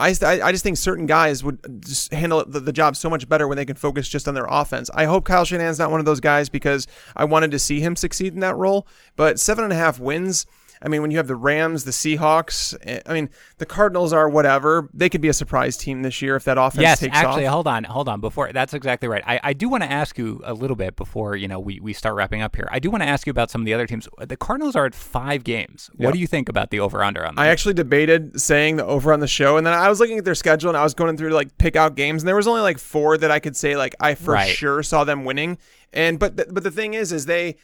I, 0.01 0.11
I 0.23 0.53
just 0.53 0.62
think 0.62 0.77
certain 0.77 1.07
guys 1.07 1.42
would 1.42 1.83
just 1.85 2.12
handle 2.12 2.44
the, 2.47 2.61
the 2.61 2.73
job 2.73 2.94
so 2.94 3.11
much 3.11 3.29
better 3.29 3.49
when 3.49 3.57
they 3.57 3.64
can 3.64 3.75
focus 3.75 4.09
just 4.09 4.29
on 4.29 4.35
their 4.35 4.47
offense. 4.49 4.90
I 4.94 5.07
hope 5.07 5.25
Kyle 5.25 5.44
Shanahan's 5.44 5.81
not 5.81 5.90
one 5.90 5.99
of 5.99 6.07
those 6.07 6.21
guys 6.21 6.49
because 6.49 6.87
I 7.16 7.25
wanted 7.25 7.51
to 7.51 7.59
see 7.59 7.81
him 7.81 7.97
succeed 7.97 8.33
in 8.33 8.40
that 8.40 8.57
role. 8.57 8.87
But 9.16 9.40
seven 9.40 9.64
and 9.64 9.73
a 9.73 9.77
half 9.77 9.99
wins 9.99 10.47
I 10.83 10.88
mean, 10.88 11.03
when 11.03 11.11
you 11.11 11.17
have 11.17 11.27
the 11.27 11.37
Rams, 11.37 11.85
the 11.85 11.91
Seahawks, 11.91 12.77
eh, 12.83 13.01
I 13.07 13.14
mean, 13.14 13.31
the 13.59 13.67
Cardinals 13.67 14.12
are 14.12 14.29
whatever. 14.29 14.88
They 14.93 15.09
could 15.09 15.21
be 15.21 15.29
a 15.29 15.33
surprise 15.33 15.77
team 15.77 16.03
this 16.03 16.23
year 16.23 16.37
if 16.37 16.45
that 16.45 16.59
offense 16.59 16.83
yes, 16.83 17.01
takes 17.01 17.14
actually, 17.14 17.21
off. 17.21 17.25
Yes, 17.25 17.31
actually, 17.31 17.45
hold 17.47 17.69
on, 17.69 17.85
hold 17.85 18.09
on. 18.09 18.21
Before 18.21 18.53
that's 18.53 18.75
exactly 18.75 19.09
right. 19.09 19.23
I, 19.27 19.41
I 19.43 19.53
do 19.53 19.69
want 19.69 19.83
to 19.83 19.91
ask 19.91 20.19
you 20.19 20.41
a 20.45 20.55
little 20.55 20.77
bit 20.77 20.97
before 20.97 21.37
you 21.37 21.49
know 21.49 21.59
we, 21.59 21.81
we 21.81 21.93
start 21.93 22.14
wrapping 22.14 22.43
up 22.43 22.55
here. 22.57 22.69
I 22.71 22.79
do 22.79 22.91
want 22.91 23.03
to 23.03 23.09
ask 23.09 23.27
you 23.27 23.31
about 23.31 23.51
some 23.51 23.62
of 23.62 23.67
the 23.67 23.75
other 23.75 23.87
teams. 23.87 24.09
The 24.19 24.37
Cardinals 24.37 24.77
are 24.77 24.87
at 24.87 24.95
five 24.95 25.45
games. 25.45 25.91
What 25.97 26.12
do 26.12 26.19
you 26.19 26.27
think 26.27 26.49
about 26.49 26.71
the 26.71 26.81
over 26.81 27.03
under 27.03 27.25
on 27.25 27.35
that? 27.35 27.43
I 27.43 27.49
actually 27.49 27.75
debated 27.75 28.41
saying 28.41 28.77
the 28.77 28.87
over 28.87 29.12
on 29.12 29.21
the 29.21 29.27
show, 29.27 29.57
and 29.57 29.67
then 29.67 29.75
I 29.75 29.88
was 29.88 30.01
looking 30.01 30.19
at 30.19 30.25
their 30.25 30.35
schedule 30.35 30.71
and 30.71 30.77
I 30.77 30.83
was 30.83 30.95
going 30.95 31.17
through 31.17 31.31
to 31.31 31.35
like 31.35 31.57
pick 31.59 31.77
out 31.77 31.95
games, 31.97 32.23
and 32.23 32.29
there 32.29 32.37
was 32.37 32.47
only 32.47 32.62
like 32.62 32.79
four 32.79 33.19
that 33.19 33.31
I 33.31 33.41
could 33.41 33.57
say 33.57 33.77
like 33.77 33.95
I 34.01 34.14
for 34.14 34.35
right. 34.35 34.49
sure 34.49 34.83
saw 34.83 35.05
them 35.05 35.25
winning. 35.25 35.59
And 35.93 36.19
but 36.19 36.37
th- 36.37 36.49
but 36.53 36.62
the 36.62 36.71
thing 36.71 36.95
is, 36.95 37.12
is 37.12 37.27
they 37.27 37.57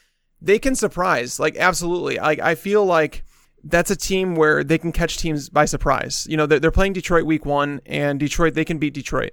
they 0.45 0.59
can 0.59 0.75
surprise 0.75 1.41
like 1.41 1.57
absolutely. 1.57 2.17
Like 2.17 2.39
I 2.39 2.55
feel 2.55 2.85
like 2.85 3.25
that's 3.65 3.91
a 3.91 3.97
team 3.97 4.35
where 4.35 4.63
they 4.63 4.79
can 4.79 4.93
catch 4.93 5.17
teams 5.17 5.49
by 5.49 5.65
surprise. 5.65 6.27
You 6.29 6.37
know, 6.37 6.47
they're, 6.47 6.61
they're 6.61 6.71
playing 6.71 6.93
Detroit 6.93 7.25
week 7.25 7.47
one, 7.47 7.81
and 7.87 8.21
Detroit, 8.21 8.55
they 8.55 8.65
can 8.65 8.79
beat 8.79 8.95
Detroit. 8.95 9.33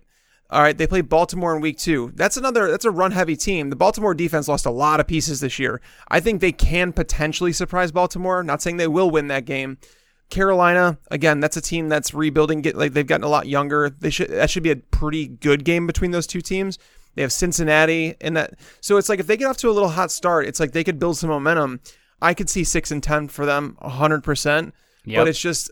All 0.49 0.61
right, 0.61 0.77
they 0.77 0.87
play 0.87 1.01
Baltimore 1.01 1.55
in 1.55 1.61
week 1.61 1.77
two. 1.77 2.11
That's 2.15 2.37
another, 2.37 2.69
that's 2.69 2.85
a 2.85 2.91
run 2.91 3.11
heavy 3.11 3.35
team. 3.37 3.69
The 3.69 3.75
Baltimore 3.75 4.13
defense 4.13 4.47
lost 4.47 4.65
a 4.65 4.71
lot 4.71 4.99
of 4.99 5.07
pieces 5.07 5.39
this 5.39 5.59
year. 5.59 5.81
I 6.09 6.19
think 6.19 6.41
they 6.41 6.51
can 6.51 6.91
potentially 6.91 7.53
surprise 7.53 7.91
Baltimore. 7.91 8.43
Not 8.43 8.61
saying 8.61 8.77
they 8.77 8.87
will 8.87 9.09
win 9.09 9.27
that 9.27 9.45
game. 9.45 9.77
Carolina, 10.29 10.97
again, 11.09 11.41
that's 11.41 11.57
a 11.57 11.61
team 11.61 11.89
that's 11.89 12.13
rebuilding. 12.13 12.61
Get 12.61 12.75
like 12.77 12.93
they've 12.93 13.05
gotten 13.05 13.25
a 13.25 13.29
lot 13.29 13.47
younger. 13.47 13.89
They 13.89 14.09
should 14.09 14.29
that 14.29 14.49
should 14.49 14.63
be 14.63 14.71
a 14.71 14.77
pretty 14.77 15.27
good 15.27 15.65
game 15.65 15.85
between 15.87 16.11
those 16.11 16.25
two 16.25 16.39
teams. 16.39 16.77
They 17.15 17.21
have 17.21 17.31
Cincinnati 17.31 18.15
and 18.21 18.37
that. 18.37 18.53
So 18.79 18.97
it's 18.97 19.09
like 19.09 19.19
if 19.19 19.27
they 19.27 19.37
get 19.37 19.47
off 19.47 19.57
to 19.57 19.69
a 19.69 19.71
little 19.71 19.89
hot 19.89 20.11
start, 20.11 20.45
it's 20.45 20.59
like 20.59 20.71
they 20.71 20.83
could 20.83 20.99
build 20.99 21.17
some 21.17 21.29
momentum. 21.29 21.81
I 22.21 22.33
could 22.33 22.49
see 22.49 22.63
six 22.63 22.91
and 22.91 23.01
ten 23.01 23.27
for 23.27 23.45
them, 23.45 23.77
hundred 23.81 24.23
percent. 24.23 24.73
But 25.19 25.27
it's 25.27 25.39
just, 25.39 25.71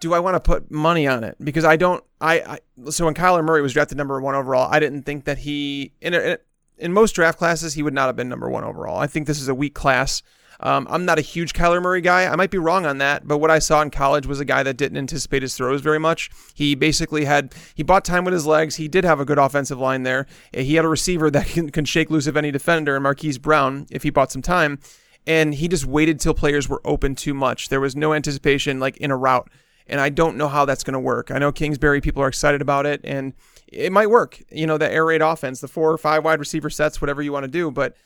do 0.00 0.14
I 0.14 0.18
want 0.18 0.34
to 0.34 0.40
put 0.40 0.70
money 0.70 1.06
on 1.06 1.24
it? 1.24 1.36
Because 1.42 1.64
I 1.64 1.76
don't. 1.76 2.02
I, 2.20 2.40
I 2.40 2.90
so 2.90 3.04
when 3.04 3.14
Kyler 3.14 3.44
Murray 3.44 3.62
was 3.62 3.72
drafted 3.74 3.98
number 3.98 4.20
one 4.20 4.34
overall, 4.34 4.68
I 4.72 4.80
didn't 4.80 5.02
think 5.02 5.24
that 5.24 5.38
he 5.38 5.92
in 6.00 6.14
a, 6.14 6.38
in 6.78 6.92
most 6.92 7.12
draft 7.12 7.38
classes 7.38 7.74
he 7.74 7.82
would 7.82 7.94
not 7.94 8.06
have 8.06 8.16
been 8.16 8.28
number 8.28 8.48
one 8.48 8.64
overall. 8.64 8.98
I 8.98 9.06
think 9.06 9.26
this 9.26 9.40
is 9.40 9.48
a 9.48 9.54
weak 9.54 9.74
class. 9.74 10.22
Um, 10.60 10.86
I'm 10.90 11.04
not 11.04 11.18
a 11.18 11.22
huge 11.22 11.52
Kyler 11.52 11.82
Murray 11.82 12.00
guy. 12.00 12.26
I 12.26 12.36
might 12.36 12.50
be 12.50 12.58
wrong 12.58 12.86
on 12.86 12.98
that, 12.98 13.28
but 13.28 13.38
what 13.38 13.50
I 13.50 13.58
saw 13.58 13.82
in 13.82 13.90
college 13.90 14.26
was 14.26 14.40
a 14.40 14.44
guy 14.44 14.62
that 14.62 14.76
didn't 14.76 14.98
anticipate 14.98 15.42
his 15.42 15.56
throws 15.56 15.80
very 15.80 15.98
much. 15.98 16.30
He 16.54 16.74
basically 16.74 17.24
had 17.24 17.54
he 17.74 17.82
bought 17.82 18.04
time 18.04 18.24
with 18.24 18.34
his 18.34 18.46
legs. 18.46 18.76
He 18.76 18.88
did 18.88 19.04
have 19.04 19.20
a 19.20 19.24
good 19.24 19.38
offensive 19.38 19.78
line 19.78 20.02
there. 20.02 20.26
He 20.52 20.76
had 20.76 20.84
a 20.84 20.88
receiver 20.88 21.30
that 21.30 21.46
can, 21.48 21.70
can 21.70 21.84
shake 21.84 22.10
loose 22.10 22.26
of 22.26 22.36
any 22.36 22.50
defender, 22.50 22.96
and 22.96 23.02
Marquise 23.02 23.38
Brown, 23.38 23.86
if 23.90 24.02
he 24.02 24.10
bought 24.10 24.32
some 24.32 24.42
time 24.42 24.78
and 25.26 25.54
he 25.54 25.68
just 25.68 25.84
waited 25.84 26.20
till 26.20 26.34
players 26.34 26.68
were 26.68 26.80
open 26.84 27.14
too 27.14 27.34
much. 27.34 27.68
There 27.68 27.80
was 27.80 27.96
no 27.96 28.14
anticipation 28.14 28.78
like 28.78 28.96
in 28.98 29.10
a 29.10 29.16
route, 29.16 29.50
and 29.86 30.00
I 30.00 30.08
don't 30.08 30.36
know 30.36 30.48
how 30.48 30.64
that's 30.64 30.84
going 30.84 30.94
to 30.94 31.00
work. 31.00 31.30
I 31.30 31.38
know 31.38 31.52
Kingsbury 31.52 32.00
people 32.00 32.22
are 32.22 32.28
excited 32.28 32.62
about 32.62 32.86
it, 32.86 33.00
and 33.02 33.34
it 33.66 33.92
might 33.92 34.08
work. 34.08 34.40
You 34.50 34.66
know, 34.66 34.78
the 34.78 34.90
air 34.90 35.04
raid 35.04 35.22
offense, 35.22 35.60
the 35.60 35.68
four 35.68 35.90
or 35.90 35.98
five 35.98 36.24
wide 36.24 36.38
receiver 36.38 36.70
sets, 36.70 37.00
whatever 37.00 37.22
you 37.22 37.32
want 37.32 37.44
to 37.44 37.50
do, 37.50 37.70
but 37.70 37.96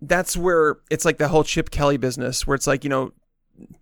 that's 0.00 0.36
where 0.36 0.78
it's 0.90 1.04
like 1.04 1.18
the 1.18 1.28
whole 1.28 1.44
Chip 1.44 1.70
Kelly 1.70 1.96
business, 1.96 2.46
where 2.46 2.54
it's 2.54 2.66
like 2.66 2.84
you 2.84 2.90
know 2.90 3.12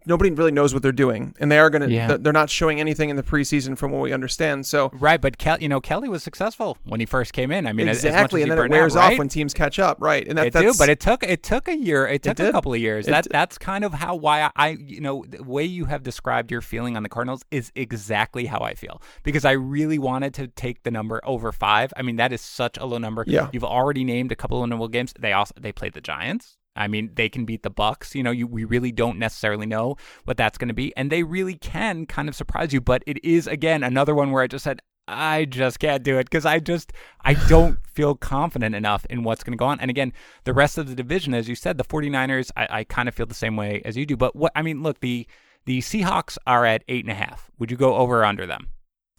nobody 0.07 0.31
really 0.31 0.53
knows 0.53 0.73
what 0.75 0.83
they're 0.83 0.93
doing, 0.93 1.35
and 1.41 1.51
they 1.51 1.59
are 1.59 1.71
going 1.71 1.83
to. 1.83 1.91
Yeah. 1.95 2.17
They're 2.17 2.33
not 2.33 2.51
showing 2.51 2.81
anything 2.81 3.09
in 3.11 3.17
the 3.17 3.23
preseason 3.23 3.77
from 3.77 3.91
what 3.93 4.03
we 4.03 4.13
understand. 4.13 4.67
So 4.67 4.91
Right, 4.95 5.21
but 5.21 5.39
Kel- 5.39 5.61
you 5.61 5.69
know 5.69 5.81
Kelly 5.81 6.09
was 6.09 6.23
successful 6.23 6.79
when 6.85 7.01
he 7.01 7.07
first 7.07 7.33
came 7.33 7.51
in. 7.51 7.67
I 7.67 7.73
mean, 7.73 7.89
as- 7.89 7.99
as 7.99 8.05
much 8.05 8.11
exactly, 8.13 8.41
as 8.41 8.45
and 8.45 8.51
then 8.53 8.59
it 8.59 8.61
burned 8.63 8.75
out, 8.75 8.77
wears 8.77 8.95
right? 8.97 9.13
off 9.13 9.19
when 9.19 9.29
teams 9.29 9.55
catch 9.55 9.79
up, 9.79 9.99
right? 10.01 10.27
And 10.27 10.39
that, 10.39 10.47
It 10.49 10.53
do, 10.55 10.73
but 10.79 10.89
it 10.89 11.01
took 11.01 11.23
it 11.23 11.43
took 11.43 11.69
a 11.69 11.77
year. 11.77 12.07
It 12.07 12.23
took 12.23 12.39
a 12.39 12.53
couple 12.53 12.73
of 12.75 12.81
years. 12.81 13.07
It 13.07 13.11
that 13.11 13.25
did. 13.25 13.33
that's 13.33 13.59
kind 13.59 13.85
of 13.85 13.95
how 13.95 14.15
why 14.15 14.51
I 14.57 14.69
you 14.71 15.01
know 15.01 15.25
the 15.29 15.43
way 15.43 15.65
you 15.65 15.87
have 15.87 16.03
described 16.03 16.51
your 16.51 16.61
feeling 16.61 16.97
on 16.97 17.03
the 17.03 17.09
Cardinals 17.09 17.45
is 17.51 17.73
exactly 17.75 18.47
how 18.47 18.61
I 18.61 18.75
feel 18.75 19.01
because 19.23 19.45
I 19.45 19.53
really 19.53 19.99
wanted 19.99 20.35
to 20.35 20.49
take 20.49 20.83
the 20.83 20.91
number 20.91 21.21
over 21.25 21.53
five. 21.53 21.93
I 21.97 22.03
mean 22.03 22.17
that 22.17 22.33
is 22.33 22.41
such 22.41 22.79
a 22.79 22.85
low 22.85 22.99
number. 22.99 23.25
Yeah. 23.27 23.49
you've 23.53 23.65
already 23.65 24.05
named 24.05 24.33
a 24.33 24.37
couple 24.37 24.63
of 24.63 24.69
winnable 24.69 24.91
games. 24.91 25.15
They 25.19 25.33
also 25.33 25.55
they 25.61 25.73
played 25.73 25.95
the 25.95 26.01
Giants. 26.01 26.57
I 26.77 26.89
mean, 26.89 27.11
they 27.15 27.29
can 27.29 27.45
beat 27.45 27.63
the 27.63 27.71
Bucs. 27.71 28.15
You 28.15 28.23
know, 28.23 28.31
you 28.31 28.47
we 28.47 28.65
really 28.65 28.93
don't 28.93 29.19
necessarily 29.19 29.67
know 29.67 29.97
what 30.25 30.37
that's 30.37 30.59
going 30.59 30.69
to 30.69 30.75
be, 30.75 30.95
and 30.97 31.11
they 31.11 31.23
really 31.23 31.55
can 31.55 32.07
kind 32.07 32.29
of 32.29 32.35
surprise 32.35 32.73
you. 32.73 32.81
But 32.81 33.03
it 33.07 33.25
is 33.25 33.47
again 33.47 33.83
another 33.83 34.15
one 34.15 34.31
where 34.31 34.43
I 34.43 34.47
just 34.47 34.65
said 34.65 34.81
I 35.07 35.45
just 35.45 35.79
can't 35.79 36.03
do 36.03 36.19
it 36.19 36.25
because 36.25 36.47
I 36.47 36.59
just 36.59 36.93
I 37.21 37.35
don't 37.35 37.79
feel 37.87 38.15
confident 38.15 38.75
enough 38.75 39.07
in 39.11 39.23
what's 39.23 39.45
going 39.45 39.53
to 39.53 39.59
go 39.59 39.67
on. 39.67 39.81
And 39.81 39.91
again, 39.91 40.13
the 40.45 40.55
rest 40.55 40.79
of 40.79 40.89
the 40.89 40.95
division, 40.95 41.35
as 41.35 41.49
you 41.49 41.55
said, 41.55 41.79
the 41.79 41.85
49ers, 41.85 42.51
I, 42.57 42.69
I 42.71 42.85
kind 42.85 43.09
of 43.09 43.15
feel 43.15 43.27
the 43.27 43.35
same 43.35 43.57
way 43.57 43.83
as 43.85 43.97
you 43.97 44.07
do. 44.07 44.17
But 44.17 44.35
what 44.35 44.53
I 44.55 44.63
mean, 44.63 44.83
look, 44.83 45.01
the 45.01 45.27
the 45.67 45.81
Seahawks 45.81 46.39
are 46.47 46.65
at 46.65 46.85
eight 46.89 47.05
and 47.05 47.13
a 47.13 47.15
half. 47.15 47.51
Would 47.59 47.71
you 47.71 47.77
go 47.77 47.97
over 47.97 48.21
or 48.21 48.25
under 48.25 48.47
them? 48.47 48.69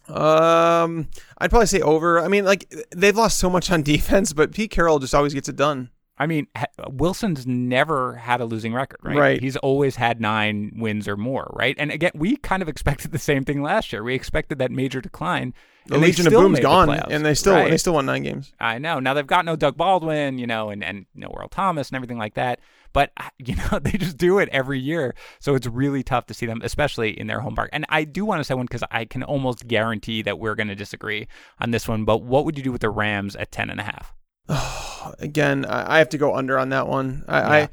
Um, 0.08 1.08
I'd 1.38 1.50
probably 1.50 1.66
say 1.66 1.80
over. 1.80 2.20
I 2.20 2.28
mean, 2.28 2.44
like 2.44 2.72
they've 2.94 3.16
lost 3.16 3.38
so 3.38 3.50
much 3.50 3.70
on 3.70 3.82
defense, 3.84 4.32
but 4.32 4.52
Pete 4.52 4.70
Carroll 4.70 4.98
just 4.98 5.14
always 5.14 5.34
gets 5.34 5.48
it 5.48 5.56
done. 5.56 5.90
I 6.18 6.26
mean, 6.26 6.46
Wilson's 6.88 7.46
never 7.46 8.14
had 8.14 8.40
a 8.40 8.46
losing 8.46 8.72
record, 8.72 9.00
right? 9.02 9.16
Right. 9.16 9.40
He's 9.40 9.56
always 9.56 9.96
had 9.96 10.20
nine 10.20 10.72
wins 10.76 11.06
or 11.06 11.16
more, 11.16 11.50
right? 11.54 11.74
And 11.78 11.90
again, 11.90 12.12
we 12.14 12.36
kind 12.36 12.62
of 12.62 12.68
expected 12.76 13.12
the 13.12 13.18
same 13.18 13.44
thing 13.44 13.62
last 13.62 13.92
year. 13.92 14.02
We 14.02 14.14
expected 14.14 14.58
that 14.58 14.70
major 14.70 15.00
decline. 15.00 15.54
The 15.88 15.98
Legion 15.98 16.26
of 16.26 16.32
Boom's 16.32 16.58
gone, 16.58 16.88
playoffs, 16.88 17.10
and 17.10 17.24
they 17.24 17.34
still 17.34 17.54
right? 17.54 17.70
they 17.70 17.76
still 17.76 17.94
won 17.94 18.06
nine 18.06 18.24
games. 18.24 18.52
I 18.58 18.78
know. 18.78 18.98
Now 18.98 19.14
they've 19.14 19.26
got 19.26 19.44
no 19.44 19.54
Doug 19.54 19.76
Baldwin, 19.76 20.36
you 20.38 20.46
know, 20.46 20.70
and 20.70 20.82
and 20.82 21.06
no 21.14 21.32
Earl 21.38 21.48
Thomas 21.48 21.90
and 21.90 21.96
everything 21.96 22.18
like 22.18 22.34
that. 22.34 22.58
But 22.92 23.12
you 23.38 23.54
know, 23.54 23.78
they 23.78 23.92
just 23.92 24.16
do 24.16 24.38
it 24.40 24.48
every 24.50 24.80
year, 24.80 25.14
so 25.38 25.54
it's 25.54 25.66
really 25.66 26.02
tough 26.02 26.26
to 26.26 26.34
see 26.34 26.46
them, 26.46 26.60
especially 26.64 27.10
in 27.18 27.28
their 27.28 27.40
home 27.40 27.54
park. 27.54 27.70
And 27.72 27.86
I 27.88 28.02
do 28.02 28.24
want 28.24 28.40
to 28.40 28.44
say 28.44 28.54
one 28.54 28.66
because 28.66 28.82
I 28.90 29.04
can 29.04 29.22
almost 29.22 29.68
guarantee 29.68 30.22
that 30.22 30.40
we're 30.40 30.56
going 30.56 30.68
to 30.68 30.74
disagree 30.74 31.28
on 31.60 31.70
this 31.70 31.86
one. 31.86 32.04
But 32.04 32.22
what 32.22 32.44
would 32.44 32.58
you 32.58 32.64
do 32.64 32.72
with 32.72 32.80
the 32.80 32.90
Rams 32.90 33.36
at 33.36 33.52
ten 33.52 33.70
and 33.70 33.78
a 33.78 33.84
half? 33.84 34.12
Again, 35.18 35.64
I 35.64 35.96
I 35.96 35.98
have 35.98 36.08
to 36.10 36.18
go 36.18 36.34
under 36.34 36.58
on 36.58 36.70
that 36.70 36.88
one. 36.88 37.24
I, 37.28 37.38
Yeah. 37.38 37.48
I 37.48 37.68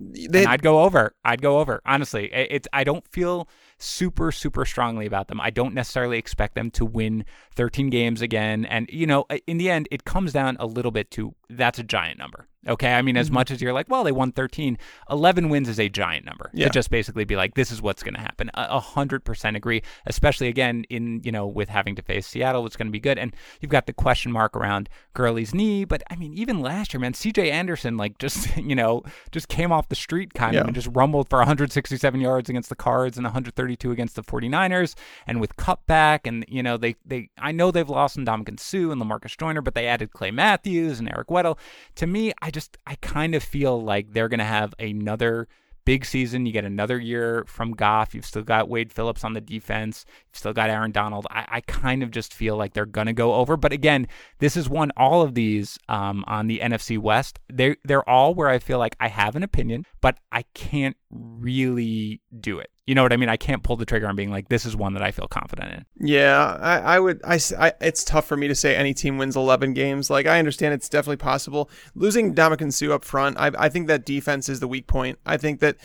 they, 0.00 0.40
and 0.40 0.48
I'd 0.48 0.62
go 0.62 0.82
over. 0.84 1.14
I'd 1.24 1.42
go 1.42 1.58
over. 1.58 1.80
Honestly, 1.84 2.32
it's 2.32 2.68
I 2.72 2.84
don't 2.84 3.06
feel 3.08 3.48
super 3.78 4.30
super 4.30 4.64
strongly 4.64 5.06
about 5.06 5.28
them. 5.28 5.40
I 5.40 5.50
don't 5.50 5.74
necessarily 5.74 6.18
expect 6.18 6.54
them 6.54 6.70
to 6.72 6.84
win 6.84 7.24
13 7.54 7.90
games 7.90 8.22
again. 8.22 8.64
And 8.64 8.88
you 8.92 9.06
know, 9.06 9.26
in 9.46 9.58
the 9.58 9.70
end, 9.70 9.88
it 9.90 10.04
comes 10.04 10.32
down 10.32 10.56
a 10.60 10.66
little 10.66 10.92
bit 10.92 11.10
to 11.12 11.34
that's 11.50 11.78
a 11.78 11.82
giant 11.82 12.18
number. 12.18 12.46
Okay, 12.68 12.92
I 12.92 13.02
mean, 13.02 13.14
Mm-hmm. 13.14 13.20
as 13.20 13.30
much 13.30 13.50
as 13.50 13.60
you're 13.62 13.72
like, 13.72 13.88
well, 13.88 14.04
they 14.04 14.12
won 14.12 14.30
13, 14.32 14.76
11 15.10 15.48
wins 15.48 15.68
is 15.68 15.80
a 15.80 15.88
giant 15.88 16.24
number 16.26 16.50
Yeah. 16.52 16.66
to 16.66 16.70
just 16.70 16.90
basically 16.90 17.24
be 17.24 17.34
like, 17.36 17.54
this 17.54 17.72
is 17.72 17.80
what's 17.80 18.02
going 18.02 18.14
to 18.14 18.20
happen. 18.20 18.50
A 18.54 18.66
a 18.70 18.80
hundred 18.80 19.24
percent 19.24 19.56
agree. 19.56 19.82
Especially 20.06 20.48
again 20.48 20.84
in 20.90 21.20
you 21.24 21.32
know 21.32 21.46
with 21.46 21.68
having 21.68 21.96
to 21.96 22.02
face 22.02 22.26
Seattle, 22.26 22.66
it's 22.66 22.76
going 22.76 22.86
to 22.88 22.92
be 22.92 23.00
good. 23.00 23.18
And 23.18 23.34
you've 23.60 23.70
got 23.70 23.86
the 23.86 23.92
question 23.92 24.30
mark 24.30 24.54
around 24.56 24.88
Gurley's 25.14 25.54
knee, 25.54 25.84
but 25.84 26.02
I 26.10 26.16
mean, 26.16 26.34
even 26.34 26.60
last 26.60 26.92
year, 26.92 27.00
man, 27.00 27.14
C.J. 27.14 27.50
Anderson 27.50 27.96
like 27.96 28.18
just 28.18 28.56
you 28.70 28.74
know 28.74 29.02
just 29.32 29.48
came 29.48 29.72
off 29.72 29.88
the 29.88 29.96
street 29.96 30.34
kind 30.34 30.54
Yeah. 30.54 30.60
of 30.60 30.66
and 30.66 30.74
just 30.74 30.88
rumbled 30.92 31.28
for 31.30 31.38
167 31.38 32.20
yards 32.20 32.48
against 32.50 32.68
the 32.68 32.76
Cards 32.76 33.16
and 33.16 33.24
132 33.24 33.90
against 33.90 34.14
the 34.16 34.22
49ers. 34.22 34.94
And 35.26 35.40
with 35.40 35.56
cutback, 35.56 36.20
and 36.26 36.44
you 36.48 36.62
know 36.62 36.76
they 36.76 36.96
they 37.06 37.30
I 37.38 37.52
know 37.52 37.70
they've 37.70 37.88
lost 37.88 38.16
Ndamukong 38.18 38.60
Suh 38.60 38.90
and 38.90 39.00
Lamarcus 39.00 39.36
Joyner, 39.38 39.62
but 39.62 39.74
they 39.74 39.86
added 39.86 40.12
Clay 40.12 40.30
Matthews 40.30 40.98
and 40.98 41.08
Eric 41.08 41.28
Weddle. 41.28 41.56
To 41.96 42.06
me, 42.06 42.32
I 42.42 42.50
just 42.50 42.57
I 42.86 42.96
kind 42.96 43.34
of 43.34 43.42
feel 43.42 43.82
like 43.82 44.12
they're 44.12 44.28
going 44.28 44.38
to 44.38 44.44
have 44.44 44.74
another 44.78 45.48
big 45.88 46.04
season. 46.04 46.44
You 46.44 46.52
get 46.52 46.66
another 46.66 46.98
year 46.98 47.44
from 47.46 47.72
Goff. 47.72 48.14
You've 48.14 48.26
still 48.26 48.42
got 48.42 48.68
Wade 48.68 48.92
Phillips 48.92 49.24
on 49.24 49.32
the 49.32 49.40
defense. 49.40 50.04
You've 50.06 50.38
still 50.38 50.52
got 50.52 50.68
Aaron 50.68 50.92
Donald. 50.92 51.26
I, 51.30 51.46
I 51.48 51.60
kind 51.62 52.02
of 52.02 52.10
just 52.10 52.34
feel 52.34 52.56
like 52.58 52.74
they're 52.74 52.84
gonna 52.84 53.14
go 53.14 53.32
over. 53.32 53.56
But 53.56 53.72
again, 53.72 54.06
this 54.38 54.54
is 54.54 54.68
one. 54.68 54.92
All 54.98 55.22
of 55.22 55.32
these 55.32 55.78
um, 55.88 56.24
on 56.26 56.46
the 56.46 56.58
NFC 56.58 56.98
West, 56.98 57.38
they 57.50 57.76
they're 57.84 58.06
all 58.06 58.34
where 58.34 58.48
I 58.48 58.58
feel 58.58 58.78
like 58.78 58.96
I 59.00 59.08
have 59.08 59.34
an 59.34 59.42
opinion, 59.42 59.86
but 60.02 60.18
I 60.30 60.42
can't 60.52 60.98
really 61.10 62.20
do 62.38 62.58
it. 62.58 62.70
You 62.86 62.94
know 62.94 63.02
what 63.02 63.12
I 63.12 63.18
mean? 63.18 63.28
I 63.28 63.36
can't 63.36 63.62
pull 63.62 63.76
the 63.76 63.84
trigger 63.84 64.08
on 64.08 64.16
being 64.16 64.30
like, 64.30 64.48
this 64.48 64.64
is 64.64 64.74
one 64.74 64.94
that 64.94 65.02
I 65.02 65.10
feel 65.10 65.28
confident 65.28 65.72
in. 65.72 66.08
Yeah, 66.08 66.56
I, 66.58 66.78
I 66.78 66.98
would. 66.98 67.20
I 67.22 67.38
It's 67.82 68.02
tough 68.02 68.26
for 68.26 68.34
me 68.34 68.48
to 68.48 68.54
say 68.54 68.74
any 68.74 68.94
team 68.94 69.18
wins 69.18 69.36
11 69.36 69.74
games. 69.74 70.08
Like 70.08 70.26
I 70.26 70.38
understand 70.38 70.72
it's 70.72 70.88
definitely 70.88 71.18
possible. 71.18 71.68
Losing 71.94 72.34
Ndamukong 72.34 72.72
Suh 72.72 72.94
up 72.94 73.04
front, 73.04 73.36
I, 73.38 73.50
I 73.58 73.68
think 73.68 73.88
that 73.88 74.06
defense 74.06 74.48
is 74.48 74.60
the 74.60 74.68
weak 74.68 74.86
point. 74.86 75.18
I 75.26 75.36
think 75.36 75.60
that, 75.60 75.76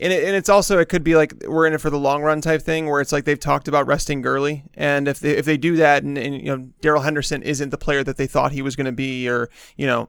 and, 0.00 0.12
it, 0.12 0.24
and 0.24 0.34
it's 0.34 0.48
also 0.48 0.80
it 0.80 0.88
could 0.88 1.04
be 1.04 1.14
like 1.14 1.32
we're 1.46 1.66
in 1.66 1.74
it 1.74 1.80
for 1.80 1.90
the 1.90 1.98
long 1.98 2.22
run 2.22 2.40
type 2.40 2.62
thing 2.62 2.88
where 2.88 3.00
it's 3.00 3.12
like 3.12 3.24
they've 3.24 3.38
talked 3.38 3.68
about 3.68 3.86
resting 3.86 4.20
Gurley, 4.20 4.64
and 4.74 5.06
if 5.06 5.20
they 5.20 5.36
if 5.36 5.44
they 5.44 5.56
do 5.56 5.76
that, 5.76 6.02
and, 6.02 6.18
and 6.18 6.34
you 6.34 6.56
know 6.56 6.68
Darrell 6.80 7.02
Henderson 7.02 7.42
isn't 7.42 7.70
the 7.70 7.78
player 7.78 8.02
that 8.02 8.16
they 8.16 8.26
thought 8.26 8.50
he 8.50 8.62
was 8.62 8.74
going 8.74 8.86
to 8.86 8.92
be, 8.92 9.28
or 9.28 9.48
you 9.76 9.86
know 9.86 10.08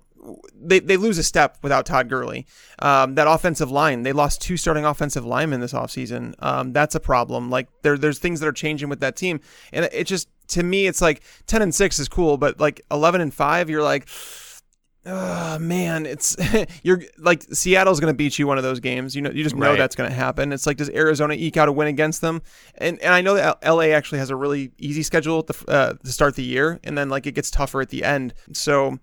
they, 0.54 0.80
they 0.80 0.98
lose 0.98 1.18
a 1.18 1.24
step 1.24 1.58
without 1.62 1.86
Todd 1.86 2.10
Gurley. 2.10 2.46
Um, 2.80 3.16
that 3.16 3.28
offensive 3.28 3.72
line, 3.72 4.04
they 4.04 4.14
lost 4.14 4.42
two 4.42 4.58
starting 4.58 4.86
offensive 4.86 5.26
linemen 5.26 5.60
this 5.62 5.74
offseason. 5.74 6.36
Um, 6.40 6.74
that's 6.74 6.96
a 6.96 7.00
problem. 7.00 7.50
Like 7.50 7.68
there, 7.82 7.98
there's 7.98 8.20
things 8.20 8.40
that 8.40 8.48
are 8.48 8.52
changing 8.54 8.90
with 8.90 9.00
that 9.00 9.16
team. 9.16 9.40
And 9.72 9.86
it 9.92 10.06
just, 10.06 10.28
to 10.50 10.64
me, 10.64 10.88
it's 10.88 11.02
like 11.02 11.22
10 11.48 11.62
and 11.62 11.74
6 11.74 12.00
is 12.00 12.10
cool, 12.10 12.38
but 12.38 12.60
like 12.60 12.82
11 12.92 13.22
and 13.22 13.34
5, 13.34 13.70
you're 13.70 13.84
like, 13.84 14.08
oh 15.06 15.58
man, 15.60 16.06
it's, 16.06 16.36
you're 16.84 17.02
like, 17.18 17.44
Seattle's 17.54 18.00
going 18.00 18.12
to 18.14 18.18
beat 18.18 18.38
you 18.38 18.46
one 18.48 18.58
of 18.58 18.64
those 18.64 18.80
games. 18.80 19.16
You 19.16 19.22
know, 19.22 19.32
you 19.32 19.44
just 19.44 19.56
know 19.56 19.70
Right. 19.70 19.78
that's 19.78 19.96
going 19.96 20.10
to 20.10 20.16
happen. 20.16 20.52
It's 20.52 20.68
like, 20.68 20.78
does 20.78 20.90
Arizona 20.90 21.36
eke 21.36 21.58
out 21.58 21.70
a 21.70 21.72
win 21.72 21.88
against 21.88 22.22
them? 22.22 22.42
And, 22.76 23.00
and 23.00 23.14
I 23.14 23.22
know 23.22 23.36
that 23.36 23.60
LA 23.66 23.94
actually 23.96 24.20
has 24.20 24.30
a 24.30 24.36
really 24.36 24.72
easy 24.78 25.04
schedule 25.04 25.40
at 25.40 25.48
the, 25.48 25.72
uh, 25.72 25.94
to 25.94 26.12
start 26.12 26.36
the 26.36 26.44
year. 26.44 26.80
And 26.84 26.98
then 26.98 27.10
like 27.10 27.26
it 27.26 27.34
gets 27.34 27.50
tougher 27.50 27.82
at 27.82 27.90
the 27.90 28.04
end. 28.04 28.34
So, 28.54 29.00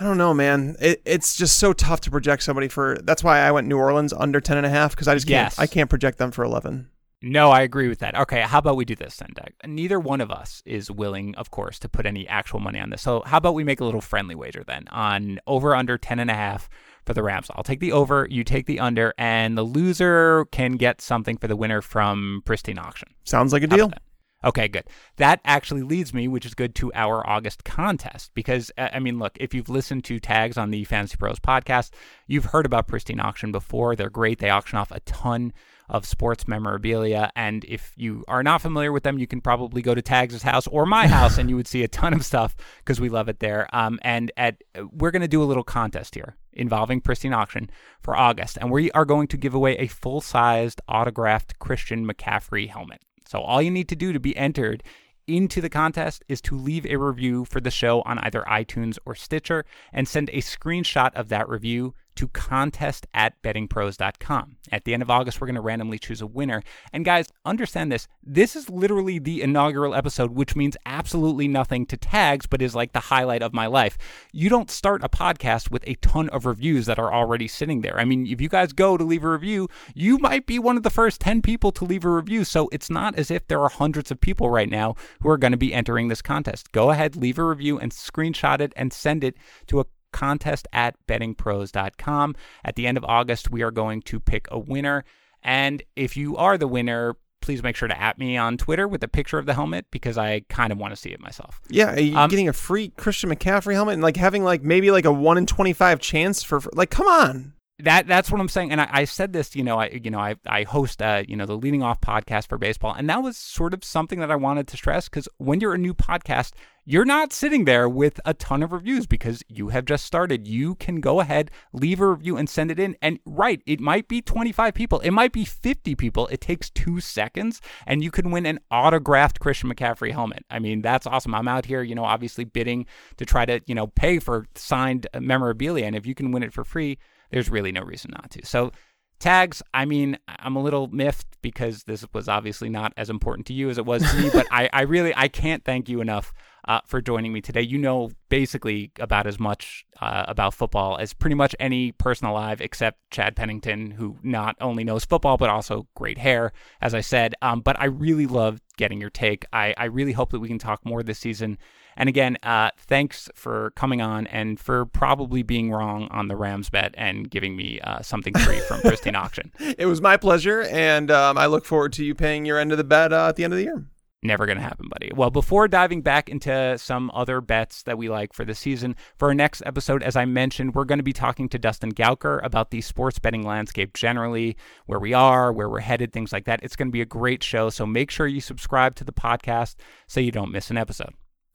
I 0.00 0.04
don't 0.04 0.16
know, 0.16 0.32
man. 0.32 0.76
It, 0.80 1.02
it's 1.04 1.36
just 1.36 1.58
so 1.58 1.74
tough 1.74 2.00
to 2.02 2.10
project 2.10 2.42
somebody 2.42 2.68
for. 2.68 2.96
That's 3.04 3.22
why 3.22 3.40
I 3.40 3.50
went 3.50 3.68
New 3.68 3.76
Orleans 3.76 4.14
under 4.14 4.40
10 4.40 4.56
and 4.56 4.64
a 4.66 4.70
half 4.70 4.92
because 4.92 5.06
I 5.08 5.14
just 5.14 5.26
can't. 5.26 5.46
Yes. 5.52 5.58
I 5.58 5.66
can't 5.66 5.90
project 5.90 6.16
them 6.16 6.30
for 6.30 6.42
11. 6.42 6.88
No, 7.22 7.50
I 7.50 7.60
agree 7.60 7.88
with 7.88 7.98
that. 7.98 8.16
Okay, 8.16 8.40
how 8.40 8.58
about 8.60 8.76
we 8.76 8.86
do 8.86 8.96
this 8.96 9.16
then, 9.16 9.28
Doug? 9.34 9.50
Neither 9.66 10.00
one 10.00 10.22
of 10.22 10.30
us 10.30 10.62
is 10.64 10.90
willing, 10.90 11.34
of 11.34 11.50
course, 11.50 11.78
to 11.80 11.88
put 11.88 12.06
any 12.06 12.26
actual 12.26 12.60
money 12.60 12.80
on 12.80 12.88
this. 12.88 13.02
So 13.02 13.22
how 13.26 13.36
about 13.36 13.52
we 13.52 13.62
make 13.62 13.80
a 13.80 13.84
little 13.84 14.00
friendly 14.00 14.34
wager 14.34 14.64
then 14.66 14.88
on 14.88 15.38
over 15.46 15.76
under 15.76 15.98
10 15.98 16.18
and 16.18 16.30
a 16.30 16.34
half 16.34 16.70
for 17.04 17.14
the 17.14 17.22
Rams. 17.22 17.50
I'll 17.54 17.62
take 17.62 17.80
the 17.80 17.92
over, 17.92 18.26
you 18.30 18.44
take 18.44 18.66
the 18.66 18.80
under, 18.80 19.12
and 19.18 19.56
the 19.56 19.62
loser 19.62 20.46
can 20.52 20.72
get 20.72 21.00
something 21.00 21.36
for 21.36 21.48
the 21.48 21.56
winner 21.56 21.82
from 21.82 22.42
Pristine 22.44 22.78
Auction. 22.78 23.08
Sounds 23.24 23.52
like 23.52 23.62
a 23.64 23.68
How 23.68 23.76
deal. 23.76 23.86
about 23.86 23.96
that? 23.96 24.02
Okay, 24.42 24.68
good. 24.68 24.84
That 25.16 25.40
actually 25.44 25.82
leads 25.82 26.14
me, 26.14 26.26
which 26.26 26.46
is 26.46 26.54
good, 26.54 26.74
to 26.76 26.90
our 26.94 27.28
August 27.28 27.64
contest. 27.64 28.30
Because, 28.34 28.70
uh, 28.78 28.88
I 28.92 28.98
mean, 28.98 29.18
look, 29.18 29.36
if 29.38 29.52
you've 29.52 29.68
listened 29.68 30.04
to 30.04 30.18
tags 30.18 30.56
on 30.56 30.70
the 30.70 30.84
Fantasy 30.84 31.16
Pros 31.18 31.38
podcast, 31.38 31.90
you've 32.26 32.46
heard 32.46 32.64
about 32.64 32.88
Pristine 32.88 33.20
Auction 33.20 33.52
before. 33.52 33.94
They're 33.94 34.08
great. 34.08 34.38
They 34.38 34.48
auction 34.48 34.78
off 34.78 34.90
a 34.90 35.00
ton 35.00 35.52
of 35.90 36.06
sports 36.06 36.48
memorabilia. 36.48 37.30
And 37.36 37.64
if 37.64 37.92
you 37.96 38.24
are 38.28 38.42
not 38.42 38.62
familiar 38.62 38.92
with 38.92 39.02
them, 39.02 39.18
you 39.18 39.26
can 39.26 39.40
probably 39.40 39.82
go 39.82 39.94
to 39.94 40.00
Tags' 40.00 40.42
house 40.42 40.66
or 40.68 40.86
my 40.86 41.06
house 41.18 41.36
and 41.36 41.50
you 41.50 41.56
would 41.56 41.66
see 41.66 41.82
a 41.82 41.88
ton 41.88 42.14
of 42.14 42.24
stuff 42.24 42.56
because 42.78 43.00
we 43.00 43.08
love 43.08 43.28
it 43.28 43.40
there. 43.40 43.68
Um, 43.74 43.98
and 44.02 44.32
at 44.36 44.62
we're 44.92 45.10
going 45.10 45.22
to 45.22 45.28
do 45.28 45.42
a 45.42 45.44
little 45.44 45.64
contest 45.64 46.14
here 46.14 46.36
involving 46.52 47.00
Pristine 47.00 47.34
Auction 47.34 47.70
for 48.00 48.16
August. 48.16 48.56
And 48.60 48.70
we 48.70 48.90
are 48.92 49.04
going 49.04 49.26
to 49.28 49.36
give 49.36 49.52
away 49.52 49.76
a 49.78 49.88
full 49.88 50.20
sized 50.20 50.80
autographed 50.88 51.58
Christian 51.58 52.06
McCaffrey 52.06 52.68
helmet. 52.68 53.02
So 53.30 53.40
all 53.42 53.62
you 53.62 53.70
need 53.70 53.88
to 53.90 53.94
do 53.94 54.12
to 54.12 54.18
be 54.18 54.36
entered 54.36 54.82
into 55.28 55.60
the 55.60 55.70
contest 55.70 56.24
is 56.28 56.40
to 56.40 56.56
leave 56.56 56.84
a 56.84 56.96
review 56.96 57.44
for 57.44 57.60
the 57.60 57.70
show 57.70 58.02
on 58.02 58.18
either 58.18 58.42
iTunes 58.50 58.98
or 59.06 59.14
Stitcher 59.14 59.64
and 59.92 60.08
send 60.08 60.30
a 60.30 60.38
screenshot 60.38 61.14
of 61.14 61.28
that 61.28 61.48
review 61.48 61.94
to 62.20 62.28
contest 62.28 63.06
at 63.14 63.40
bettingpros.com. 63.42 64.56
At 64.70 64.84
the 64.84 64.92
end 64.92 65.02
of 65.02 65.08
August, 65.08 65.40
we're 65.40 65.46
going 65.46 65.54
to 65.54 65.62
randomly 65.62 65.98
choose 65.98 66.20
a 66.20 66.26
winner. 66.26 66.62
And 66.92 67.02
guys, 67.02 67.28
understand 67.46 67.90
this. 67.90 68.08
This 68.22 68.54
is 68.54 68.68
literally 68.68 69.18
the 69.18 69.40
inaugural 69.40 69.94
episode, 69.94 70.32
which 70.32 70.54
means 70.54 70.76
absolutely 70.84 71.48
nothing 71.48 71.86
to 71.86 71.96
tags, 71.96 72.46
but 72.46 72.60
is 72.60 72.74
like 72.74 72.92
the 72.92 73.00
highlight 73.00 73.42
of 73.42 73.54
my 73.54 73.64
life. 73.64 73.96
You 74.34 74.50
don't 74.50 74.70
start 74.70 75.02
a 75.02 75.08
podcast 75.08 75.70
with 75.70 75.82
a 75.86 75.94
ton 75.94 76.28
of 76.28 76.44
reviews 76.44 76.84
that 76.84 76.98
are 76.98 77.10
already 77.10 77.48
sitting 77.48 77.80
there. 77.80 77.98
I 77.98 78.04
mean, 78.04 78.26
if 78.26 78.38
you 78.38 78.50
guys 78.50 78.74
go 78.74 78.98
to 78.98 79.04
leave 79.04 79.24
a 79.24 79.30
review, 79.30 79.68
you 79.94 80.18
might 80.18 80.44
be 80.44 80.58
one 80.58 80.76
of 80.76 80.82
the 80.82 80.90
first 80.90 81.22
10 81.22 81.40
people 81.40 81.72
to 81.72 81.86
leave 81.86 82.04
a 82.04 82.10
review. 82.10 82.44
So 82.44 82.68
it's 82.70 82.90
not 82.90 83.14
as 83.14 83.30
if 83.30 83.48
there 83.48 83.62
are 83.62 83.70
hundreds 83.70 84.10
of 84.10 84.20
people 84.20 84.50
right 84.50 84.68
now 84.68 84.94
who 85.22 85.30
are 85.30 85.38
going 85.38 85.52
to 85.52 85.56
be 85.56 85.72
entering 85.72 86.08
this 86.08 86.20
contest. 86.20 86.70
Go 86.72 86.90
ahead, 86.90 87.16
leave 87.16 87.38
a 87.38 87.44
review 87.44 87.78
and 87.78 87.90
screenshot 87.90 88.60
it 88.60 88.74
and 88.76 88.92
send 88.92 89.24
it 89.24 89.38
to 89.68 89.80
a 89.80 89.86
contest 90.12 90.66
at 90.72 90.96
bettingpros.com. 91.06 92.34
At 92.64 92.76
the 92.76 92.86
end 92.86 92.96
of 92.98 93.04
August, 93.04 93.50
we 93.50 93.62
are 93.62 93.70
going 93.70 94.02
to 94.02 94.20
pick 94.20 94.46
a 94.50 94.58
winner. 94.58 95.04
And 95.42 95.82
if 95.96 96.16
you 96.16 96.36
are 96.36 96.58
the 96.58 96.68
winner, 96.68 97.16
please 97.40 97.62
make 97.62 97.74
sure 97.74 97.88
to 97.88 97.98
at 98.00 98.18
me 98.18 98.36
on 98.36 98.58
Twitter 98.58 98.86
with 98.86 99.02
a 99.02 99.08
picture 99.08 99.38
of 99.38 99.46
the 99.46 99.54
helmet 99.54 99.86
because 99.90 100.18
I 100.18 100.40
kind 100.50 100.72
of 100.72 100.78
want 100.78 100.92
to 100.94 100.96
see 101.00 101.10
it 101.10 101.20
myself. 101.20 101.60
Yeah, 101.70 101.96
you 101.98 102.16
Um, 102.16 102.28
getting 102.28 102.48
a 102.48 102.52
free 102.52 102.90
Christian 102.90 103.30
McCaffrey 103.30 103.72
helmet 103.72 103.94
and 103.94 104.02
like 104.02 104.16
having 104.18 104.44
like 104.44 104.62
maybe 104.62 104.90
like 104.90 105.06
a 105.06 105.12
one 105.12 105.38
in 105.38 105.46
twenty 105.46 105.72
five 105.72 106.00
chance 106.00 106.42
for 106.42 106.60
for- 106.60 106.70
like 106.74 106.90
come 106.90 107.06
on. 107.06 107.54
That 107.84 108.06
that's 108.06 108.30
what 108.30 108.40
I'm 108.40 108.48
saying. 108.48 108.72
And 108.72 108.80
I, 108.80 108.88
I 108.90 109.04
said 109.04 109.32
this, 109.32 109.54
you 109.54 109.62
know, 109.62 109.78
I 109.78 110.00
you 110.02 110.10
know 110.10 110.18
I 110.18 110.36
I 110.46 110.64
host 110.64 111.02
uh 111.02 111.22
you 111.26 111.36
know 111.36 111.46
the 111.46 111.56
leading 111.56 111.82
off 111.82 112.00
podcast 112.00 112.48
for 112.48 112.58
baseball, 112.58 112.94
and 112.94 113.08
that 113.08 113.22
was 113.22 113.36
sort 113.36 113.74
of 113.74 113.84
something 113.84 114.20
that 114.20 114.30
I 114.30 114.36
wanted 114.36 114.68
to 114.68 114.76
stress 114.76 115.08
because 115.08 115.28
when 115.38 115.60
you're 115.60 115.74
a 115.74 115.78
new 115.78 115.94
podcast, 115.94 116.52
you're 116.84 117.04
not 117.04 117.32
sitting 117.32 117.66
there 117.66 117.88
with 117.88 118.20
a 118.24 118.34
ton 118.34 118.62
of 118.62 118.72
reviews 118.72 119.06
because 119.06 119.44
you 119.48 119.68
have 119.68 119.84
just 119.84 120.04
started. 120.04 120.48
You 120.48 120.74
can 120.74 121.00
go 121.00 121.20
ahead, 121.20 121.50
leave 121.72 122.00
a 122.00 122.08
review, 122.08 122.36
and 122.36 122.48
send 122.48 122.70
it 122.70 122.80
in. 122.80 122.96
And 123.02 123.20
right, 123.24 123.62
it 123.66 123.80
might 123.80 124.08
be 124.08 124.22
25 124.22 124.74
people, 124.74 124.98
it 125.00 125.10
might 125.10 125.32
be 125.32 125.44
50 125.44 125.94
people. 125.94 126.26
It 126.28 126.40
takes 126.40 126.70
two 126.70 127.00
seconds, 127.00 127.60
and 127.86 128.02
you 128.02 128.10
can 128.10 128.30
win 128.30 128.46
an 128.46 128.60
autographed 128.70 129.40
Christian 129.40 129.72
McCaffrey 129.72 130.12
helmet. 130.12 130.44
I 130.50 130.58
mean, 130.58 130.82
that's 130.82 131.06
awesome. 131.06 131.34
I'm 131.34 131.48
out 131.48 131.66
here, 131.66 131.82
you 131.82 131.94
know, 131.94 132.04
obviously 132.04 132.44
bidding 132.44 132.86
to 133.18 133.24
try 133.24 133.44
to 133.44 133.60
you 133.66 133.74
know 133.74 133.86
pay 133.86 134.18
for 134.18 134.46
signed 134.54 135.06
memorabilia, 135.18 135.86
and 135.86 135.94
if 135.94 136.06
you 136.06 136.14
can 136.14 136.32
win 136.32 136.42
it 136.42 136.52
for 136.52 136.64
free 136.64 136.98
there's 137.30 137.50
really 137.50 137.72
no 137.72 137.82
reason 137.82 138.10
not 138.12 138.30
to. 138.32 138.44
So 138.44 138.72
tags, 139.18 139.62
I 139.72 139.84
mean, 139.84 140.18
I'm 140.26 140.56
a 140.56 140.62
little 140.62 140.88
miffed 140.88 141.40
because 141.42 141.84
this 141.84 142.04
was 142.12 142.28
obviously 142.28 142.68
not 142.68 142.92
as 142.96 143.10
important 143.10 143.46
to 143.46 143.52
you 143.52 143.70
as 143.70 143.78
it 143.78 143.86
was 143.86 144.08
to 144.10 144.16
me, 144.16 144.30
but 144.32 144.46
I, 144.52 144.68
I 144.72 144.82
really 144.82 145.12
I 145.16 145.28
can't 145.28 145.64
thank 145.64 145.88
you 145.88 146.00
enough 146.00 146.32
uh, 146.66 146.80
for 146.86 147.00
joining 147.00 147.32
me 147.32 147.40
today. 147.40 147.62
You 147.62 147.78
know 147.78 148.10
basically 148.28 148.92
about 148.98 149.26
as 149.26 149.38
much 149.38 149.84
uh, 150.00 150.24
about 150.28 150.54
football 150.54 150.96
as 150.98 151.12
pretty 151.12 151.34
much 151.34 151.54
any 151.60 151.92
person 151.92 152.26
alive 152.26 152.60
except 152.60 152.98
Chad 153.10 153.36
Pennington, 153.36 153.90
who 153.92 154.16
not 154.22 154.56
only 154.60 154.84
knows 154.84 155.04
football 155.04 155.36
but 155.36 155.50
also 155.50 155.86
great 155.94 156.18
hair, 156.18 156.52
as 156.80 156.94
I 156.94 157.00
said. 157.00 157.34
Um, 157.42 157.60
but 157.60 157.78
I 157.80 157.86
really 157.86 158.26
love 158.26 158.60
getting 158.76 159.00
your 159.00 159.10
take. 159.10 159.44
I, 159.52 159.74
I 159.76 159.84
really 159.86 160.12
hope 160.12 160.30
that 160.30 160.40
we 160.40 160.48
can 160.48 160.58
talk 160.58 160.84
more 160.84 161.02
this 161.02 161.18
season. 161.18 161.58
And 161.96 162.08
again, 162.08 162.38
uh, 162.42 162.70
thanks 162.78 163.28
for 163.34 163.72
coming 163.72 164.00
on 164.00 164.26
and 164.28 164.58
for 164.58 164.86
probably 164.86 165.42
being 165.42 165.70
wrong 165.70 166.08
on 166.10 166.28
the 166.28 166.36
Rams 166.36 166.70
bet 166.70 166.94
and 166.96 167.28
giving 167.30 167.56
me 167.56 167.80
uh, 167.80 168.00
something 168.00 168.32
free 168.32 168.60
from 168.60 168.80
Pristine 168.80 169.14
Auction. 169.16 169.52
It 169.76 169.86
was 169.86 170.00
my 170.00 170.16
pleasure, 170.16 170.62
and 170.62 171.10
um, 171.10 171.36
I 171.36 171.46
look 171.46 171.64
forward 171.64 171.92
to 171.94 172.04
you 172.04 172.14
paying 172.14 172.46
your 172.46 172.58
end 172.58 172.72
of 172.72 172.78
the 172.78 172.84
bet 172.84 173.12
uh, 173.12 173.28
at 173.28 173.36
the 173.36 173.44
end 173.44 173.52
of 173.52 173.58
the 173.58 173.64
year. 173.64 173.84
Never 174.22 174.44
going 174.44 174.58
to 174.58 174.62
happen, 174.62 174.88
buddy. 174.90 175.10
Well, 175.14 175.30
before 175.30 175.66
diving 175.66 176.02
back 176.02 176.28
into 176.28 176.76
some 176.76 177.10
other 177.14 177.40
bets 177.40 177.84
that 177.84 177.96
we 177.96 178.10
like 178.10 178.34
for 178.34 178.44
the 178.44 178.54
season, 178.54 178.94
for 179.16 179.28
our 179.28 179.34
next 179.34 179.62
episode, 179.64 180.02
as 180.02 180.14
I 180.14 180.26
mentioned, 180.26 180.74
we're 180.74 180.84
going 180.84 180.98
to 180.98 181.02
be 181.02 181.14
talking 181.14 181.48
to 181.48 181.58
Dustin 181.58 181.94
Gouker 181.94 182.38
about 182.44 182.70
the 182.70 182.82
sports 182.82 183.18
betting 183.18 183.44
landscape 183.44 183.94
generally, 183.94 184.58
where 184.84 185.00
we 185.00 185.14
are, 185.14 185.54
where 185.54 185.70
we're 185.70 185.80
headed, 185.80 186.12
things 186.12 186.34
like 186.34 186.44
that. 186.44 186.60
It's 186.62 186.76
going 186.76 186.88
to 186.88 186.92
be 186.92 187.00
a 187.00 187.06
great 187.06 187.42
show. 187.42 187.70
So 187.70 187.86
make 187.86 188.10
sure 188.10 188.26
you 188.26 188.42
subscribe 188.42 188.94
to 188.96 189.04
the 189.04 189.12
podcast 189.12 189.76
so 190.06 190.20
you 190.20 190.32
don't 190.32 190.52
miss 190.52 190.70
an 190.70 190.76
episode. 190.76 191.14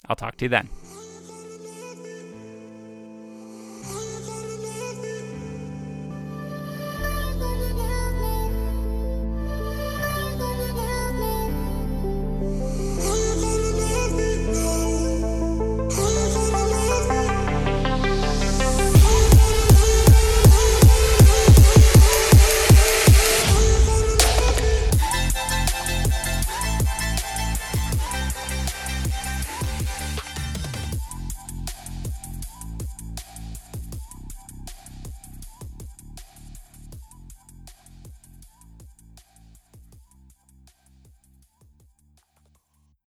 I'll 0.09 0.16
talk 0.16 0.38
to 0.38 0.45
you 0.45 0.49
then. 0.49 0.68